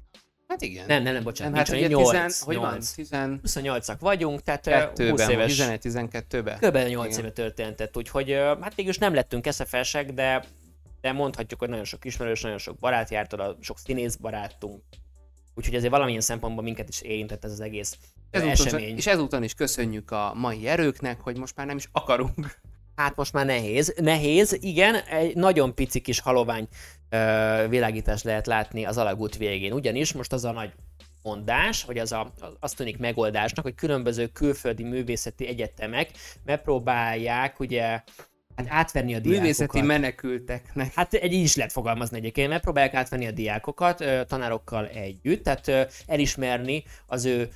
Hát 0.48 0.62
igen. 0.62 0.86
Nem, 0.88 1.04
nem, 1.04 1.14
nem, 1.14 1.24
bocsánat, 1.24 1.54
Nem, 1.54 1.64
hát 1.64 1.74
ugye 1.76 1.96
hogy 1.96 2.04
10 2.04 2.14
8, 2.14 2.40
hogy 2.40 2.56
van? 2.56 2.72
8. 2.72 2.92
10 2.92 3.10
28-ak 3.12 3.98
vagyunk, 4.00 4.42
tehát 4.42 4.68
eh, 4.68 4.80
20 4.80 4.88
kettőben, 4.88 5.30
éves. 5.30 5.58
11-12-ben. 5.60 6.58
Kb. 6.60 6.78
8 6.78 7.08
Igen. 7.08 7.20
éve 7.20 7.32
történtett, 7.32 7.98
úgyhogy 7.98 8.32
ö, 8.32 8.56
hát 8.62 8.76
végülis 8.76 8.98
nem 8.98 9.14
lettünk 9.14 9.48
eszefesek, 9.48 10.12
de, 10.12 10.44
de 11.02 11.12
mondhatjuk, 11.12 11.60
hogy 11.60 11.70
nagyon 11.70 11.86
sok 11.86 12.06
ismerős, 12.06 12.42
nagyon 12.42 12.58
sok 12.58 12.78
barát 12.80 13.10
járt 13.10 13.34
oda, 13.34 13.58
sok 13.62 13.78
színész 13.78 14.16
barátunk. 14.16 14.84
Úgyhogy 15.56 15.76
ezért 15.76 15.92
valamilyen 15.92 16.22
szempontból 16.22 16.64
minket 16.64 16.90
is 16.90 17.02
érintett 17.02 17.44
ez 17.44 17.52
az 17.52 17.60
egész 17.60 17.98
Ezúton, 18.32 18.52
esemény. 18.52 18.98
és 18.98 19.08
ezúton 19.08 19.44
is 19.44 19.54
köszönjük 19.54 20.12
a 20.12 20.34
mai 20.36 20.68
erőknek, 20.68 21.22
hogy 21.22 21.38
most 21.38 21.56
már 21.56 21.66
nem 21.66 21.78
is 21.78 21.90
akarunk. 21.92 22.62
Hát 22.96 23.16
most 23.16 23.34
már 23.34 23.46
nehéz. 23.46 23.94
Nehéz, 23.98 24.58
igen, 24.62 24.96
egy 24.96 25.36
nagyon 25.36 25.76
pici 25.76 26.00
kis 26.00 26.20
halovány 26.20 26.68
ö, 27.10 27.66
világítást 27.70 28.24
lehet 28.24 28.48
látni 28.48 28.86
az 28.86 28.98
alagút 28.98 29.38
végén. 29.38 29.74
Ugyanis 29.74 30.14
most 30.14 30.34
az 30.34 30.46
a 30.46 30.52
nagy 30.52 30.72
mondás, 31.24 31.84
vagy 31.84 31.98
az 31.98 32.12
a, 32.12 32.34
azt 32.60 32.76
tűnik 32.76 32.98
megoldásnak, 32.98 33.66
hogy 33.66 33.76
különböző 33.76 34.28
külföldi 34.28 34.84
művészeti 34.84 35.48
egyetemek 35.48 36.12
megpróbálják 36.44 37.60
ugye 37.60 38.04
hát 38.56 38.68
átvenni 38.70 39.14
a 39.14 39.20
diákokat. 39.20 39.42
Művészeti 39.42 39.82
menekülteknek. 39.82 40.94
Hát 40.94 41.14
egy 41.14 41.34
így 41.34 41.44
is 41.44 41.56
lehet 41.56 41.72
fogalmazni 41.72 42.18
egyébként, 42.18 42.50
megpróbálják 42.50 42.94
átvenni 42.94 43.28
a 43.28 43.32
diákokat 43.32 44.06
tanárokkal 44.28 44.88
együtt, 44.88 45.44
tehát 45.44 45.94
elismerni 46.08 46.84
az 47.08 47.26
ő 47.26 47.50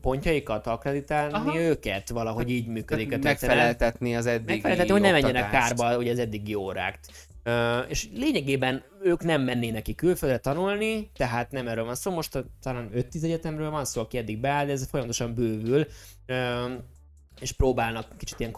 pontjaikat, 0.00 0.66
akkreditálni 0.66 1.32
Aha. 1.32 1.60
őket, 1.60 2.08
valahogy 2.08 2.50
így 2.50 2.66
működik 2.66 3.12
a. 3.12 3.18
Megfeleltetni 3.22 4.16
az 4.16 4.26
eddigi 4.26 4.52
Megfeleltetni, 4.52 4.92
hogy 4.92 5.00
ne 5.00 5.10
menjenek 5.10 5.50
kárba 5.50 5.96
ugye 5.96 6.10
az 6.10 6.18
eddigi 6.18 6.54
órák. 6.54 6.98
Ö, 7.42 7.78
és 7.78 8.08
lényegében 8.14 8.82
ők 9.02 9.24
nem 9.24 9.42
mennének 9.42 9.82
ki 9.82 9.94
külföldre 9.94 10.38
tanulni, 10.38 11.10
tehát 11.16 11.50
nem 11.50 11.68
erről 11.68 11.84
van 11.84 11.94
szó, 11.94 12.10
most 12.10 12.34
a, 12.34 12.44
talán 12.62 12.90
5-10 12.94 13.22
egyetemről 13.22 13.70
van 13.70 13.84
szó, 13.84 14.00
aki 14.00 14.18
eddig 14.18 14.38
beáll, 14.38 14.66
de 14.66 14.72
ez 14.72 14.86
folyamatosan 14.88 15.34
bővül, 15.34 15.86
és 17.40 17.52
próbálnak 17.52 18.16
kicsit 18.16 18.40
ilyen 18.40 18.52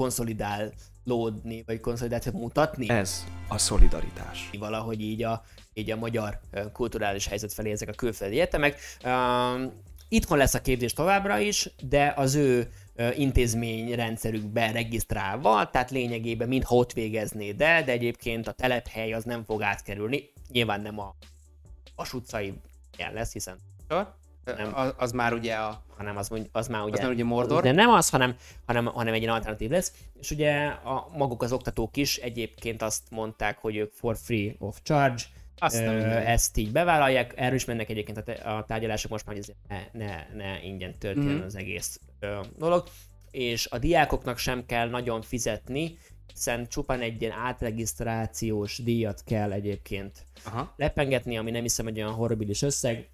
konszolidálódni, 1.04 1.62
vagy 1.66 1.80
konszolidációt 1.80 2.34
mutatni 2.34 2.88
Ez 2.88 3.24
a 3.48 3.58
szolidaritás. 3.58 4.50
valahogy 4.58 5.00
így 5.00 5.22
a, 5.22 5.44
így 5.74 5.90
a 5.90 5.96
magyar 5.96 6.40
kulturális 6.72 7.26
helyzet 7.26 7.52
felé 7.52 7.70
ezek 7.70 7.88
a 7.88 7.92
külföldi 7.92 8.34
egyetemek. 8.34 8.78
Um, 9.04 9.72
itthon 10.08 10.38
lesz 10.38 10.54
a 10.54 10.60
képzés 10.60 10.92
továbbra 10.92 11.38
is, 11.38 11.70
de 11.82 12.12
az 12.16 12.34
ő 12.34 12.70
ö, 12.94 13.10
intézményrendszerükbe 13.16 14.72
regisztrálva, 14.72 15.70
tehát 15.70 15.90
lényegében 15.90 16.48
mintha 16.48 16.74
ott 16.74 16.92
végeznéd 16.92 17.60
el, 17.60 17.84
de 17.84 17.92
egyébként 17.92 18.48
a 18.48 18.52
telephely 18.52 19.12
az 19.12 19.24
nem 19.24 19.44
fog 19.44 19.62
átkerülni. 19.62 20.32
Nyilván 20.48 20.80
nem 20.80 20.98
a 20.98 21.14
Vas 21.96 22.12
utcai 22.12 22.54
ilyen 22.96 23.12
lesz, 23.12 23.32
hiszen 23.32 23.58
Sor? 23.88 24.14
Nem. 24.44 24.70
Az, 24.74 24.94
az 24.96 25.12
már 25.12 25.32
ugye 25.32 25.54
a... 25.54 25.82
hanem 25.96 26.16
az, 26.16 26.30
az 26.52 26.68
már 26.68 26.82
ugye... 26.82 27.02
már 27.02 27.10
ugye 27.10 27.24
Mordor? 27.24 27.62
De 27.62 27.72
nem 27.72 27.90
az, 27.90 28.08
hanem, 28.08 28.36
hanem, 28.66 28.86
hanem 28.86 29.14
egy 29.14 29.20
ilyen 29.22 29.34
alternatív 29.34 29.70
lesz. 29.70 29.92
És 30.20 30.30
ugye 30.30 30.66
a, 30.66 31.08
maguk 31.16 31.42
az 31.42 31.52
oktatók 31.52 31.96
is 31.96 32.16
egyébként 32.16 32.82
azt 32.82 33.02
mondták, 33.10 33.58
hogy 33.58 33.76
ők 33.76 33.92
for 33.92 34.16
free 34.16 34.54
of 34.58 34.78
charge, 34.82 35.22
Azt 35.58 35.80
ö, 35.80 35.86
ezt 36.10 36.56
így 36.56 36.72
bevállalják, 36.72 37.32
erről 37.36 37.54
is 37.54 37.64
mennek 37.64 37.88
egyébként 37.90 38.18
a, 38.28 38.56
a 38.56 38.64
tárgyalások 38.64 39.10
most 39.10 39.26
már, 39.26 39.36
hogy 39.36 39.54
ne, 39.68 40.04
ne, 40.04 40.26
ne 40.34 40.62
ingyen 40.62 40.98
történjen 40.98 41.34
Mhm. 41.36 41.44
az 41.44 41.56
egész 41.56 42.00
ö, 42.20 42.40
dolog. 42.58 42.84
És 43.30 43.66
a 43.70 43.78
diákoknak 43.78 44.38
sem 44.38 44.66
kell 44.66 44.88
nagyon 44.88 45.22
fizetni, 45.22 45.98
hiszen 46.32 46.68
csupán 46.68 47.00
egy 47.00 47.20
ilyen 47.22 47.38
átregisztrációs 47.38 48.78
díjat 48.78 49.22
kell 49.24 49.52
egyébként 49.52 50.24
Aha. 50.44 50.72
lepengetni, 50.76 51.38
ami 51.38 51.50
nem 51.50 51.62
hiszem 51.62 51.86
egy 51.86 51.98
olyan 52.00 52.12
horribilis 52.12 52.62
összeg, 52.62 53.08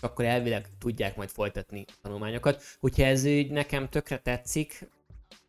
akkor 0.00 0.24
elvileg 0.24 0.68
tudják 0.78 1.16
majd 1.16 1.28
folytatni 1.28 1.84
tanulmányokat. 2.02 2.62
Hogyha 2.80 3.04
ez 3.04 3.24
így 3.24 3.50
nekem 3.50 3.88
tökre 3.88 4.16
tetszik, 4.16 4.88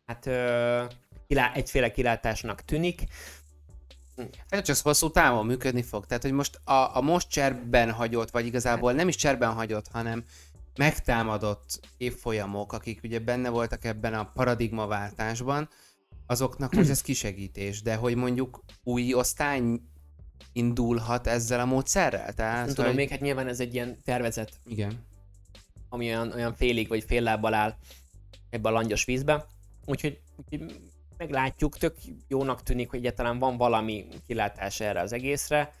hát 0.06 0.26
ö, 0.26 0.84
kilá- 1.28 1.56
egyféle 1.56 1.90
kilátásnak 1.90 2.64
tűnik. 2.64 3.02
Hát 4.50 4.64
csak 4.64 4.76
hosszú 4.76 5.10
távon 5.10 5.46
működni 5.46 5.82
fog. 5.82 6.06
Tehát, 6.06 6.22
hogy 6.22 6.32
most 6.32 6.60
a, 6.64 6.96
a 6.96 7.00
most 7.00 7.28
cserben 7.28 7.90
hagyott, 7.90 8.30
vagy 8.30 8.46
igazából 8.46 8.92
nem 8.92 9.08
is 9.08 9.16
cserben 9.16 9.52
hagyott, 9.52 9.88
hanem 9.88 10.24
megtámadott 10.76 11.80
évfolyamok, 11.96 12.72
akik 12.72 13.00
ugye 13.02 13.18
benne 13.18 13.48
voltak 13.48 13.84
ebben 13.84 14.14
a 14.14 14.30
paradigmaváltásban, 14.34 15.68
azoknak 16.26 16.74
most 16.74 16.90
ez 16.90 17.00
kisegítés, 17.00 17.82
de 17.82 17.94
hogy 17.94 18.14
mondjuk 18.14 18.64
új 18.82 19.14
osztály 19.14 19.62
indulhat 20.52 21.26
ezzel 21.26 21.60
a 21.60 21.64
módszerrel? 21.64 22.32
Tehát, 22.32 22.64
Nem 22.66 22.74
tudom, 22.74 22.86
hogy... 22.86 22.94
még 22.94 23.08
hát 23.08 23.20
nyilván 23.20 23.48
ez 23.48 23.60
egy 23.60 23.74
ilyen 23.74 23.98
tervezet, 24.04 24.50
Igen. 24.66 25.04
ami 25.88 26.06
olyan, 26.06 26.32
olyan 26.32 26.54
félig 26.54 26.88
vagy 26.88 27.04
fél 27.06 27.22
lábbal 27.22 27.54
áll 27.54 27.74
ebbe 28.50 28.68
a 28.68 28.72
langyos 28.72 29.04
vízbe. 29.04 29.46
Úgyhogy, 29.86 30.18
úgyhogy 30.36 30.74
meglátjuk, 31.16 31.78
tök 31.78 31.96
jónak 32.28 32.62
tűnik, 32.62 32.90
hogy 32.90 32.98
egyáltalán 32.98 33.38
van 33.38 33.56
valami 33.56 34.06
kilátás 34.26 34.80
erre 34.80 35.00
az 35.00 35.12
egészre. 35.12 35.72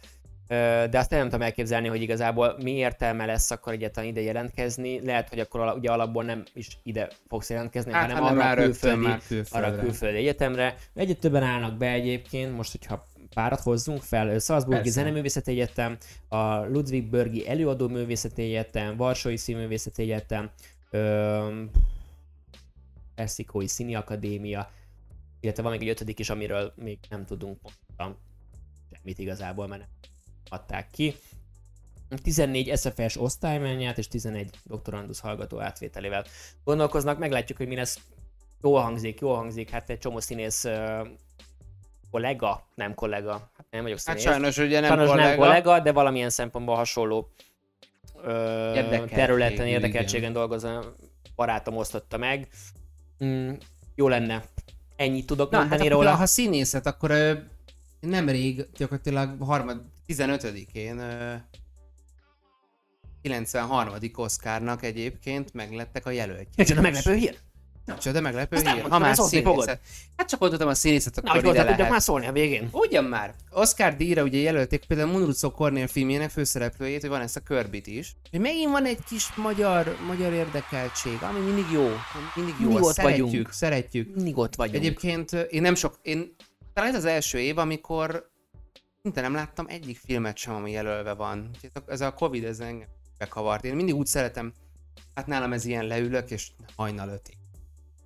De 0.90 0.98
azt 0.98 1.10
nem 1.10 1.24
tudom 1.24 1.42
elképzelni, 1.42 1.88
hogy 1.88 2.02
igazából 2.02 2.56
mi 2.62 2.70
értelme 2.70 3.26
lesz 3.26 3.50
akkor 3.50 3.72
egyáltalán 3.72 4.08
ide 4.08 4.20
jelentkezni. 4.20 5.04
Lehet, 5.04 5.28
hogy 5.28 5.40
akkor 5.40 5.60
ala- 5.60 5.76
ugye 5.76 5.90
alapból 5.90 6.24
nem 6.24 6.42
is 6.54 6.78
ide 6.82 7.08
fogsz 7.28 7.50
jelentkezni, 7.50 7.92
Hát, 7.92 8.10
hanem 8.10 8.22
hanem 8.22 8.46
arra 8.48 8.62
külföldi, 8.62 9.06
már 9.06 9.20
külföldre. 9.26 9.68
arra 9.68 9.76
a 9.78 9.80
külföldi 9.80 10.16
egyetemre. 10.16 10.74
Egyre 10.94 11.14
többen 11.14 11.42
állnak 11.42 11.76
be 11.76 11.90
egyébként, 11.90 12.56
most 12.56 12.70
hogyha 12.70 13.06
párat 13.34 13.60
hozzunk 13.60 14.02
fel, 14.02 14.38
Salzburgi 14.38 14.82
Persze. 14.82 15.00
Zeneművészeti 15.00 15.50
Egyetem, 15.50 15.96
a 16.28 16.64
Ludwig-Börgi 16.64 17.48
Előadó 17.48 17.88
Művészeti 17.88 18.42
Egyetem, 18.42 18.96
Varsói 18.96 19.36
Színművészeti 19.36 20.02
Egyetem, 20.02 20.50
Perszikói 23.14 23.66
Színi 23.66 23.94
Akadémia, 23.94 24.70
illetve 25.40 25.62
van 25.62 25.72
még 25.72 25.82
egy 25.82 25.88
ötödik 25.88 26.18
is, 26.18 26.30
amiről 26.30 26.72
még 26.76 26.98
nem 27.08 27.24
tudunk 27.24 27.58
pontosan 27.60 28.18
semmit 28.92 29.18
igazából, 29.18 29.66
mert 29.66 29.80
nem 29.80 29.90
adták 30.48 30.90
ki. 30.90 31.14
14 32.22 32.76
SFS 32.76 33.16
osztálymennyát 33.16 33.98
és 33.98 34.08
11 34.08 34.50
doktorandusz 34.64 35.20
hallgató 35.20 35.60
átvételével 35.60 36.24
gondolkoznak, 36.64 37.18
meglátjuk, 37.18 37.58
hogy 37.58 37.68
mi 37.68 37.74
lesz. 37.74 38.00
Jól 38.62 38.80
hangzik, 38.80 39.20
jól 39.20 39.36
hangzik, 39.36 39.70
hát 39.70 39.90
egy 39.90 39.98
csomó 39.98 40.20
színész 40.20 40.64
kollega, 42.10 42.66
nem 42.74 42.94
kollega, 42.94 43.32
hát 43.32 43.66
nem 43.70 43.82
vagyok 43.82 43.98
Hát 44.04 44.18
színész. 44.18 44.22
sajnos 44.32 44.58
ugye 44.58 44.80
nem 44.80 44.88
sajnos 44.88 45.08
kollega. 45.08 45.28
nem 45.28 45.38
kollega, 45.38 45.80
de 45.80 45.92
valamilyen 45.92 46.30
szempontból 46.30 46.74
hasonló 46.76 47.30
ö, 48.22 48.72
Érdekeltségű, 48.74 49.14
területen, 49.14 49.66
érdekeltségen 49.66 50.32
dolgozó 50.32 50.68
barátom 51.36 51.76
osztotta 51.76 52.16
meg. 52.16 52.48
Mm, 53.24 53.52
jó 53.94 54.08
lenne. 54.08 54.44
Ennyit 54.96 55.26
tudok 55.26 55.50
Na, 55.50 55.58
hát 55.58 55.68
mondani 55.68 55.90
akkor, 55.90 56.04
róla. 56.04 56.16
ha 56.16 56.26
színészet, 56.26 56.86
akkor 56.86 57.10
ö, 57.10 57.32
nemrég, 58.00 58.66
gyakorlatilag 58.76 59.42
harmad, 59.42 59.82
15-én 60.08 60.98
ö, 60.98 61.34
93. 63.22 63.94
Oscarnak 64.14 64.82
egyébként 64.82 65.52
meglettek 65.54 66.06
a 66.06 66.10
jelöltjei. 66.10 66.46
Micsoda 66.56 66.80
meglepő 66.80 67.14
hír? 67.14 67.38
Csoda 68.00 68.20
meglepő 68.20 68.56
Ezt 68.56 68.68
hír. 68.68 68.82
Ha 68.82 68.98
már 68.98 69.16
színészet. 69.16 69.80
Hát 70.16 70.28
csak 70.28 70.40
mondhatom 70.40 70.68
a 70.68 70.74
színészet, 70.74 71.14
Na, 71.14 71.30
akkor 71.30 71.34
hogy 71.34 71.50
ide 71.50 71.58
tudjak 71.58 71.76
lehet. 71.76 71.92
már 71.92 72.02
szólni 72.02 72.26
a 72.26 72.32
végén. 72.32 72.68
Ugyan 72.72 73.04
már. 73.04 73.34
Oscar 73.50 73.96
díjra 73.96 74.22
ugye 74.22 74.38
jelölték 74.38 74.84
például 74.84 75.10
Munruco 75.10 75.50
Cornél 75.50 75.86
filmjének 75.86 76.30
főszereplőjét, 76.30 77.00
hogy 77.00 77.10
van 77.10 77.20
ezt 77.20 77.36
a 77.36 77.40
Körbit 77.40 77.86
is. 77.86 78.16
Hogy 78.30 78.40
megint 78.40 78.70
van 78.70 78.84
egy 78.84 78.98
kis 79.08 79.34
magyar, 79.34 79.96
magyar 80.06 80.32
érdekeltség, 80.32 81.18
ami 81.22 81.38
mindig 81.38 81.70
jó. 81.72 81.88
Mindig 82.34 82.54
jó. 82.60 82.66
Mindig 82.66 82.84
ott 82.84 82.94
szeretjük, 82.94 83.26
vagyunk. 83.26 83.52
szeretjük. 83.52 84.14
Mindig 84.14 84.38
ott 84.38 84.54
vagyunk. 84.54 84.76
Egyébként 84.76 85.32
ö, 85.32 85.40
én 85.40 85.62
nem 85.62 85.74
sok, 85.74 85.98
én 86.02 86.34
talán 86.74 86.90
ez 86.90 86.96
az 86.96 87.04
első 87.04 87.38
év, 87.38 87.58
amikor 87.58 88.30
szinte 89.02 89.20
nem 89.20 89.34
láttam 89.34 89.66
egyik 89.68 89.98
filmet 90.04 90.36
sem, 90.36 90.54
ami 90.54 90.70
jelölve 90.70 91.12
van. 91.12 91.50
Úgyhogy 91.54 91.70
ez 91.86 92.00
a 92.00 92.14
Covid, 92.14 92.44
ez 92.44 92.60
engem 92.60 92.88
bekavart. 93.18 93.64
Én 93.64 93.74
mindig 93.74 93.94
úgy 93.94 94.06
szeretem, 94.06 94.52
hát 95.14 95.26
nálam 95.26 95.52
ez 95.52 95.64
ilyen 95.64 95.86
leülök, 95.86 96.30
és 96.30 96.48
hajnal 96.76 97.08
ötig. 97.08 97.34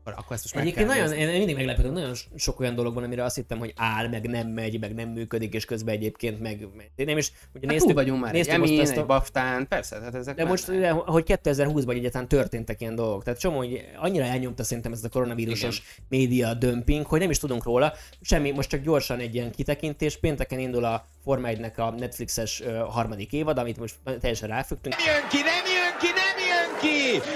Akkor, 0.04 0.32
ezt 0.32 0.42
most 0.42 0.54
meg 0.54 0.62
Egyébként 0.62 0.86
kell 0.88 0.96
nagyon, 0.96 1.16
nézni. 1.16 1.32
én 1.32 1.38
mindig 1.38 1.56
meglepődöm, 1.56 1.92
nagyon 1.92 2.14
sok 2.36 2.60
olyan 2.60 2.74
dolog 2.74 2.94
van, 2.94 3.04
amire 3.04 3.24
azt 3.24 3.34
hittem, 3.34 3.58
hogy 3.58 3.72
áll, 3.76 4.08
meg 4.08 4.28
nem 4.28 4.48
megy, 4.48 4.80
meg 4.80 4.94
nem 4.94 5.08
működik, 5.08 5.54
és 5.54 5.64
közben 5.64 5.94
egyébként 5.94 6.40
meg... 6.40 6.68
meg 6.76 6.90
én 6.94 7.06
nem 7.06 7.18
is, 7.18 7.32
ugye 7.54 7.72
Hát 7.72 7.82
túl 7.82 7.92
vagyunk 7.92 8.20
már 8.20 8.34
egy 8.34 8.36
néztük 8.36 8.58
most 8.58 8.70
Emin, 8.70 8.82
ezt 8.82 8.92
egy 8.92 8.98
a, 8.98 9.06
Baftán, 9.06 9.68
persze, 9.68 10.00
hát 10.00 10.14
ezek 10.14 10.34
de 10.34 10.44
most, 10.44 10.78
de, 10.78 10.90
hogy 10.90 11.24
2020-ban 11.26 11.94
egyáltalán 11.94 12.28
történtek 12.28 12.80
ilyen 12.80 12.94
dolgok. 12.94 13.24
Tehát 13.24 13.40
csomó, 13.40 13.56
hogy 13.56 13.84
annyira 13.96 14.24
elnyomta 14.24 14.64
szerintem 14.64 14.92
ez 14.92 15.04
a 15.04 15.08
koronavírusos 15.08 15.82
média 16.08 16.54
dömping, 16.54 17.06
hogy 17.06 17.20
nem 17.20 17.30
is 17.30 17.38
tudunk 17.38 17.64
róla. 17.64 17.92
Semmi, 18.20 18.50
most 18.50 18.68
csak 18.68 18.80
gyorsan 18.80 19.18
egy 19.18 19.34
ilyen 19.34 19.50
kitekintés. 19.50 20.18
Pénteken 20.18 20.58
indul 20.58 20.84
a 20.84 21.06
Forma 21.24 21.48
1-nek 21.50 21.76
a 21.76 21.90
Netflixes 21.90 22.62
harmadik 22.88 23.32
évad, 23.32 23.58
amit 23.58 23.78
most 23.78 23.94
teljesen 24.20 24.48
ráfügtünk. 24.48 24.94
jön 25.06 25.28
ki, 25.28 25.36
nem 25.36 25.64
jön 25.74 25.98
ki, 25.98 26.06
nem 26.06 26.14
jön 26.14 26.36
ki! 26.36 26.43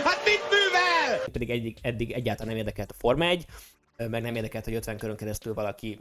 Hát 0.05 0.25
mit 0.25 0.41
művel? 0.51 1.19
pedig 1.33 1.51
eddig, 1.51 1.77
eddig 1.83 2.11
egyáltalán 2.13 2.49
nem 2.49 2.57
érdekelt 2.61 2.91
a 2.91 2.95
Forma 2.99 3.25
1, 3.25 3.45
ö, 3.97 4.09
meg 4.09 4.23
nem 4.23 4.35
érdekelt, 4.35 4.65
hogy 4.65 4.75
50 4.75 4.97
körön 4.99 5.17
keresztül 5.17 5.55
valaki 5.55 6.01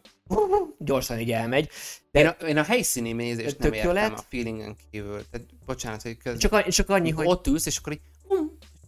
gyorsan 0.79 1.19
így 1.19 1.31
elmegy. 1.31 1.69
De 2.11 2.19
Én 2.19 2.27
a, 2.27 2.45
én 2.45 2.57
a 2.57 2.63
helyszíni 2.63 3.11
nézést 3.11 3.57
nem 3.57 3.73
értem 3.73 3.93
lett. 3.93 4.17
a 4.17 4.23
feelingen 4.29 4.75
kívül. 4.91 5.21
Tehát, 5.31 5.47
bocsánat, 5.65 6.01
hogy 6.01 6.17
köz... 6.17 6.37
csak, 6.37 6.51
a- 6.51 6.71
csak 6.71 6.89
annyi, 6.89 7.11
hogy 7.11 7.27
ott 7.27 7.47
ülsz, 7.47 7.65
és 7.65 7.77
akkor 7.77 7.93
így 7.93 8.01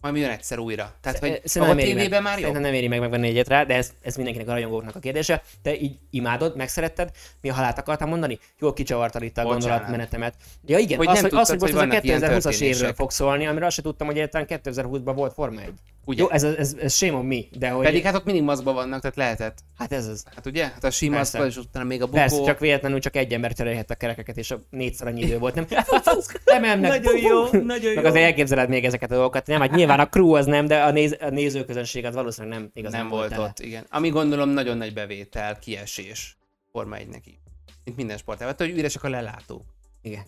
majd 0.00 0.16
jön 0.16 0.30
egyszer 0.30 0.58
újra. 0.58 0.94
Tehát, 1.00 1.18
hogy 1.18 1.40
Szerintem 1.44 1.76
meg. 1.76 1.84
tévében 1.84 2.22
már. 2.22 2.38
Szerintem 2.38 2.62
nem 2.62 2.74
éri 2.74 2.88
meg 2.88 3.00
megvenni 3.00 3.28
egyet 3.28 3.48
rá, 3.48 3.64
de 3.64 3.74
ez, 3.74 3.92
ez 4.02 4.14
mindenkinek 4.14 4.48
a 4.48 4.52
rajongóknak 4.52 4.96
a 4.96 4.98
kérdése. 4.98 5.42
Te 5.62 5.80
így 5.80 5.98
imádod, 6.10 6.56
megszeretted, 6.56 7.10
mi 7.40 7.48
a 7.50 7.54
halált 7.54 7.78
akartál 7.78 8.08
mondani? 8.08 8.38
Jól 8.58 8.72
kicsavartad 8.72 9.22
itt 9.22 9.38
a 9.38 9.42
Bocsánat. 9.42 9.62
gondolatmenetemet. 9.62 10.34
Ja 10.66 10.78
igen, 10.78 10.98
Hogy 10.98 11.06
az, 11.06 11.20
nem 11.20 11.22
hogy, 11.22 11.38
az, 11.38 11.48
hogy 11.48 11.58
tudtad, 11.58 11.70
most 11.70 11.72
hogy 11.72 11.92
ez 11.92 11.98
a 11.98 12.00
vannak 12.00 12.04
ilyen 12.04 12.40
2020-as 12.40 12.60
évről 12.60 12.94
fog 12.94 13.10
szólni, 13.10 13.46
amiről 13.46 13.66
azt 13.66 13.74
sem 13.74 13.84
tudtam, 13.84 14.06
hogy 14.06 14.16
egyáltalán 14.16 14.46
2020-ban 14.50 15.12
volt 15.14 15.32
Forma 15.32 15.60
1. 15.60 15.72
Ugye? 16.10 16.22
Jó, 16.22 16.30
ez, 16.30 16.42
ez, 16.42 16.76
ez 16.80 16.94
shame 16.94 17.12
on 17.18 17.24
me, 17.24 17.40
de 17.58 17.70
hogy... 17.70 17.84
Pedig 17.84 18.02
hát 18.02 18.14
ott 18.14 18.24
mindig 18.24 18.42
maszkban 18.42 18.74
vannak, 18.74 19.00
tehát 19.00 19.16
lehetett. 19.16 19.58
hát 19.78 19.92
ez 19.92 20.06
az. 20.06 20.24
Hát 20.34 20.46
ugye? 20.46 20.64
Hát 20.64 20.84
a 20.84 20.90
sima 20.90 21.16
maszkban, 21.16 21.46
és 21.46 21.56
utána 21.56 21.84
még 21.84 22.02
a 22.02 22.04
bukó. 22.04 22.18
Persze, 22.18 22.42
csak 22.42 22.58
véletlenül 22.58 22.98
csak 23.00 23.16
egy 23.16 23.32
ember 23.32 23.52
cserélhette 23.52 23.94
a 23.94 23.96
kerekeket, 23.96 24.36
és 24.36 24.50
a 24.50 24.60
négyszer 24.70 25.06
annyi 25.06 25.20
idő 25.20 25.38
volt, 25.38 25.54
nem? 25.54 25.66
Emelnek. 26.44 26.90
Nagyon 26.90 27.20
jó, 27.20 27.42
nagyon 27.42 27.94
Meg 27.94 28.02
jó. 28.04 28.08
azért 28.10 28.24
elképzeled 28.24 28.68
még 28.68 28.84
ezeket 28.84 29.10
a 29.10 29.14
dolgokat. 29.14 29.46
Nem, 29.46 29.60
hát 29.60 29.70
nyilván 29.70 30.00
a 30.00 30.08
crew 30.08 30.32
az 30.32 30.46
nem, 30.46 30.66
de 30.66 30.82
a, 30.82 30.90
néz, 30.90 31.16
a 31.20 31.28
nézőközönség 31.28 32.04
az 32.04 32.14
valószínűleg 32.14 32.58
nem 32.58 32.70
igazán 32.74 33.00
nem 33.00 33.08
volt 33.10 33.28
tele. 33.28 33.44
ott, 33.44 33.58
igen. 33.58 33.86
Ami 33.90 34.08
gondolom 34.08 34.48
nagyon 34.48 34.76
nagy 34.76 34.92
bevétel, 34.92 35.58
kiesés 35.58 36.38
Forma 36.72 36.96
1 36.96 37.08
neki. 37.08 37.38
Mint 37.84 37.96
minden 37.96 38.16
sportában, 38.16 38.54
hogy 38.58 38.78
üresek 38.78 39.02
a 39.02 39.08
lelátók. 39.08 39.62
Igen. 40.02 40.22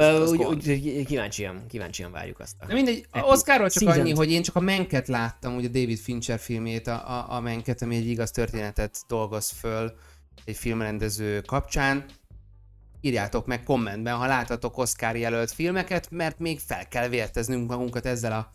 Ö, 0.00 0.26
úgy, 0.26 0.42
úgy, 0.42 1.04
kíváncsian, 1.06 1.66
kíváncsian 1.68 2.12
várjuk 2.12 2.40
azt. 2.40 2.54
De 2.66 2.74
mindegy, 2.74 3.06
Oscarról 3.12 3.70
csak 3.70 3.82
season-t. 3.82 4.06
annyi, 4.06 4.14
hogy 4.14 4.30
én 4.30 4.42
csak 4.42 4.56
a 4.56 4.60
Menket 4.60 5.08
láttam, 5.08 5.56
ugye 5.56 5.68
David 5.68 5.98
Fincher 5.98 6.38
filmjét, 6.38 6.86
a, 6.86 7.10
a, 7.10 7.36
a 7.36 7.40
Menket, 7.40 7.82
ami 7.82 7.96
egy 7.96 8.08
igaz 8.08 8.30
történetet 8.30 8.96
dolgoz 9.08 9.50
föl 9.50 9.92
egy 10.44 10.56
filmrendező 10.56 11.40
kapcsán. 11.40 12.04
Írjátok 13.00 13.46
meg 13.46 13.62
kommentben, 13.62 14.14
ha 14.14 14.26
láttatok 14.26 14.78
Oscar 14.78 15.16
jelölt 15.16 15.50
filmeket, 15.50 16.10
mert 16.10 16.38
még 16.38 16.60
fel 16.60 16.88
kell 16.88 17.08
vérteznünk 17.08 17.68
magunkat 17.70 18.06
ezzel 18.06 18.32
a, 18.32 18.52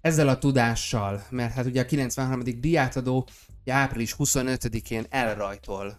ezzel 0.00 0.28
a 0.28 0.38
tudással, 0.38 1.26
mert 1.30 1.52
hát 1.52 1.66
ugye 1.66 1.80
a 1.80 1.84
93. 1.84 2.42
diátadó 2.60 3.28
április 3.66 4.14
25-én 4.18 5.06
elrajtol. 5.10 5.96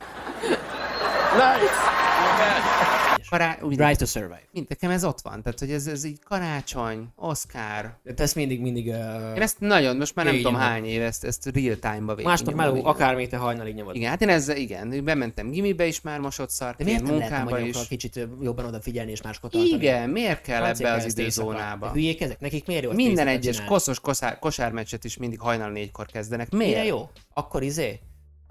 Kará... 3.30 3.58
Úgy, 3.62 3.76
Drive 3.76 3.96
to 3.96 4.06
Survive. 4.06 4.42
Mind, 4.52 4.66
nekem 4.70 4.90
ez 4.90 5.04
ott 5.04 5.22
van, 5.22 5.42
tehát 5.42 5.60
hogy 5.60 5.72
ez, 5.72 5.88
ez 5.88 6.04
így 6.04 6.20
karácsony, 6.24 7.08
Oscar, 7.16 7.98
De 8.04 8.24
ezt 8.24 8.36
mindig, 8.36 8.62
mindig... 8.62 8.88
Uh, 8.88 9.36
én 9.36 9.42
ezt 9.42 9.60
nagyon, 9.60 9.98
most 9.98 10.16
már 10.16 10.26
nem 10.26 10.36
tudom 10.36 10.56
hány 10.56 10.86
éve, 10.86 11.06
ezt, 11.06 11.24
ezt 11.24 11.46
real 11.54 11.76
time-ba 11.80 12.12
végig 12.16 12.26
másnap 12.26 12.54
meló, 12.54 12.86
akármit 12.86 13.30
te 13.30 13.38
hajnalig 13.38 13.76
nyomod. 13.76 13.96
Igen, 13.96 14.10
hát 14.10 14.22
én 14.22 14.30
ezzel, 14.30 14.56
igen, 14.58 15.04
bementem 15.04 15.50
gimibe 15.50 15.86
is 15.86 16.02
már 16.02 16.20
mosott 16.20 16.58
De 16.60 16.84
miért 16.84 17.04
munkába 17.04 17.60
is. 17.60 17.88
kicsit 17.88 18.28
jobban 18.42 18.66
odafigyelni 18.66 19.12
és 19.12 19.22
máskot 19.22 19.52
tartani? 19.52 19.74
Igen, 19.74 20.10
miért 20.10 20.42
kell 20.42 20.62
Franciák 20.62 20.92
ebbe 20.92 21.04
az 21.04 21.18
időzónába? 21.18 21.92
Hülyék 21.92 22.22
ezek? 22.22 22.40
Nekik 22.40 22.68
miért 22.68 22.84
jó? 22.84 22.92
Minden 22.92 23.28
egyes 23.28 23.64
koszos 23.64 24.00
kosár, 24.00 24.40
kosármeccset 24.40 25.04
is 25.04 25.18
mindig 25.18 25.40
hajnal 25.40 25.70
négykor 25.70 26.06
kezdenek. 26.06 26.52
Miért? 26.52 26.74
Mire 26.74 26.86
jó? 26.86 27.10
Akkor 27.34 27.64
izé? 27.64 28.00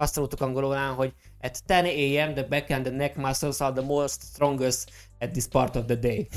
Azt 0.01 0.13
tanultuk 0.13 0.41
angolul, 0.41 0.75
hogy 0.75 1.13
at 1.41 1.63
10 1.65 1.77
a.m. 1.77 2.33
the 2.33 2.43
back 2.43 2.69
and 2.69 2.85
the 2.85 2.95
neck 2.95 3.15
muscles 3.15 3.59
are 3.59 3.73
the 3.73 3.85
most 3.85 4.21
strongest 4.21 4.91
at 5.19 5.31
this 5.31 5.47
part 5.47 5.75
of 5.75 5.85
the 5.85 5.95
day. 5.95 6.27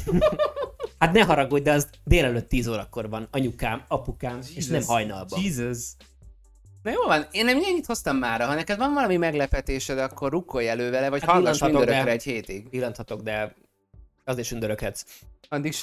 hát 0.99 1.13
ne 1.13 1.23
haragudj, 1.25 1.63
de 1.63 1.73
az 1.73 1.89
délelőtt 2.05 2.49
10 2.49 2.67
órakor 2.67 3.09
van, 3.09 3.29
anyukám, 3.31 3.85
apukám, 3.89 4.39
és 4.55 4.67
nem 4.67 4.83
hajnalban. 4.85 5.41
Jesus. 5.43 5.79
Na 6.83 6.91
jó 6.91 7.03
van, 7.03 7.27
én 7.31 7.45
nem 7.45 7.57
ennyit 7.57 7.87
hoztam 7.87 8.17
már, 8.17 8.41
ha 8.41 8.55
neked 8.55 8.79
van 8.79 8.93
valami 8.93 9.17
meglepetésed, 9.17 9.99
akkor 9.99 10.31
rukkolj 10.31 10.69
elő 10.69 10.91
vele, 10.91 11.11
vagy 11.11 11.21
Hát 11.21 11.31
hallgass 11.31 11.61
mindörökre 11.61 12.05
de- 12.05 12.11
egy 12.11 12.23
hétig. 12.23 12.69
Pillanthatok, 12.69 13.21
de 13.21 13.55
azért 14.25 14.47
sündöröghetsz. 14.47 15.05
Addig 15.49 15.75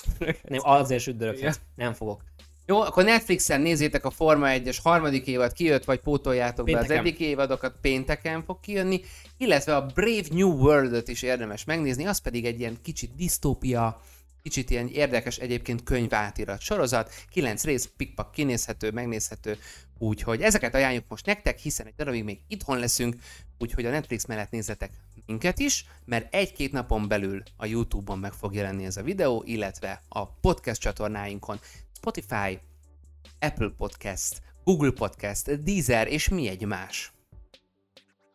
Nem, 0.43 0.59
azért 0.63 1.01
sündöröghetsz. 1.01 1.59
Nem 1.75 1.93
fogok. 1.93 2.21
Jó, 2.69 2.81
akkor 2.81 3.03
Netflixen 3.03 3.61
nézzétek 3.61 4.05
a 4.05 4.09
Forma 4.09 4.47
1-es 4.49 4.77
harmadik 4.83 5.27
évad 5.27 5.53
kijött, 5.53 5.83
vagy 5.83 5.99
pótoljátok 5.99 6.65
be 6.65 6.71
az 6.71 6.77
Pénteken. 6.77 7.05
eddigi 7.05 7.23
évadokat, 7.23 7.75
pénteken 7.81 8.43
fog 8.43 8.59
kijönni, 8.59 9.01
illetve 9.37 9.75
a 9.75 9.85
Brave 9.85 10.27
New 10.31 10.49
World-ot 10.49 11.07
is 11.07 11.21
érdemes 11.21 11.63
megnézni, 11.63 12.05
az 12.05 12.17
pedig 12.17 12.45
egy 12.45 12.59
ilyen 12.59 12.77
kicsit 12.81 13.15
disztópia, 13.15 14.01
kicsit 14.41 14.69
ilyen 14.69 14.87
érdekes 14.87 15.37
egyébként 15.37 15.83
könyvátirat 15.83 16.61
sorozat, 16.61 17.13
kilenc 17.29 17.63
rész, 17.63 17.89
pikpak 17.97 18.31
kinézhető, 18.31 18.91
megnézhető, 18.91 19.57
úgyhogy 19.97 20.41
ezeket 20.41 20.75
ajánljuk 20.75 21.05
most 21.07 21.25
nektek, 21.25 21.57
hiszen 21.59 21.85
egy 21.85 21.93
darabig 21.97 22.23
még 22.23 22.39
itthon 22.47 22.79
leszünk, 22.79 23.15
úgyhogy 23.57 23.85
a 23.85 23.89
Netflix 23.89 24.25
mellett 24.25 24.51
nézzetek 24.51 24.91
minket 25.25 25.59
is, 25.59 25.85
mert 26.05 26.33
egy-két 26.33 26.71
napon 26.71 27.07
belül 27.07 27.43
a 27.57 27.65
YouTube-on 27.65 28.19
meg 28.19 28.33
fog 28.33 28.53
jelenni 28.53 28.85
ez 28.85 28.97
a 28.97 29.03
videó, 29.03 29.43
illetve 29.45 30.01
a 30.09 30.25
podcast 30.25 30.81
csatornáinkon, 30.81 31.59
Spotify, 32.01 32.59
Apple 33.39 33.71
Podcast, 33.77 34.41
Google 34.63 34.91
Podcast, 34.91 35.63
Deezer 35.63 36.07
és 36.07 36.29
mi 36.29 36.47
egy 36.47 36.65
más. 36.65 37.13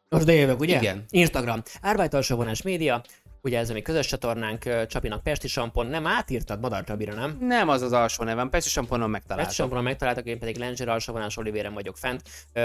Most 0.09 0.25
de 0.25 0.33
jövök, 0.33 0.61
ugye? 0.61 0.77
Igen. 0.77 1.05
Instagram. 1.11 1.63
Árványtalsóvonás 1.81 2.63
média. 2.63 3.03
Ugye 3.45 3.59
ez 3.59 3.71
a 3.71 3.73
mi 3.73 3.83
közös 3.83 4.07
csatornánk, 4.07 4.87
Csapinak 4.87 5.23
Pesti 5.23 5.49
Sampon. 5.49 5.87
Nem 5.87 6.07
átírtad 6.07 6.61
Madar 6.61 6.85
Csabira, 6.85 7.15
nem? 7.15 7.37
Nem 7.41 7.69
az 7.69 7.83
az 7.83 7.93
alsó 7.93 8.25
nevem, 8.25 8.49
Pesti 8.49 8.69
Samponon 8.69 8.99
Pesti 8.99 9.13
megtaláltam. 9.13 9.55
Samponon 9.55 9.85
megtaláltak, 9.85 10.27
én 10.27 10.39
pedig 10.39 10.57
Lendzser 10.57 10.89
alsóvonás 10.89 11.37
Olivéren 11.37 11.75
vagyok 11.75 11.97
fent. 11.97 12.23
Ö, 12.53 12.61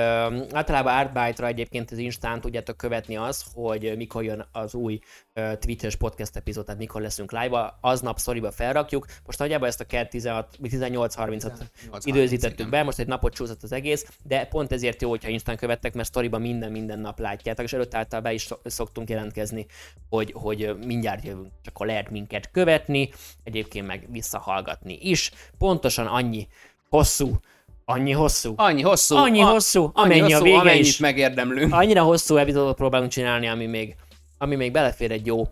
általában 0.52 0.98
Artbyte-ra 0.98 1.48
egyébként 1.48 1.92
az 1.92 1.98
Instán 1.98 2.42
tudjátok 2.42 2.78
követni 2.78 3.18
az, 3.18 3.46
hogy 3.54 3.94
mikor 3.98 4.24
jön 4.24 4.48
az 4.52 4.74
új 4.74 5.00
ö, 5.34 5.52
Twitch-es 5.60 5.96
podcast 5.96 6.36
epizód, 6.36 6.66
tehát 6.66 6.80
mikor 6.80 7.02
leszünk 7.02 7.32
live-ba, 7.32 7.78
aznap 7.82 8.18
szoriba 8.18 8.52
felrakjuk. 8.52 9.06
Most 9.26 9.40
nagyjából 9.40 9.68
ezt 9.68 9.82
a 9.82 9.86
18-30-at 9.88 11.62
időzítettük 12.04 12.70
be, 12.70 12.84
most 12.84 13.00
egy 13.00 13.08
napot 13.08 13.34
csúszott 13.34 13.64
az 13.64 13.72
egész, 13.72 14.06
de 14.24 14.46
pont 14.46 14.72
ezért 14.72 15.02
jó, 15.02 15.10
hogyha 15.10 15.30
Instán 15.30 15.58
követtek, 15.58 15.94
mert 15.94 16.08
sztoriban 16.08 16.42
minden-minden 16.42 17.00
nap 17.00 17.20
látjátok, 17.20 17.66
és 17.66 17.74
előtt 17.74 17.94
által 17.94 18.22
be 18.22 18.34
is 18.34 18.42
szo- 18.42 18.70
szoktunk 18.70 19.10
jelentkezni, 19.10 19.66
hogy, 20.10 20.32
hogy 20.36 20.68
mindjárt 20.86 21.24
jövünk, 21.26 21.51
és 21.61 21.67
akkor 21.67 21.86
lehet 21.86 22.09
minket 22.09 22.49
követni, 22.51 23.09
egyébként 23.43 23.88
meg 23.88 24.07
visszahallgatni 24.11 24.97
is. 25.01 25.32
Pontosan 25.57 26.05
annyi 26.07 26.47
hosszú, 26.89 27.39
annyi 27.86 28.11
hosszú, 28.11 28.53
Annyi 28.55 28.82
hosszú. 28.82 29.15
annyi 29.15 29.41
a- 29.41 29.45
hosszú, 29.47 29.91
annyi 29.93 30.13
amennyi 30.13 30.22
a 30.22 30.36
hosszú, 30.36 30.43
vége 30.43 30.57
amennyit 30.59 30.86
is. 30.86 30.97
megérdemlünk. 30.97 31.74
Annyira 31.74 32.03
hosszú 32.03 32.36
epizódot 32.36 32.76
próbálunk 32.76 33.11
csinálni, 33.11 33.47
ami 33.47 33.65
még, 33.65 33.95
ami 34.38 34.55
még 34.55 34.72
belefér 34.72 35.11
egy 35.11 35.26
jó 35.26 35.47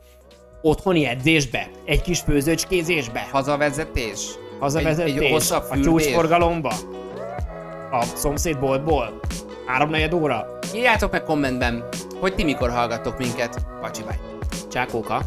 otthoni 0.61 1.05
edzésbe, 1.05 1.69
egy 1.85 2.01
kis 2.01 2.19
főzőcskézésbe, 2.19 3.27
Hazavezetés. 3.31 4.19
hazavezetés, 4.59 5.13
Egy, 5.15 5.23
egy 5.23 5.31
hosszabb 5.31 5.61
a 5.61 5.65
fürdés. 5.65 5.85
csúcsforgalomba, 5.85 6.73
a 7.91 8.03
szomszédboltból, 8.03 9.19
háromnegyed 9.65 10.13
óra, 10.13 10.45
Írjátok 10.75 11.11
meg 11.11 11.23
kommentben, 11.23 11.83
hogy 12.19 12.35
ti 12.35 12.43
mikor 12.43 12.69
hallgattok 12.69 13.17
minket. 13.17 13.65
Bacsi 13.81 14.01
bye. 14.03 14.36
Sziasztok, 14.69 14.71
Csákóka! 14.71 15.21